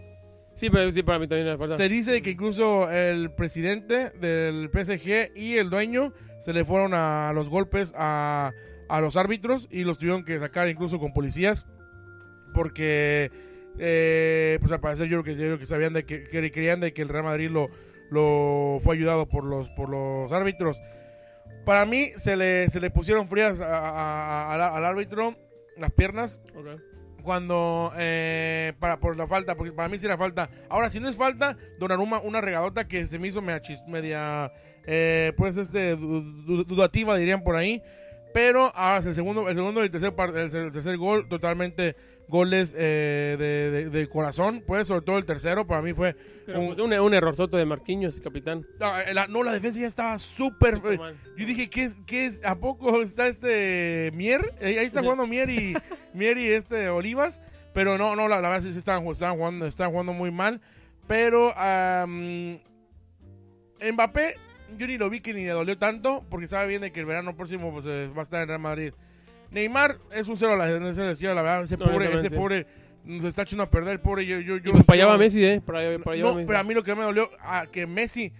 Sí, 0.54 0.70
pero 0.70 0.90
sí, 0.92 1.02
para 1.02 1.18
mí 1.18 1.26
también 1.28 1.48
me 1.48 1.56
falta. 1.56 1.76
Se 1.76 1.88
dice 1.88 2.22
que 2.22 2.30
incluso 2.30 2.90
el 2.90 3.32
presidente 3.32 4.10
del 4.10 4.70
PSG 4.72 5.36
y 5.36 5.56
el 5.56 5.70
dueño 5.70 6.12
se 6.38 6.52
le 6.52 6.64
fueron 6.64 6.94
a 6.94 7.32
los 7.34 7.48
golpes 7.48 7.92
a, 7.96 8.52
a 8.88 9.00
los 9.00 9.16
árbitros 9.16 9.68
y 9.70 9.84
los 9.84 9.98
tuvieron 9.98 10.24
que 10.24 10.38
sacar 10.38 10.68
incluso 10.68 10.98
con 10.98 11.12
policías 11.12 11.66
porque 12.54 13.30
eh, 13.78 14.58
pues 14.60 14.72
al 14.72 14.80
parecer 14.80 15.08
yo 15.08 15.22
creo 15.22 15.24
que, 15.36 15.40
yo 15.40 15.46
creo 15.46 15.58
que 15.58 15.66
sabían 15.66 15.92
de 15.92 16.04
que, 16.04 16.24
que 16.24 16.50
creían 16.50 16.80
de 16.80 16.92
que 16.92 17.02
el 17.02 17.08
Real 17.08 17.24
Madrid 17.24 17.50
lo, 17.50 17.68
lo 18.10 18.78
fue 18.80 18.96
ayudado 18.96 19.28
por 19.28 19.44
los 19.44 19.68
por 19.70 19.88
los 19.88 20.32
árbitros. 20.32 20.80
Para 21.64 21.84
mí 21.84 22.06
se 22.16 22.36
le, 22.36 22.68
se 22.70 22.80
le 22.80 22.90
pusieron 22.90 23.28
frías 23.28 23.60
a- 23.60 23.66
a- 23.78 24.54
a- 24.54 24.76
al- 24.76 24.84
árbitro 24.84 25.36
las 25.76 25.92
piernas 25.92 26.40
cuando 27.22 27.92
eh, 27.98 28.72
para 28.80 28.98
por 28.98 29.16
la 29.16 29.26
falta, 29.26 29.54
porque 29.54 29.72
para 29.72 29.88
mí 29.88 29.98
sí 29.98 30.06
era 30.06 30.16
falta. 30.16 30.48
Ahora, 30.70 30.88
si 30.88 30.98
no 30.98 31.08
es 31.08 31.16
falta, 31.16 31.56
Donnarumma 31.78 32.20
una 32.20 32.40
regadota 32.40 32.88
que 32.88 33.06
se 33.06 33.18
me 33.18 33.28
hizo 33.28 33.42
media 33.42 34.50
eh, 34.86 35.32
pues 35.36 35.56
este 35.56 35.96
du- 35.96 36.22
du- 36.44 36.64
dudativa 36.64 37.16
dirían 37.16 37.42
por 37.42 37.56
ahí. 37.56 37.82
Pero 38.34 38.70
ahora 38.74 38.98
el 38.98 39.14
segundo, 39.14 39.48
el 39.48 39.56
segundo 39.56 39.80
y 39.80 39.84
el 39.86 39.90
tercer, 39.90 40.12
el, 40.36 40.70
tercer 40.72 40.96
gol 40.98 41.28
totalmente 41.28 41.96
goles 42.28 42.74
eh, 42.76 43.36
de, 43.38 43.70
de- 43.70 43.90
de 43.90 44.08
corazón, 44.08 44.62
pues 44.66 44.86
sobre 44.86 45.00
todo 45.00 45.16
el 45.16 45.24
tercero 45.24 45.66
para 45.66 45.80
mí 45.80 45.94
fue 45.94 46.14
Pero 46.44 46.60
un- 46.60 46.66
pues, 46.74 46.78
un, 46.80 46.92
un 46.92 47.14
errorzoto 47.14 47.56
de 47.56 47.64
Marquinhos, 47.64 48.20
capitán. 48.20 48.66
no, 48.78 49.00
eh, 49.00 49.14
la, 49.14 49.26
no, 49.28 49.42
la 49.42 49.52
defensa 49.54 49.80
ya 49.80 49.86
estaba 49.86 50.18
súper. 50.18 50.74
Yo 51.38 51.46
dije, 51.46 51.70
¿qué 51.70 51.84
es, 51.84 51.96
¿qué 52.06 52.26
es? 52.26 52.44
¿A 52.44 52.56
poco 52.56 53.00
está 53.00 53.28
este 53.28 54.10
Mier? 54.14 54.54
Eh, 54.60 54.78
ahí 54.78 54.84
está 54.86 55.00
jugando 55.02 55.26
Mier 55.26 55.48
y, 55.48 55.74
Mier 56.12 56.36
y 56.36 56.48
este 56.48 56.90
Olivas. 56.90 57.40
Pero 57.72 57.96
no, 57.96 58.14
no, 58.14 58.28
la, 58.28 58.40
la 58.42 58.48
verdad 58.50 58.62
sí, 58.62 58.72
sí 58.72 58.78
estaban, 58.78 59.06
estaban 59.06 59.36
jugando, 59.38 59.66
estaban 59.66 59.92
jugando 59.92 60.12
muy 60.12 60.30
mal. 60.30 60.60
Pero 61.06 61.56
am, 61.56 62.50
Mbappé, 63.80 64.34
yo 64.76 64.86
ni 64.86 64.98
lo 64.98 65.08
vi 65.10 65.20
que 65.20 65.32
ni 65.32 65.44
le 65.44 65.50
dolió 65.50 65.78
tanto. 65.78 66.24
Porque 66.28 66.46
sabe 66.46 66.68
bien 66.68 66.80
de 66.80 66.90
que 66.92 67.00
el 67.00 67.06
verano 67.06 67.36
próximo 67.36 67.72
pues, 67.72 67.84
eh, 67.86 68.10
va 68.14 68.20
a 68.20 68.22
estar 68.22 68.42
en 68.42 68.48
Real 68.48 68.60
Madrid. 68.60 68.92
Neymar 69.50 69.96
es 70.12 70.28
un 70.28 70.36
cero 70.36 70.52
a 70.52 70.56
la, 70.56 70.64
a 70.64 70.68
la 70.68 70.78
verdad. 71.42 71.62
Ese 71.64 71.76
No, 71.76 71.86
pobre, 71.90 72.14
ese 72.14 72.30
pobre 72.30 72.66
nos 73.04 73.24
está 73.24 73.42
echando 73.42 73.62
a 73.64 73.70
perder. 73.70 73.94
El 73.94 74.00
pobre, 74.00 74.26
yo, 74.26 74.40
yo, 74.40 74.58
yo 74.58 74.72
pues 74.72 74.84
para 74.84 74.96
allá 75.02 75.06
va 75.06 75.16
Messi, 75.18 75.42
eh. 75.44 75.62
Para 75.64 75.78
allá, 75.80 75.98
para 76.02 76.14
allá 76.14 76.22
no, 76.24 76.34
Messi. 76.34 76.46
pero 76.46 76.58
a 76.58 76.64
mí 76.64 76.74
lo 76.74 76.84
que 76.84 76.94
me 76.94 77.02
dolió, 77.02 77.30
a 77.40 77.66
que 77.66 77.86
Messi, 77.86 78.32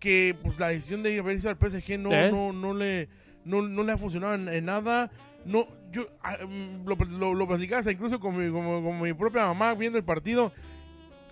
que 0.00 0.34
pues 0.42 0.58
la 0.58 0.68
decisión 0.68 1.02
de 1.04 1.12
irse 1.12 1.48
al 1.48 1.56
PSG 1.56 1.98
no, 1.98 2.10
¿Eh? 2.12 2.30
no, 2.32 2.52
no 2.52 2.74
le, 2.74 3.08
no, 3.44 3.62
no 3.62 3.82
le 3.84 3.92
ha 3.92 3.98
funcionado 3.98 4.34
en, 4.34 4.48
en 4.48 4.64
nada. 4.64 5.10
No, 5.44 5.68
yo 5.92 6.08
ah, 6.24 6.38
mm, 6.44 6.84
lo, 6.88 6.96
lo, 6.96 7.34
lo 7.34 7.46
platicaba 7.46 7.78
hasta 7.78 7.92
incluso 7.92 8.18
con 8.18 8.36
mi, 8.36 8.50
con 8.50 9.00
mi 9.00 9.12
propia 9.12 9.46
mamá 9.46 9.74
viendo 9.74 9.96
el 9.98 10.04
partido. 10.04 10.52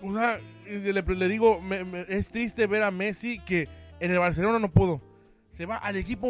O 0.01 0.13
sea, 0.13 0.39
le, 0.65 0.93
le 1.01 1.27
digo, 1.27 1.59
me- 1.61 1.83
me- 1.83 2.05
es 2.07 2.29
triste 2.29 2.65
ver 2.67 2.83
a 2.83 2.91
Messi 2.91 3.39
que 3.39 3.67
en 3.99 4.11
el 4.11 4.19
Barcelona 4.19 4.59
no 4.59 4.71
pudo. 4.71 5.01
Se 5.51 5.65
va 5.65 5.77
al 5.77 5.95
equipo. 5.95 6.29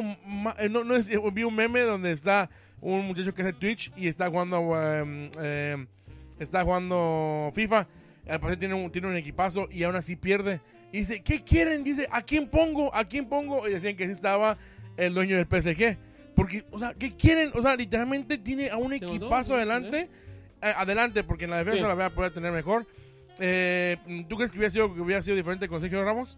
eh, 0.59 0.69
no, 0.69 0.83
no 0.83 0.95
es, 0.95 1.09
vi 1.33 1.43
un 1.43 1.55
meme 1.55 1.81
donde 1.81 2.11
está 2.11 2.49
un 2.81 3.05
muchacho 3.07 3.33
que 3.33 3.41
hace 3.41 3.53
Twitch 3.53 3.91
y 3.95 4.07
está 4.07 4.29
jugando. 4.29 4.59
em, 4.81 5.29
em, 5.41 5.87
está 6.39 6.63
jugando 6.63 7.51
FIFA. 7.53 7.87
Al 8.27 8.39
parecer 8.39 8.59
tiene 8.59 8.73
un, 8.75 8.91
tiene 8.91 9.07
un 9.07 9.15
equipazo 9.15 9.67
y 9.71 9.83
aún 9.83 9.95
así 9.95 10.15
pierde. 10.15 10.61
Y 10.91 10.99
dice, 10.99 11.21
¿qué 11.21 11.43
quieren? 11.43 11.83
Dice, 11.83 12.07
¿a 12.11 12.21
quién 12.21 12.47
pongo? 12.47 12.93
¿A 12.95 13.05
quién 13.05 13.25
pongo? 13.27 13.67
Y 13.67 13.71
decían 13.71 13.95
que 13.95 14.05
sí 14.05 14.11
estaba 14.11 14.57
el 14.97 15.13
dueño 15.13 15.35
del 15.37 15.45
PSG. 15.45 15.97
Porque, 16.35 16.63
o 16.71 16.79
sea, 16.79 16.93
¿qué 16.93 17.15
quieren? 17.15 17.51
O 17.53 17.61
sea, 17.61 17.75
literalmente 17.75 18.37
tiene 18.37 18.69
a 18.69 18.77
un 18.77 18.93
equipazo 18.93 19.55
adelante. 19.55 20.09
Eh, 20.61 20.73
adelante, 20.75 21.23
porque 21.23 21.45
en 21.45 21.51
la 21.51 21.57
defensa 21.57 21.79
Sí. 21.79 21.87
la 21.87 21.93
voy 21.93 22.03
a 22.03 22.09
poder 22.09 22.31
tener 22.33 22.51
mejor. 22.51 22.85
Eh, 23.39 23.97
¿Tú 24.29 24.35
crees 24.37 24.51
que 24.51 24.57
hubiera 24.57 24.69
sido, 24.69 24.93
que 24.93 25.01
hubiera 25.01 25.21
sido 25.21 25.35
diferente 25.35 25.67
con 25.67 25.81
Sergio 25.81 26.03
Ramos? 26.03 26.37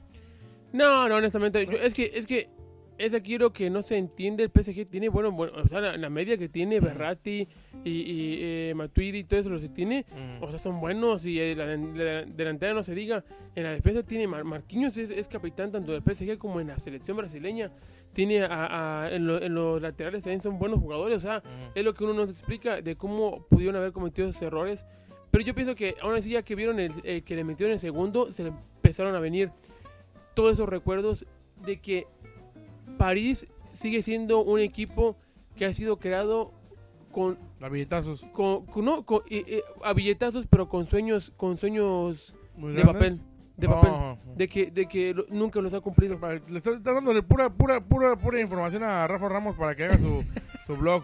No, 0.74 1.08
no, 1.08 1.16
honestamente, 1.16 1.66
yo- 1.66 1.78
es 1.78 1.94
que, 1.94 2.12
es 2.14 2.28
que, 2.28 2.50
es 2.98 3.14
aquí 3.14 3.38
lo 3.38 3.54
que 3.54 3.70
no 3.70 3.82
se 3.84 3.96
entiende, 3.96 4.44
el 4.44 4.50
PSG 4.50 4.88
tiene, 4.90 5.08
bueno, 5.10 5.32
bueno 5.32 5.54
o 5.64 5.68
sea, 5.68 5.80
la, 5.80 5.98
la 5.98 6.10
media 6.10 6.36
que 6.38 6.50
tiene 6.50 6.80
Berratti 6.80 7.48
y, 7.84 7.90
y 7.92 8.38
eh, 8.42 8.74
Matuidi 8.76 9.20
y 9.20 9.24
todo 9.24 9.40
eso, 9.40 9.50
lo 9.50 9.60
que 9.60 9.70
tiene, 9.70 10.04
Mm. 10.12 10.44
o 10.44 10.50
sea, 10.50 10.58
son 10.58 10.80
buenos 10.82 11.24
y 11.26 11.40
eh, 11.40 11.56
la, 11.56 11.66
la 11.68 12.24
delantera 12.26 12.74
no 12.74 12.82
se 12.84 12.96
diga. 12.96 13.24
En 13.56 13.64
la 13.64 13.72
defensa 13.72 14.02
tiene 14.04 14.28
Mar- 14.28 14.44
Marquinhos, 14.46 14.98
es, 14.98 15.12
es 15.12 15.28
capitán 15.28 15.72
tanto 15.72 15.92
del 15.92 16.02
PSG 16.02 16.38
como 16.40 16.60
en 16.60 16.68
la 16.68 16.80
selección 16.80 17.18
brasileña. 17.18 17.72
Tiene 18.14 18.42
a, 18.42 19.04
a- 19.04 19.12
en, 19.14 19.28
lo- 19.28 19.42
en 19.42 19.54
los 19.54 19.80
laterales 19.82 20.24
también 20.24 20.42
son 20.42 20.58
buenos 20.58 20.80
jugadores, 20.80 21.18
o 21.20 21.22
sea, 21.22 21.40
Mm. 21.40 21.72
es 21.78 21.86
lo 21.86 21.94
que 21.94 22.04
uno 22.04 22.14
nos 22.16 22.30
explica 22.32 22.82
de 22.82 22.96
cómo 22.96 23.46
pudieron 23.48 23.76
haber 23.76 23.92
cometido 23.92 24.28
esos 24.28 24.42
errores. 24.42 24.86
Pero 25.30 25.44
yo 25.46 25.54
pienso 25.54 25.76
que 25.76 25.94
aún 26.02 26.16
así 26.16 26.32
ya 26.32 26.42
que 26.42 26.56
vieron 26.56 26.80
el, 26.80 26.92
eh, 27.04 27.22
que 27.22 27.36
le 27.36 27.44
metieron 27.44 27.74
el 27.74 27.80
segundo, 27.80 28.32
se 28.32 28.44
le 28.44 28.50
empezaron 28.50 29.14
a 29.14 29.20
venir 29.20 29.52
todos 30.38 30.54
esos 30.54 30.70
recuerdos 30.70 31.26
de 31.66 31.80
que 31.82 32.06
París 33.00 33.48
sigue 33.72 34.04
siendo 34.04 34.44
un 34.44 34.60
equipo 34.60 35.16
que 35.56 35.66
ha 35.66 35.74
sido 35.74 35.98
creado 35.98 36.52
con 37.12 37.40
A 37.60 37.70
billetazos 37.70 38.24
con, 38.34 38.68
con- 38.68 38.86
no, 38.86 39.04
con- 39.04 39.24
eh, 39.32 39.44
eh, 39.48 39.64
a 39.84 39.94
billetazos, 39.94 40.46
pero 40.48 40.70
con 40.70 40.88
sueños, 40.88 41.34
con 41.38 41.58
sueños 41.58 42.36
muy 42.56 42.74
de 42.74 42.84
grandes. 42.84 43.18
papel, 43.20 43.28
de 43.58 43.68
papel, 43.68 43.92
Oh. 43.92 44.18
de 44.36 44.48
que, 44.48 44.70
de 44.70 44.88
que 44.88 45.16
lo- 45.16 45.26
nunca 45.30 45.60
los 45.60 45.74
ha 45.74 45.82
cumplido. 45.82 46.20
Le 46.48 46.58
estás, 46.58 46.76
estás 46.76 46.94
dándole 46.94 47.24
pura, 47.24 47.50
pura, 47.52 47.82
pura, 47.84 48.16
pura 48.16 48.40
información 48.40 48.84
a 48.84 49.08
Rafa 49.08 49.30
Ramos 49.30 49.56
para 49.56 49.76
que 49.76 49.86
haga 49.86 49.98
su, 49.98 50.24
su 50.68 50.76
blog. 50.76 51.02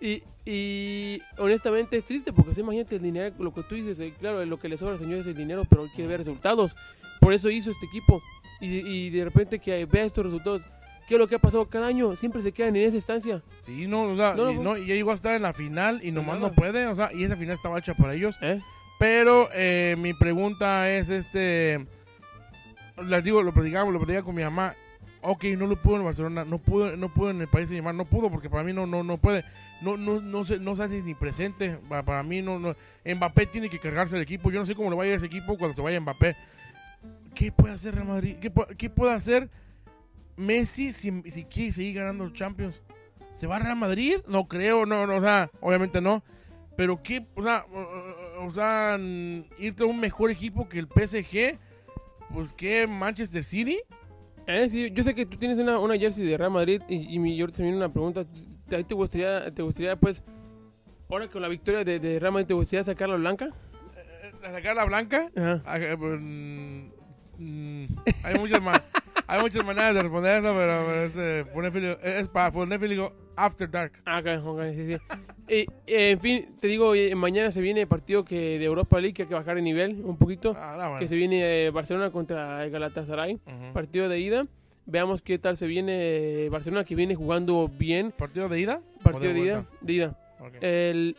Y, 0.00 0.24
y 0.44 1.20
honestamente 1.38 1.96
es 1.96 2.04
triste 2.04 2.32
porque 2.32 2.60
imagínate 2.60 2.96
el 2.96 3.02
dinero, 3.02 3.32
lo 3.38 3.54
que 3.54 3.62
tú 3.62 3.76
dices, 3.76 4.00
eh, 4.00 4.12
claro, 4.18 4.44
lo 4.44 4.58
que 4.58 4.68
le 4.68 4.76
sobra 4.76 4.94
al 4.94 4.98
señor 4.98 5.20
es 5.20 5.26
el 5.28 5.36
dinero, 5.36 5.62
pero 5.70 5.84
él 5.84 5.90
quiere 5.94 6.08
ver 6.08 6.18
resultados. 6.18 6.74
Por 7.20 7.32
eso 7.32 7.48
hizo 7.50 7.70
este 7.70 7.86
equipo. 7.86 8.20
Y, 8.62 8.78
y 8.78 9.10
de 9.10 9.24
repente 9.24 9.58
que 9.58 9.84
vea 9.84 10.04
estos 10.04 10.24
resultados, 10.24 10.62
¿qué 11.08 11.14
es 11.16 11.18
lo 11.18 11.26
que 11.28 11.34
ha 11.34 11.38
pasado 11.38 11.68
cada 11.68 11.88
año? 11.88 12.16
Siempre 12.16 12.40
se 12.42 12.52
quedan 12.52 12.76
en 12.76 12.88
esa 12.88 12.96
estancia. 12.96 13.42
Sí, 13.60 13.86
no, 13.86 14.02
o 14.04 14.16
sea, 14.16 14.34
No, 14.34 14.50
y, 14.50 14.54
no, 14.54 14.62
no, 14.62 14.76
y 14.78 14.86
ya 14.86 14.94
llegó 14.94 15.10
a 15.10 15.14
estar 15.14 15.34
en 15.34 15.42
la 15.42 15.52
final 15.52 16.00
y 16.02 16.12
nomás 16.12 16.36
nada. 16.36 16.48
no 16.48 16.54
puede, 16.54 16.86
o 16.86 16.94
sea, 16.94 17.10
y 17.12 17.24
esa 17.24 17.36
final 17.36 17.54
estaba 17.54 17.78
hecha 17.78 17.94
para 17.94 18.14
ellos. 18.14 18.38
¿eh? 18.40 18.60
Pero 18.98 19.48
eh, 19.52 19.96
mi 19.98 20.14
pregunta 20.14 20.90
es 20.90 21.10
este, 21.10 21.84
les 23.08 23.24
digo, 23.24 23.42
lo 23.42 23.52
platicamos, 23.52 23.92
lo 23.92 23.98
platicaba 23.98 24.24
con 24.24 24.34
mi 24.36 24.42
mamá. 24.42 24.74
Ok, 25.24 25.44
no 25.56 25.66
lo 25.66 25.76
pudo 25.76 25.96
en 25.96 26.04
Barcelona, 26.04 26.44
no 26.44 26.58
pudo, 26.58 26.96
no 26.96 27.12
pudo 27.12 27.30
en 27.30 27.40
el 27.40 27.48
país 27.48 27.68
de 27.68 27.76
llamar, 27.76 27.94
no 27.94 28.04
pudo 28.04 28.28
porque 28.28 28.50
para 28.50 28.64
mí 28.64 28.72
no, 28.72 28.86
no, 28.86 29.04
no 29.04 29.18
puede, 29.18 29.44
no, 29.80 29.96
no, 29.96 30.20
no 30.20 30.44
se, 30.44 30.58
no 30.58 30.74
se 30.74 30.82
hace 30.82 31.00
ni 31.02 31.14
presente. 31.14 31.78
Para, 31.88 32.04
para 32.04 32.22
mí 32.24 32.42
no, 32.42 32.58
no, 32.58 32.74
Mbappé 33.04 33.46
tiene 33.46 33.68
que 33.68 33.78
cargarse 33.78 34.16
el 34.16 34.22
equipo. 34.22 34.50
Yo 34.50 34.58
no 34.58 34.66
sé 34.66 34.74
cómo 34.74 34.90
le 34.90 34.96
va 34.96 35.04
a 35.04 35.06
ir 35.06 35.12
a 35.12 35.16
ese 35.16 35.26
equipo 35.26 35.56
cuando 35.56 35.74
se 35.74 35.82
vaya 35.82 36.00
Mbappé. 36.00 36.36
¿Qué 37.34 37.50
puede 37.52 37.74
hacer 37.74 37.94
Real 37.94 38.06
Madrid? 38.06 38.36
¿Qué, 38.40 38.52
pu- 38.52 38.76
qué 38.76 38.90
puede 38.90 39.12
hacer 39.14 39.48
Messi 40.36 40.92
si, 40.92 41.22
si 41.30 41.44
quiere 41.44 41.72
seguir 41.72 41.96
ganando 41.96 42.24
los 42.24 42.32
Champions? 42.32 42.82
¿Se 43.32 43.46
va 43.46 43.56
a 43.56 43.58
Real 43.60 43.76
Madrid? 43.76 44.16
No 44.28 44.46
creo, 44.46 44.84
no, 44.86 45.06
no, 45.06 45.16
o 45.16 45.20
sea, 45.22 45.50
obviamente 45.60 46.00
no. 46.00 46.22
Pero 46.76 47.02
qué, 47.02 47.26
o 47.34 47.42
sea, 47.42 47.64
o, 47.72 48.46
o 48.46 48.50
sea, 48.50 48.96
mm, 48.98 49.44
irte 49.58 49.82
a 49.82 49.86
un 49.86 49.98
mejor 50.00 50.30
equipo 50.30 50.68
que 50.68 50.78
el 50.78 50.88
PSG, 50.88 51.58
pues 52.32 52.52
que 52.52 52.86
Manchester 52.86 53.44
City. 53.44 53.78
Eh, 54.46 54.68
sí, 54.68 54.90
yo 54.90 55.04
sé 55.04 55.14
que 55.14 55.24
tú 55.24 55.36
tienes 55.36 55.58
una, 55.58 55.78
una 55.78 55.96
jersey 55.96 56.24
de 56.26 56.36
Real 56.36 56.50
Madrid 56.50 56.82
y, 56.88 57.14
y 57.14 57.18
mi, 57.18 57.36
yo 57.36 57.46
te 57.48 57.62
viene 57.62 57.76
una 57.76 57.92
pregunta. 57.92 58.20
¿A 58.22 58.24
ti 58.76 58.84
te 58.84 58.94
gustaría, 58.94 59.52
te 59.52 59.62
gustaría 59.62 59.96
pues, 59.96 60.22
ahora 61.08 61.28
con 61.28 61.42
la 61.42 61.48
victoria 61.48 61.84
de, 61.84 61.98
de 62.00 62.18
Real 62.18 62.32
Madrid, 62.32 62.46
te 62.48 62.54
gustaría 62.54 62.82
sacarla 62.84 63.16
blanca? 63.16 63.50
eh, 63.96 64.32
sacar 64.50 64.74
la 64.76 64.84
blanca. 64.84 65.30
Ajá. 65.36 65.62
Ah, 65.64 65.78
eh, 65.78 65.96
pues, 65.96 66.18
mm, 67.42 67.86
hay 68.24 68.34
muchas 68.38 68.62
ma- 68.62 68.82
hay 69.26 69.40
muchas 69.40 69.64
maneras 69.64 69.94
de 69.94 70.02
responder 70.02 70.38
eso, 70.44 70.54
pero, 70.56 70.84
pero 70.86 71.02
este, 71.04 71.44
Fonefilio- 71.52 71.98
es 72.02 72.28
para 72.28 72.50
Fonefilio 72.52 73.12
After 73.36 73.70
Dark. 73.70 73.92
Ah, 74.04 74.18
ok, 74.20 74.46
ok, 74.46 74.60
sí, 74.74 74.86
sí. 74.94 74.96
Y, 75.48 75.54
eh, 75.86 76.10
en 76.10 76.20
fin, 76.20 76.48
te 76.60 76.68
digo, 76.68 76.94
eh, 76.94 77.14
mañana 77.14 77.50
se 77.50 77.60
viene 77.60 77.82
el 77.82 77.86
partido 77.88 78.24
que 78.24 78.58
de 78.58 78.64
Europa 78.64 79.00
League 79.00 79.14
que 79.14 79.22
hay 79.22 79.28
que 79.28 79.34
bajar 79.34 79.56
de 79.56 79.62
nivel 79.62 80.02
un 80.04 80.16
poquito. 80.18 80.54
Ah, 80.56 80.74
no, 80.78 80.84
bueno. 80.84 80.98
Que 80.98 81.08
se 81.08 81.16
viene 81.16 81.66
eh, 81.66 81.70
Barcelona 81.70 82.10
contra 82.10 82.64
el 82.64 82.70
Galatasaray. 82.70 83.34
Ujú. 83.34 83.72
Partido 83.72 84.08
de 84.08 84.20
ida. 84.20 84.46
Veamos 84.84 85.22
qué 85.22 85.38
tal 85.38 85.56
se 85.56 85.66
viene 85.66 85.92
eh, 86.44 86.48
Barcelona 86.50 86.84
que 86.84 86.94
viene 86.94 87.14
jugando 87.14 87.68
bien. 87.68 88.12
¿Partido 88.12 88.48
de 88.48 88.60
ida? 88.60 88.80
¿O 88.96 89.02
Partido 89.02 89.32
de, 89.32 89.38
ida. 89.40 89.54
vuelta? 89.54 89.76
De 89.80 89.92
ida. 89.92 90.18
Ok. 90.40 90.54
El, 90.60 91.16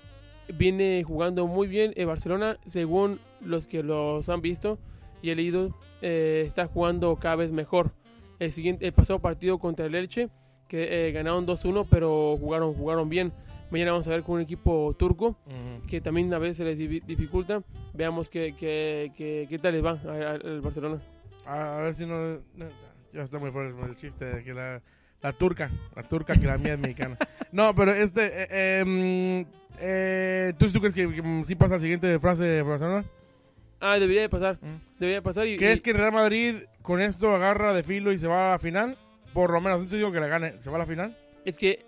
viene 0.53 1.03
jugando 1.05 1.47
muy 1.47 1.67
bien. 1.67 1.93
eh, 1.95 2.05
Barcelona, 2.05 2.57
según 2.65 3.19
los 3.41 3.65
que 3.67 3.81
los 3.83 4.27
han 4.29 4.41
visto 4.41 4.77
y 5.23 5.31
he 5.31 5.35
leído, 5.35 5.75
eh, 6.03 6.43
está 6.45 6.67
jugando 6.67 7.15
cada 7.15 7.37
vez 7.37 7.51
mejor. 7.51 7.91
El, 8.37 8.51
siguiente, 8.51 8.85
el 8.85 8.93
pasado 8.93 9.19
partido 9.19 9.57
contra 9.57 9.85
el 9.87 9.95
Elche, 9.95 10.29
que 10.67 11.07
eh, 11.07 11.11
ganaron 11.11 11.47
2-1, 11.47 11.87
pero 11.89 12.37
jugaron, 12.39 12.73
jugaron 12.75 13.09
bien. 13.09 13.31
Mañana 13.71 13.91
vamos 13.93 14.07
a 14.07 14.11
ver 14.11 14.21
con 14.23 14.35
un 14.35 14.41
equipo 14.41 14.93
turco, 14.99 15.35
Ujú. 15.47 15.87
que 15.87 15.99
también 16.01 16.31
a 16.33 16.37
veces 16.39 16.65
les 16.65 16.77
difi- 16.77 17.03
dificulta. 17.05 17.63
Veamos 17.93 18.29
qué, 18.29 18.53
qué, 18.59 19.11
qué, 19.17 19.47
qué 19.49 19.57
tal 19.59 19.73
les 19.73 19.83
va 19.83 19.91
al- 19.91 20.61
Barcelona. 20.61 21.01
A, 21.45 21.77
ver 21.83 21.95
si 21.95 22.05
no, 22.05 22.33
no, 22.55 22.65
Ya 23.11 23.23
está 23.23 23.39
muy 23.39 23.51
fuerte 23.51 23.73
el 23.85 23.95
chiste 23.95 24.25
de 24.25 24.43
que 24.43 24.53
la, 24.53 24.81
la 25.21 25.31
turca. 25.33 25.71
La 25.95 26.03
turca 26.03 26.35
que 26.35 26.45
la 26.45 26.57
mía 26.57 26.73
es 26.73 26.79
mexicana. 26.79 27.17
No, 27.51 27.73
pero 27.75 27.93
este. 27.93 28.25
eh, 28.43 28.47
eh, 28.49 28.83
mm, 28.85 29.51
eh, 29.79 30.53
¿tú, 30.57 30.67
¿Tú 30.71 30.79
crees 30.79 30.95
que, 30.95 31.07
que, 31.07 31.43
sí 31.45 31.53
pasa 31.55 31.75
la 31.75 31.79
siguiente 31.79 32.17
frase 32.19 32.43
de 32.43 32.61
Barcelona? 32.63 33.05
Ah, 33.85 33.99
debería 33.99 34.21
de 34.21 34.29
pasar. 34.29 34.57
Mm. 34.61 34.79
Debería 34.99 35.17
de 35.17 35.21
pasar. 35.21 35.45
Y, 35.47 35.57
¿Crees 35.57 35.79
y- 35.79 35.81
que 35.83 35.91
el 35.91 35.97
Real 35.97 36.13
Madrid 36.13 36.55
con 36.81 37.01
esto 37.01 37.35
agarra 37.35 37.73
de 37.73 37.83
filo 37.83 38.11
y 38.11 38.17
se 38.17 38.27
va 38.27 38.47
a 38.47 38.51
la 38.51 38.59
final? 38.59 38.97
Por 39.33 39.51
lo 39.51 39.59
menos, 39.61 39.83
no 39.83 39.89
digo 39.97 40.11
que 40.11 40.19
la 40.19 40.27
gane. 40.27 40.53
¿Se 40.61 40.69
va 40.69 40.77
a 40.77 40.79
la 40.79 40.85
final? 40.85 41.17
Es 41.45 41.57
que 41.57 41.85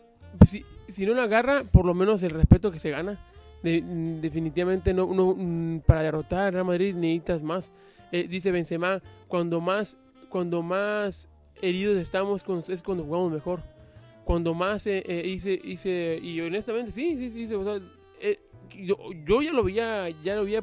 si, 0.47 0.65
si 0.87 1.05
no 1.05 1.13
lo 1.13 1.21
agarra, 1.21 1.63
por 1.63 1.85
lo 1.85 1.93
menos 1.93 2.21
el 2.23 2.31
respeto 2.31 2.71
que 2.71 2.79
se 2.79 2.89
gana. 2.89 3.17
De- 3.63 3.81
mm, 3.81 4.19
definitivamente 4.21 4.93
no, 4.93 5.07
no 5.13 5.33
mm, 5.37 5.79
para 5.85 6.01
derrotar 6.03 6.47
al 6.47 6.53
Real 6.53 6.65
Madrid 6.65 6.93
necesitas 6.95 7.41
más. 7.43 7.71
Eh, 8.11 8.27
dice 8.27 8.51
Benzema, 8.51 9.01
cuando 9.27 9.61
más 9.61 9.97
cuando 10.29 10.61
más 10.61 11.29
heridos 11.61 11.97
estamos 11.97 12.43
es 12.67 12.83
cuando 12.83 13.03
jugamos 13.05 13.31
mejor. 13.31 13.61
Cuando 14.25 14.53
más 14.53 14.85
eh, 14.87 15.03
eh, 15.07 15.23
hice 15.25 15.59
hice 15.63 16.19
y 16.21 16.41
honestamente 16.41 16.91
sí, 16.91 17.15
sí, 17.15 17.29
sí, 17.47 17.53
o 17.53 17.63
sea, 17.63 17.79
eh, 18.19 18.39
yo, 18.83 18.97
yo 19.25 19.41
ya 19.41 19.51
lo 19.51 19.63
veía, 19.63 20.09
ya 20.23 20.35
lo 20.35 20.43
veía 20.45 20.61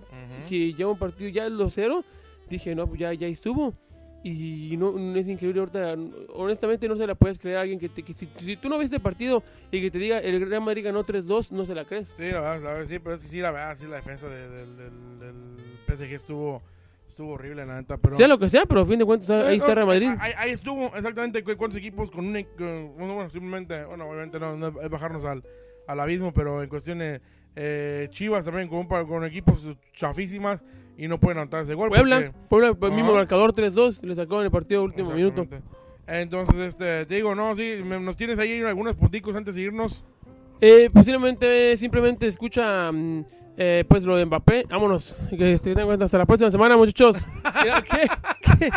que 0.48 0.72
lleva 0.74 0.90
un 0.92 0.98
partido 0.98 1.30
ya 1.30 1.48
los 1.48 1.74
cero, 1.74 2.04
dije, 2.50 2.74
no, 2.74 2.86
pues 2.86 3.00
ya, 3.00 3.12
ya 3.12 3.26
estuvo. 3.26 3.74
Y 4.24 4.76
no, 4.76 4.92
no 4.92 5.16
es 5.18 5.26
increíble 5.26 5.58
ahorita, 5.60 5.96
honestamente 6.34 6.86
no 6.86 6.96
se 6.96 7.06
la 7.08 7.16
puedes 7.16 7.40
creer 7.40 7.56
a 7.56 7.60
alguien 7.62 7.80
que, 7.80 7.88
te, 7.88 8.04
que 8.04 8.12
si, 8.12 8.28
si 8.38 8.56
tú 8.56 8.68
no 8.68 8.78
ves 8.78 8.84
este 8.84 9.00
partido 9.00 9.42
y 9.72 9.80
que 9.80 9.90
te 9.90 9.98
diga 9.98 10.18
el 10.20 10.48
Real 10.48 10.62
Madrid 10.62 10.84
ganó 10.84 11.04
3-2, 11.04 11.50
no 11.50 11.64
se 11.64 11.74
la 11.74 11.84
crees. 11.84 12.08
Sí, 12.10 12.24
la 12.30 12.38
verdad, 12.40 12.62
la 12.62 12.72
verdad, 12.74 12.86
sí, 12.88 12.98
pero 13.00 13.16
es 13.16 13.22
que 13.22 13.28
sí, 13.28 13.40
la 13.40 13.50
verdad, 13.50 13.76
sí, 13.76 13.86
la 13.88 13.96
defensa 13.96 14.28
de- 14.28 14.48
del, 14.48 14.76
del, 14.76 15.18
del 15.18 15.34
PSG 15.88 16.12
estuvo, 16.12 16.62
estuvo 17.08 17.32
horrible, 17.32 17.66
la 17.66 17.80
neta. 17.80 17.96
Pero... 17.96 18.14
Sea 18.16 18.28
lo 18.28 18.38
que 18.38 18.48
sea, 18.48 18.64
pero 18.64 18.82
a 18.82 18.86
fin 18.86 19.00
de 19.00 19.04
cuentas 19.04 19.28
ahí 19.28 19.54
Eh, 19.54 19.56
está 19.58 19.74
Real 19.74 19.88
Madrid. 19.88 20.10
Ahí, 20.20 20.32
ahí 20.36 20.50
estuvo 20.52 20.86
exactamente 20.94 21.42
cu- 21.42 21.56
cuántos 21.56 21.78
equipos 21.80 22.08
con 22.08 22.24
un. 22.24 22.36
e- 22.36 22.46
con- 22.46 22.94
bueno, 22.96 23.14
bueno, 23.14 23.28
simplemente, 23.28 23.84
bueno, 23.86 24.08
obviamente 24.08 24.38
no, 24.38 24.56
no 24.56 24.68
es 24.80 24.88
bajarnos 24.88 25.24
al, 25.24 25.42
al 25.88 25.98
abismo, 25.98 26.32
pero 26.32 26.62
en 26.62 26.68
cuestiones. 26.68 27.20
Eh, 27.54 28.08
Chivas 28.10 28.44
también 28.44 28.68
con, 28.68 28.86
con 28.86 29.24
equipos 29.24 29.68
chafísimas 29.94 30.64
y 30.96 31.08
no 31.08 31.18
pueden 31.18 31.38
anotar 31.38 31.62
ese 31.64 31.74
gol. 31.74 31.88
Puebla, 31.90 32.32
Puebla, 32.48 32.76
el 32.80 32.92
mismo 32.92 33.14
marcador 33.14 33.52
3-2, 33.54 34.02
le 34.02 34.14
sacó 34.14 34.40
en 34.40 34.46
el 34.46 34.50
partido 34.50 34.82
último 34.82 35.12
minuto. 35.12 35.46
Entonces, 36.06 36.56
este, 36.56 37.06
te 37.06 37.14
digo, 37.14 37.34
no, 37.34 37.54
sí, 37.56 37.80
me- 37.84 38.00
nos 38.00 38.16
tienes 38.16 38.38
ahí 38.38 38.60
algunos 38.62 38.96
punticos 38.96 39.34
antes 39.36 39.54
de 39.54 39.62
irnos. 39.62 40.04
Eh, 40.60 40.90
posiblemente 40.92 41.76
simplemente 41.76 42.26
escucha 42.26 42.90
mm, 42.92 43.24
eh, 43.56 43.84
pues 43.88 44.02
lo 44.04 44.16
de 44.16 44.26
Mbappé. 44.26 44.64
Vámonos. 44.68 45.18
Que 45.36 45.58
se 45.58 45.74
den 45.74 45.86
cuenta 45.86 46.04
hasta 46.04 46.18
la 46.18 46.26
próxima 46.26 46.50
semana, 46.50 46.76
muchachos. 46.76 47.18
¿Qué? 47.62 47.70
¿Qué? 48.58 48.70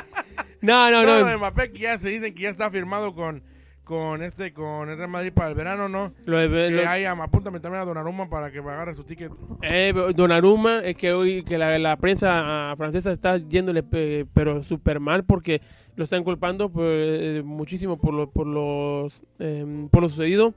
No, 0.62 0.90
no, 0.92 1.04
No, 1.04 1.20
no. 1.22 1.26
de 1.28 1.38
Mbappé, 1.38 1.72
que 1.72 1.80
ya 1.80 1.98
se 1.98 2.10
dicen 2.10 2.34
que 2.34 2.44
ya 2.44 2.50
está 2.50 2.70
firmado 2.72 3.14
con, 3.14 3.44
con 3.86 4.22
este, 4.22 4.52
con 4.52 4.90
el 4.90 4.98
Real 4.98 5.10
Madrid 5.10 5.32
para 5.34 5.48
el 5.50 5.56
verano, 5.56 5.88
¿no? 5.88 6.12
Lo 6.26 6.38
Que 6.38 6.72
lo- 6.72 6.82
am- 7.06 7.22
apúntame 7.22 7.60
también 7.62 7.82
a 7.82 7.86
Donnarumma 7.86 8.28
para 8.30 8.52
que 8.52 8.62
me 8.62 8.72
agarre 8.72 8.94
su 8.94 9.04
ticket. 9.06 9.32
Eh, 9.62 9.94
Donnarumma, 10.14 10.80
es 10.80 10.98
que 10.98 11.14
hoy 11.14 11.44
que 11.44 11.58
la, 11.58 11.80
la 11.80 11.96
prensa 11.96 12.72
ah, 12.72 12.76
francesa 12.76 13.12
está 13.12 13.38
yéndole 13.38 13.84
pe- 13.84 14.26
pero 14.34 14.62
súper 14.64 15.00
mal 15.00 15.24
porque 15.24 15.62
lo 15.96 16.04
están 16.04 16.24
culpando 16.26 16.70
por, 16.70 16.84
eh, 16.86 17.42
muchísimo 17.46 17.98
por 17.98 18.14
lo, 18.14 18.30
por 18.30 18.46
los 18.48 19.22
em, 19.40 19.88
por 19.88 20.02
lo 20.04 20.10
sucedido. 20.10 20.54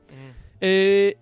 Eh, 0.61 1.17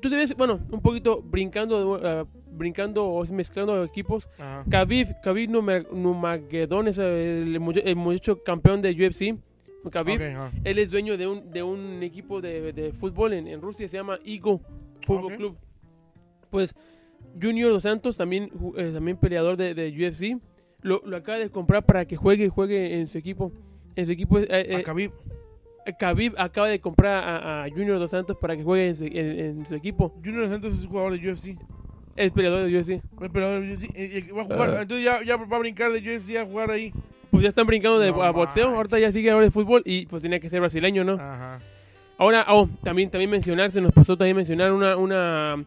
tú 0.00 0.08
debes, 0.08 0.34
bueno, 0.36 0.58
un 0.70 0.80
poquito 0.80 1.22
brincando, 1.22 2.00
ah, 2.02 2.24
brincando 2.52 3.04
o 3.06 3.24
mezclando 3.32 3.84
equipos. 3.84 4.28
Khabib, 4.68 5.08
Khabib 5.22 5.50
Nurmagomedov 5.50 6.88
es 6.88 6.98
el, 6.98 7.60
el 7.84 7.96
muchacho 7.96 8.42
campeón 8.42 8.82
de 8.82 8.90
UFC. 8.92 9.38
Ajá. 10.36 10.52
él 10.64 10.78
es 10.78 10.90
dueño 10.90 11.16
de 11.16 11.26
un, 11.26 11.50
de 11.50 11.62
un 11.62 12.02
equipo 12.02 12.40
de, 12.40 12.72
de 12.72 12.92
fútbol 12.92 13.32
en, 13.32 13.46
en 13.48 13.60
Rusia, 13.60 13.88
se 13.88 13.96
llama 13.96 14.18
Igo 14.24 14.60
Fútbol. 15.06 15.36
Club. 15.36 15.56
Pues 16.50 16.74
Junior 17.40 17.70
Dos 17.72 17.82
Santos, 17.84 18.16
también, 18.16 18.50
eh, 18.76 18.90
también 18.92 19.16
peleador 19.16 19.56
de, 19.56 19.74
de 19.74 19.88
UFC, 19.88 20.40
lo, 20.82 21.00
lo 21.04 21.16
acaba 21.16 21.38
de 21.38 21.48
comprar 21.50 21.84
para 21.86 22.04
que 22.06 22.16
juegue 22.16 22.48
juegue 22.48 22.98
en 22.98 23.06
su 23.06 23.18
equipo. 23.18 23.52
en 23.96 24.06
su 24.06 24.12
equipo. 24.12 24.38
eh, 24.38 24.46
eh, 24.50 24.76
A 24.76 24.82
Khabib. 24.82 25.12
Khabib 25.98 26.34
acaba 26.38 26.68
de 26.68 26.78
comprar 26.80 27.24
a, 27.24 27.64
a 27.64 27.70
Junior 27.70 27.98
Dos 27.98 28.10
Santos 28.10 28.36
para 28.40 28.56
que 28.56 28.62
juegue 28.62 28.88
en 28.88 28.96
su, 28.96 29.04
en- 29.04 29.14
en 29.60 29.66
su 29.66 29.74
equipo. 29.74 30.12
Junior 30.24 30.48
Santos 30.48 30.78
es 30.78 30.86
jugador 30.86 31.18
de 31.18 31.30
UFC. 31.30 31.56
Es 32.16 32.32
peleador 32.32 32.64
de 32.68 32.78
UFC. 32.78 32.88
Es 33.22 33.30
peleador 33.30 33.62
de 33.62 33.72
UFC. 33.72 33.84
eh, 33.94 34.18
eh, 34.28 34.32
va 34.32 34.42
a 34.42 34.44
jugar, 34.44 34.82
entonces 34.82 35.04
ya, 35.04 35.22
ya 35.24 35.36
va 35.36 35.56
a 35.56 35.60
brincar 35.60 35.90
de 35.92 35.98
UFC 36.00 36.36
a 36.36 36.44
jugar 36.44 36.70
ahí. 36.70 36.92
Pues 37.30 37.42
ya 37.42 37.48
están 37.48 37.66
brincando 37.66 37.98
de 37.98 38.10
No 38.10 38.22
a 38.22 38.30
boxeo. 38.32 38.64
manches. 38.64 38.76
Ahorita 38.76 38.98
ya 38.98 39.12
sigue 39.12 39.30
ahora 39.30 39.44
de 39.44 39.50
fútbol 39.50 39.82
y 39.84 40.06
pues 40.06 40.22
tenía 40.22 40.40
que 40.40 40.48
ser 40.50 40.60
brasileño, 40.60 41.04
¿no? 41.04 41.12
Ajá. 41.14 41.60
Ahora, 42.18 42.44
oh, 42.48 42.68
también, 42.82 43.08
también 43.10 43.30
mencionar, 43.30 43.70
se 43.70 43.80
nos 43.80 43.92
pasó 43.92 44.16
también 44.16 44.36
mencionar 44.36 44.72
una, 44.72 44.96
una 44.96 45.64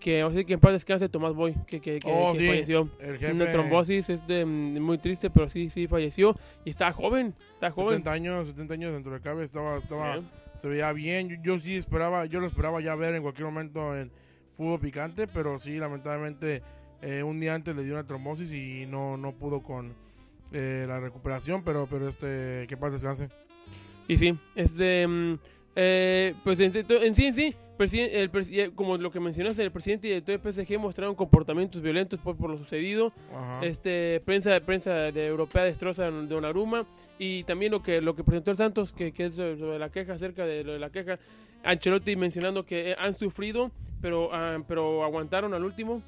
que 0.00 0.20
ahora 0.22 0.34
sí 0.34 0.44
que 0.44 0.54
en 0.54 0.58
paz 0.60 0.72
descanse 0.72 1.08
Tomás 1.08 1.32
Boy, 1.32 1.54
que, 1.66 1.80
que, 1.80 2.00
que- 2.00 2.10
Oh, 2.12 2.32
que 2.32 2.38
sí. 2.38 2.46
falleció. 2.48 2.88
Una 3.32 3.52
trombosis, 3.52 4.10
es 4.10 4.26
de, 4.26 4.44
mm, 4.44 4.80
muy 4.80 4.98
triste, 4.98 5.30
pero 5.30 5.48
sí, 5.48 5.70
sí 5.70 5.86
falleció. 5.86 6.34
Y 6.64 6.70
está 6.70 6.90
joven, 6.92 7.34
está 7.52 7.70
joven. 7.70 7.90
70 7.98 8.12
años, 8.12 8.46
70 8.48 8.74
años 8.74 8.92
dentro 8.94 9.12
de 9.12 9.20
cabe, 9.20 9.44
estaba, 9.44 9.76
estaba, 9.76 10.16
Eh. 10.16 10.22
se 10.56 10.66
veía 10.66 10.90
bien. 10.92 11.28
Yo, 11.28 11.36
yo 11.42 11.58
sí 11.60 11.76
esperaba, 11.76 12.24
yo 12.26 12.40
lo 12.40 12.46
esperaba 12.48 12.80
ya 12.80 12.96
ver 12.96 13.14
en 13.14 13.22
cualquier 13.22 13.44
momento 13.46 13.96
en 13.96 14.10
fútbol 14.50 14.80
picante, 14.80 15.28
pero 15.28 15.56
sí, 15.60 15.76
lamentablemente, 15.78 16.62
eh, 17.00 17.22
un 17.22 17.38
día 17.38 17.54
antes 17.54 17.76
le 17.76 17.84
dio 17.84 17.92
una 17.94 18.04
trombosis 18.04 18.50
y 18.50 18.86
no, 18.88 19.16
no 19.16 19.32
pudo 19.32 19.62
con 19.62 19.94
eh, 20.52 20.84
la 20.86 21.00
recuperación, 21.00 21.62
pero, 21.64 21.86
pero 21.90 22.08
este, 22.08 22.66
¿qué 22.68 22.76
pasa 22.76 22.92
descanse? 22.94 23.28
Y 24.08 24.18
sí, 24.18 24.38
este, 24.54 25.06
mm, 25.06 25.38
eh, 25.76 26.34
pues 26.44 26.60
en, 26.60 26.72
en 26.76 27.14
sí, 27.14 27.26
en 27.26 27.34
sí, 27.34 27.54
el 28.00 28.30
eh, 28.50 28.70
como 28.74 28.96
lo 28.96 29.10
que 29.10 29.20
mencionaste, 29.20 29.62
el 29.62 29.72
presidente 29.72 30.06
y 30.06 30.10
director 30.10 30.40
de 30.40 30.52
PSG 30.52 30.78
mostraron 30.78 31.14
comportamientos 31.14 31.82
violentos 31.82 32.20
por, 32.20 32.36
por 32.36 32.50
lo 32.50 32.58
sucedido. 32.58 33.12
Ajá. 33.34 33.64
Este, 33.64 34.20
prensa, 34.24 34.58
prensa 34.60 34.92
de 34.92 35.26
europea 35.26 35.64
destroza 35.64 36.06
a 36.06 36.10
Donnarumma 36.10 36.86
y 37.18 37.42
también 37.44 37.72
lo 37.72 37.82
que 37.82 38.00
lo 38.00 38.14
que 38.14 38.24
presentó 38.24 38.50
el 38.50 38.56
Santos, 38.56 38.92
que, 38.92 39.12
que 39.12 39.26
es 39.26 39.34
sobre 39.34 39.78
la 39.78 39.90
queja 39.90 40.12
acerca 40.14 40.44
de 40.44 40.64
lo 40.64 40.72
de 40.72 40.78
la 40.78 40.90
queja. 40.90 41.18
Ancelotti 41.64 42.16
mencionando 42.16 42.64
que 42.64 42.94
han 42.98 43.14
sufrido, 43.14 43.70
pero 44.00 44.30
ah, 44.32 44.58
pero 44.66 45.04
aguantaron 45.04 45.54
al 45.54 45.64
último. 45.64 46.02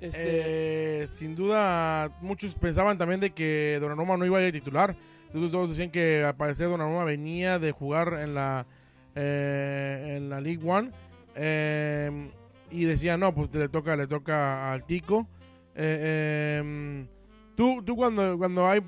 Este, 0.00 1.02
Eh, 1.02 1.06
sin 1.06 1.34
duda, 1.34 2.10
muchos 2.20 2.54
pensaban 2.54 2.96
también 2.98 3.20
de 3.20 3.30
que 3.30 3.78
Donnarumma 3.80 4.16
no 4.16 4.24
iba 4.24 4.38
a 4.38 4.42
ir 4.42 4.52
titular. 4.52 4.96
Entonces 5.26 5.50
todos 5.52 5.70
decían 5.70 5.90
que 5.90 6.24
al 6.24 6.34
parecer 6.36 6.68
Donnarumma 6.68 7.04
venía 7.04 7.58
de 7.58 7.70
jugar 7.72 8.18
en 8.20 8.34
la 8.34 8.66
eh, 9.14 10.16
en 10.16 10.28
la 10.30 10.40
League 10.40 10.62
One 10.68 10.90
eh, 11.34 12.30
y 12.70 12.84
decían 12.84 13.20
no, 13.20 13.34
pues 13.34 13.54
le 13.54 13.68
toca 13.68 13.94
le 13.96 14.06
toca 14.06 14.72
al 14.72 14.84
Tico. 14.86 15.28
Eh, 15.74 16.60
eh, 16.62 17.06
tú 17.54 17.82
tú 17.84 17.94
cuando 17.94 18.38
cuando 18.38 18.68
hay, 18.68 18.80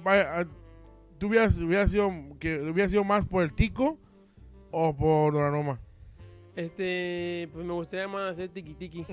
tú 1.19 1.29
hubieras, 1.29 1.59
hubieras 1.61 1.91
sido 1.91 2.11
que 2.41 2.59
hubiera 2.61 2.89
sido 2.89 3.05
más 3.05 3.27
por 3.27 3.43
el 3.43 3.53
Tico 3.53 3.99
o 4.71 4.97
por 4.97 5.35
Donnarumma. 5.35 5.81
Este, 6.55 7.49
pues 7.53 7.65
me 7.65 7.73
gustaría 7.73 8.09
más 8.09 8.33
hacer 8.33 8.51
tiki 8.51 8.75
tiki. 8.75 9.07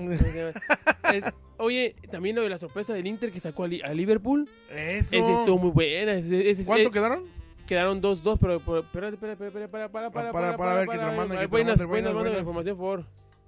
Oye, 1.56 1.94
también 2.10 2.36
lo 2.36 2.42
de 2.42 2.50
la 2.50 2.58
sorpresa 2.58 2.92
del 2.92 3.06
Inter 3.06 3.32
que 3.32 3.40
sacó 3.40 3.64
a, 3.64 3.68
Liverpool. 3.68 4.48
Eso. 4.70 5.16
Estuvo 5.16 5.58
muy 5.58 5.70
buena. 5.70 6.20
¿Cuánto 6.66 6.90
quedaron? 6.90 7.24
Quedaron 7.66 8.02
2-2, 8.02 8.38
pero, 8.40 8.56
espérate, 8.80 9.14
espera, 9.14 9.32
espera, 9.32 9.68
para, 9.68 9.88
para, 9.88 10.10
para, 10.10 10.32
para, 10.32 10.56
para, 10.56 10.74
ver 10.74 10.88
que 10.88 10.98
te 10.98 11.76
te 11.76 12.40
información, 12.40 12.76
por. 12.76 13.04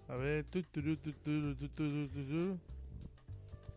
A 0.08 0.16
ver, 0.16 0.44
tu, 0.44 0.62
tu, 0.62 0.80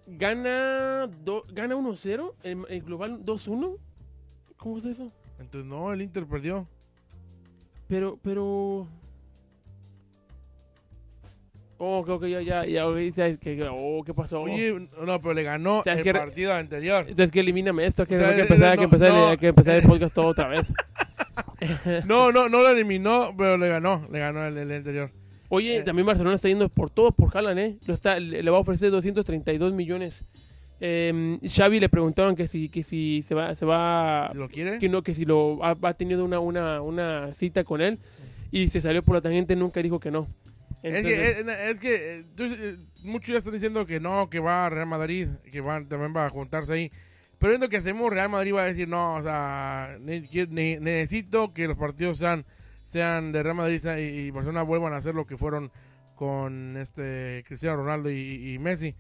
Gana, 0.08 1.10
gana 1.52 1.76
1-0, 1.76 2.84
global 2.84 3.26
2-1. 3.26 3.78
¿Cómo 4.58 4.78
es 4.78 4.86
eso? 4.86 5.12
Entonces, 5.40 5.70
no, 5.70 5.92
el 5.92 6.02
Inter 6.02 6.26
perdió. 6.26 6.68
Pero, 7.88 8.20
pero. 8.22 8.88
Oh, 11.78 12.04
creo 12.06 12.20
que 12.20 12.32
ya, 12.32 12.42
ya, 12.42 12.66
ya, 12.66 12.88
ok, 12.88 12.98
¿sabes 13.14 13.38
qué? 13.38 13.68
Oh, 13.70 14.02
¿qué 14.06 14.14
pasó? 14.14 14.42
Oye, 14.42 14.88
no, 15.06 15.22
pero 15.22 15.34
le 15.34 15.44
ganó 15.44 15.82
¿Sabes 15.84 16.06
el 16.06 16.14
partido 16.14 16.54
anterior. 16.54 17.06
Es 17.18 17.32
que 17.32 17.42
elimíname 17.42 17.86
esto, 17.86 18.06
que 18.06 18.18
que 18.18 18.24
empezar, 18.42 18.76
no, 18.76 18.78
que 18.78 18.84
empezar, 18.86 19.10
no. 19.10 19.28
hay 19.28 19.38
que 19.38 19.48
empezar 19.48 19.76
el 19.76 19.84
podcast 19.84 20.16
todo 20.16 20.28
otra 20.28 20.48
vez. 20.48 20.74
No, 22.06 22.32
no, 22.32 22.48
no 22.50 22.60
lo 22.60 22.70
eliminó, 22.70 23.34
pero 23.38 23.58
le 23.58 23.68
ganó. 23.68 24.08
Le 24.12 24.20
ganó 24.20 24.46
el, 24.46 24.58
el 24.58 24.72
anterior. 24.72 25.12
Oye, 25.50 25.78
Eh. 25.78 25.84
también 25.84 26.06
Barcelona 26.06 26.36
está 26.36 26.48
yendo 26.48 26.68
por 26.70 26.90
todo 26.90 27.12
por 27.12 27.36
Haaland, 27.36 27.60
¿eh? 27.60 27.78
Lo 27.86 27.94
está, 27.94 28.20
le, 28.20 28.42
le 28.44 28.52
va 28.52 28.58
a 28.58 28.62
ofrecer 28.62 28.92
232 28.92 29.74
millones. 29.74 30.26
Eh, 30.82 31.40
Xavi 31.48 31.80
le 31.80 31.90
preguntaron 31.90 32.36
que 32.36 32.48
si, 32.48 32.70
que 32.70 32.84
si 32.84 33.22
se 33.24 33.34
va, 33.36 33.56
se 33.56 33.66
va, 33.66 34.28
Si 34.32 34.38
lo 34.38 34.48
quiere. 34.50 34.78
que 34.80 34.90
no, 34.90 35.02
que 35.02 35.14
si 35.14 35.26
lo 35.26 35.64
ha, 35.64 35.76
ha 35.82 35.94
tenido 35.94 36.24
una, 36.26 36.40
una, 36.40 36.82
una 36.82 37.34
cita 37.34 37.64
con 37.64 37.82
él 37.82 38.00
y 38.52 38.68
se 38.68 38.82
salió 38.82 39.02
por 39.04 39.16
la 39.16 39.22
tangente, 39.22 39.56
nunca 39.56 39.82
dijo 39.82 40.00
que 40.00 40.12
no. 40.12 40.28
Es 40.84 40.94
que, 41.04 41.30
es, 41.32 41.48
es 41.48 41.80
que 41.80 41.96
eh, 42.20 42.26
tú, 42.36 42.44
eh, 42.44 42.78
muchos 43.04 43.32
ya 43.32 43.38
están 43.40 43.54
diciendo 43.54 43.86
que 43.86 44.00
no, 44.00 44.30
que 44.30 44.40
va 44.40 44.66
a 44.66 44.70
Real 44.70 44.88
Madrid, 44.88 45.30
que 45.52 45.62
va, 45.62 45.84
también 45.88 46.14
va 46.16 46.26
a 46.28 46.30
juntarse 46.30 46.74
ahí. 46.74 46.92
Pero 47.40 47.52
viendo 47.52 47.70
que 47.70 47.78
hacemos, 47.78 48.12
Real 48.12 48.30
Madrid 48.30 48.54
va 48.54 48.62
a 48.62 48.66
decir, 48.66 48.88
no, 48.88 49.16
o 49.16 49.24
sea, 49.24 49.98
ne- 50.00 50.28
quiero- 50.30 50.52
ne- 50.54 50.80
necesito 50.80 51.54
que 51.54 51.68
los 51.68 51.78
partidos 51.78 52.18
sean, 52.20 52.46
sean 52.84 53.32
de 53.32 53.44
Real 53.44 53.56
Madrid 53.56 53.82
y, 53.98 54.02
y 54.28 54.32
Barcelona 54.32 54.62
vuelvan 54.64 54.94
a 54.94 54.98
hacer 54.98 55.16
lo 55.16 55.26
que 55.26 55.38
fueron 55.38 55.72
con 56.16 56.78
este 56.78 57.44
Cristiano 57.48 57.78
Ronaldo 57.78 58.10
y, 58.10 58.54
y 58.54 58.60
Messi. 58.60 58.96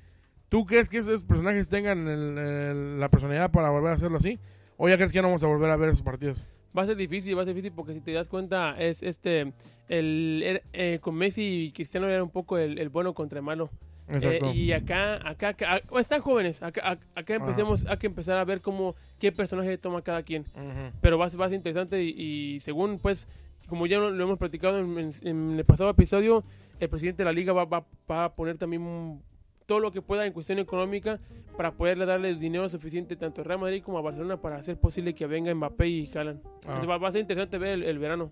¿Tú 0.50 0.66
crees 0.66 0.90
que 0.90 0.98
esos 0.98 1.24
personajes 1.24 1.70
tengan 1.70 2.08
el- 2.08 2.38
el- 2.38 3.00
la 3.00 3.10
personalidad 3.10 3.52
para 3.52 3.70
volver 3.70 3.92
a 3.94 3.96
hacerlo 3.96 4.18
así? 4.18 4.40
¿O 4.78 4.90
ya 4.90 4.96
crees 4.98 5.12
que 5.12 5.16
ya 5.18 5.22
no 5.22 5.30
vamos 5.30 5.44
a 5.44 5.48
volver 5.48 5.70
a 5.72 5.78
ver 5.78 5.90
esos 5.90 6.04
partidos? 6.04 6.48
Va 6.78 6.84
a 6.84 6.86
ser 6.88 6.96
difícil, 6.98 7.38
va 7.38 7.42
a 7.42 7.46
ser 7.46 7.54
difícil 7.54 7.72
porque 7.76 7.94
si 7.94 8.02
te 8.02 8.12
das 8.14 8.28
cuenta, 8.28 8.76
es 8.80 9.02
este, 9.04 9.54
el, 9.88 10.42
er- 10.44 10.62
eh, 10.74 11.00
con 11.02 11.16
Messi 11.16 11.66
y 11.68 11.72
Cristiano 11.72 12.08
era 12.08 12.24
un 12.24 12.30
poco 12.30 12.58
el, 12.58 12.78
el 12.80 12.90
bueno 12.90 13.14
contra 13.14 13.40
el 13.40 13.46
malo. 13.46 13.70
Exacto. 14.08 14.52
Eh, 14.52 14.56
y 14.56 14.72
acá, 14.72 15.16
acá, 15.28 15.50
acá- 15.50 15.82
ah, 15.92 16.00
están 16.00 16.22
jóvenes. 16.22 16.62
Acá, 16.62 17.00
acá, 17.16 17.34
empecemos, 17.36 17.86
hay 17.88 17.98
que 17.98 18.08
empezar 18.08 18.38
a 18.38 18.46
ver 18.46 18.62
cómo, 18.62 18.96
qué 19.20 19.32
personaje 19.32 19.78
toma 19.80 20.02
cada 20.04 20.22
quien. 20.24 20.44
Ujú. 20.54 20.92
Pero 21.02 21.18
va, 21.18 21.28
va 21.40 21.46
a 21.46 21.50
ser 21.50 21.56
interesante 21.56 22.04
y, 22.04 22.10
y 22.56 22.60
según, 22.60 23.00
pues, 23.00 23.28
como 23.68 23.88
ya 23.88 23.98
lo, 23.98 24.12
lo 24.12 24.24
hemos 24.24 24.38
platicado 24.38 24.78
en, 24.80 25.00
en- 25.00 25.12
en 25.28 25.58
el 25.58 25.66
pasado 25.66 25.90
episodio, 25.90 26.44
el 26.80 26.90
presidente 26.90 27.24
de 27.24 27.26
la 27.26 27.32
liga 27.34 27.52
va, 27.54 27.66
va- 27.66 27.86
va 28.10 28.26
a 28.26 28.34
poner 28.34 28.58
también 28.60 28.84
un- 28.84 29.24
todo 29.66 29.80
lo 29.80 29.92
que 29.92 30.02
pueda 30.02 30.26
en 30.26 30.34
cuestión 30.34 30.60
económica 30.60 31.20
para 31.58 31.72
poderle 31.72 32.06
darle 32.06 32.36
dinero 32.36 32.68
suficiente 32.70 33.16
tanto 33.16 33.42
a 33.42 33.44
Real 33.44 33.60
Madrid 33.60 33.82
como 33.84 33.98
a 33.98 34.02
Barcelona 34.02 34.38
para 34.38 34.58
hacer 34.58 34.78
posible 34.78 35.14
que 35.16 35.26
venga 35.26 35.54
Mbappé 35.54 35.88
y 35.88 36.12
Haaland. 36.14 36.42
Ah. 36.68 36.84
Va, 36.86 36.98
va 36.98 37.08
a 37.10 37.12
ser 37.12 37.22
interesante 37.22 37.58
ver 37.58 37.70
el, 37.74 37.84
el 37.84 38.00
verano. 38.00 38.32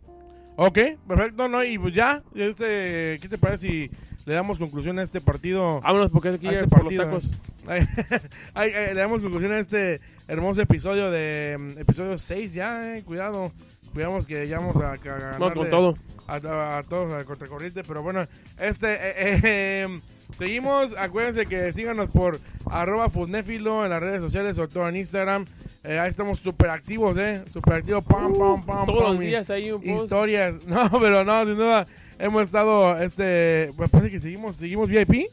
Ok, 0.55 0.77
perfecto, 1.07 1.47
¿no? 1.47 1.63
Y 1.63 1.79
pues 1.79 1.93
ya, 1.95 2.21
este, 2.35 3.17
¿qué 3.21 3.27
te 3.27 3.37
parece 3.39 3.67
si 3.67 3.91
le 4.25 4.33
damos 4.35 4.59
conclusión 4.59 4.99
a 4.99 5.03
este 5.03 5.19
partido? 5.19 5.81
Vámonos 5.81 6.11
porque 6.11 6.29
aquí 6.29 6.47
este 6.47 6.67
por 6.67 6.81
partido, 6.81 7.05
los 7.05 7.29
tacos. 7.29 7.39
Le 8.55 8.93
damos 8.93 9.21
conclusión 9.21 9.51
a 9.53 9.59
este 9.59 9.99
hermoso 10.27 10.61
episodio 10.61 11.09
de 11.09 11.57
mm, 11.59 11.79
episodio 11.79 12.17
6 12.17 12.53
ya, 12.53 12.97
eh, 12.97 13.03
cuidado. 13.03 13.51
Cuidamos 13.93 14.25
que 14.25 14.47
ya 14.47 14.59
vamos 14.59 14.75
a, 14.77 14.91
a 14.93 14.97
ganarle 14.97 15.39
Vamos 15.39 15.53
con 15.53 15.69
todo. 15.69 15.97
A, 16.27 16.35
a- 16.35 16.77
a 16.79 16.83
todos 16.83 17.13
a 17.13 17.25
contracorriente, 17.25 17.83
pero 17.83 18.01
bueno, 18.03 18.25
este, 18.59 18.93
eh, 18.93 19.13
eh, 19.17 19.39
eh, 19.43 19.99
seguimos, 20.37 20.95
acuérdense 20.97 21.45
que 21.45 21.71
síganos 21.71 22.09
por 22.09 22.39
arroba 22.69 23.09
Fudnéfilo 23.09 23.83
en 23.83 23.91
las 23.91 23.99
redes 24.01 24.21
sociales, 24.21 24.55
sobre 24.55 24.71
todo 24.71 24.87
en 24.89 24.95
Instagram, 24.97 25.45
Eh, 25.85 25.99
ahí 25.99 26.09
estamos 26.09 26.39
súper 26.39 26.69
activos, 26.69 27.17
eh, 27.17 27.43
súper 27.47 27.73
activos, 27.73 28.05
pam, 28.05 28.33
pam, 28.39 28.65
pam, 28.65 28.85
Todos 28.85 29.01
pam, 29.03 29.11
los 29.11 29.19
días 29.19 29.49
hay 29.49 29.69
un 29.69 29.81
post. 29.81 30.03
historias, 30.05 30.55
no, 30.67 30.89
pero 31.01 31.25
no, 31.25 31.45
sin 31.45 31.57
duda, 31.57 31.85
hemos 32.19 32.43
estado, 32.43 32.97
este, 33.01 33.69
pues 33.75 33.89
parece 33.89 34.09
que 34.09 34.19
seguimos, 34.21 34.55
seguimos 34.55 34.87
VIP, 34.87 35.27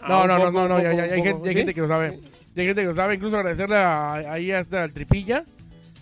Ah, 0.00 0.08
no, 0.08 0.26
no, 0.26 0.38
no, 0.38 0.50
no, 0.50 0.68
no, 0.68 0.82
ya, 0.82 0.92
ya, 0.94 1.02
hay, 1.04 1.22
gente, 1.22 1.40
ya 1.44 1.48
hay 1.50 1.54
gente 1.56 1.74
que 1.74 1.80
lo 1.82 1.88
sabe. 1.88 2.18
Ya 2.54 2.60
hay 2.62 2.66
gente 2.68 2.82
que 2.82 2.86
lo 2.88 2.94
sabe, 2.94 3.14
incluso 3.16 3.36
agradecerle 3.36 3.76
a- 3.76 4.14
ahí 4.32 4.50
hasta 4.52 4.82
al 4.82 4.92
Tripilla. 4.92 5.44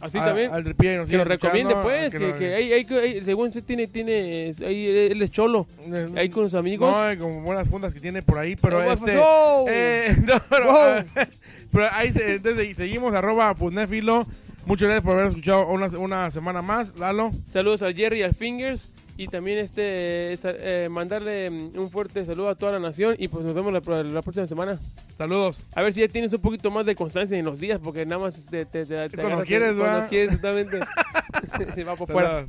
Así 0.03 0.18
a- 0.18 0.24
también. 0.26 0.50
Al 0.53 0.64
nos 0.64 1.09
Que 1.09 1.16
nos 1.16 1.26
recomiende, 1.26 1.72
escuchando, 1.72 1.82
pues, 1.82 2.12
que, 2.12 2.32
que 2.38 2.55
hay, 2.55 2.72
hay, 2.72 2.86
hay- 2.90 3.22
según 3.22 3.50
se 3.53 3.62
tiene, 3.62 3.86
tiene, 3.86 4.50
ahí 4.66 4.86
él 5.12 5.22
es 5.22 5.30
cholo, 5.30 5.66
eh, 5.86 6.09
ahí 6.16 6.28
con 6.28 6.44
sus 6.50 6.55
amigos. 6.59 6.90
No, 6.92 7.00
hay 7.00 7.16
como 7.16 7.40
buenas 7.42 7.68
fundas 7.68 7.94
que 7.94 8.00
tiene 8.00 8.20
por 8.20 8.38
ahí, 8.38 8.57
pero 8.57 8.78
What 8.78 8.94
este... 8.94 9.12
pasó? 9.16 9.64
eh, 9.68 10.14
no, 10.26 10.34
pero, 10.50 10.72
Wow. 10.72 11.05
pero 11.72 11.86
ahí 11.92 12.12
se- 12.12 12.34
entonces 12.34 12.76
seguimos, 12.76 13.14
arroba 13.14 13.55
Fudnéfilo. 13.55 14.26
Muchas 14.66 14.86
gracias 14.88 15.05
por 15.05 15.14
haber 15.14 15.28
escuchado 15.28 15.66
una, 15.68 15.86
una 15.98 16.30
semana 16.30 16.62
más, 16.62 16.96
Lalo. 16.96 17.32
Saludos 17.46 17.82
a 17.82 17.92
Jerry 17.92 18.20
y 18.20 18.22
al 18.24 18.34
Fingers. 18.34 18.90
Y 19.17 19.29
también 19.29 19.59
este 19.59 20.33
eh, 20.33 20.89
mandarle 20.89 21.51
mm, 21.51 21.79
un 21.79 21.91
fuerte 21.91 22.25
saludo 22.25 22.49
a 22.49 22.55
toda 22.55 22.73
la 22.73 22.79
nación. 22.79 23.15
Y 23.19 23.29
pues 23.29 23.45
nos 23.45 23.55
vemos 23.55 23.73
la, 23.73 23.81
próxima 23.81 24.47
semana. 24.47 24.79
Saludos. 25.17 25.65
A 25.75 25.83
ver 25.83 25.93
si 25.93 26.01
ya 26.01 26.09
tienes 26.09 26.33
un 26.33 26.41
poquito 26.41 26.71
más 26.71 26.87
de 26.87 26.97
constancia 26.97 27.39
en 27.39 27.45
los 27.45 27.61
días, 27.61 27.81
porque 27.83 28.07
nada 28.07 28.23
más 28.23 28.47
te, 28.47 28.65
te, 28.65 28.87
te, 28.87 29.09
te 29.09 29.23
cuando 29.23 29.45
quieres, 29.45 29.75
cuando 29.77 30.09
quieres, 30.09 30.35
exactamente. 30.35 30.81
Va 31.87 31.97
por 31.97 32.11
fuera. 32.11 32.47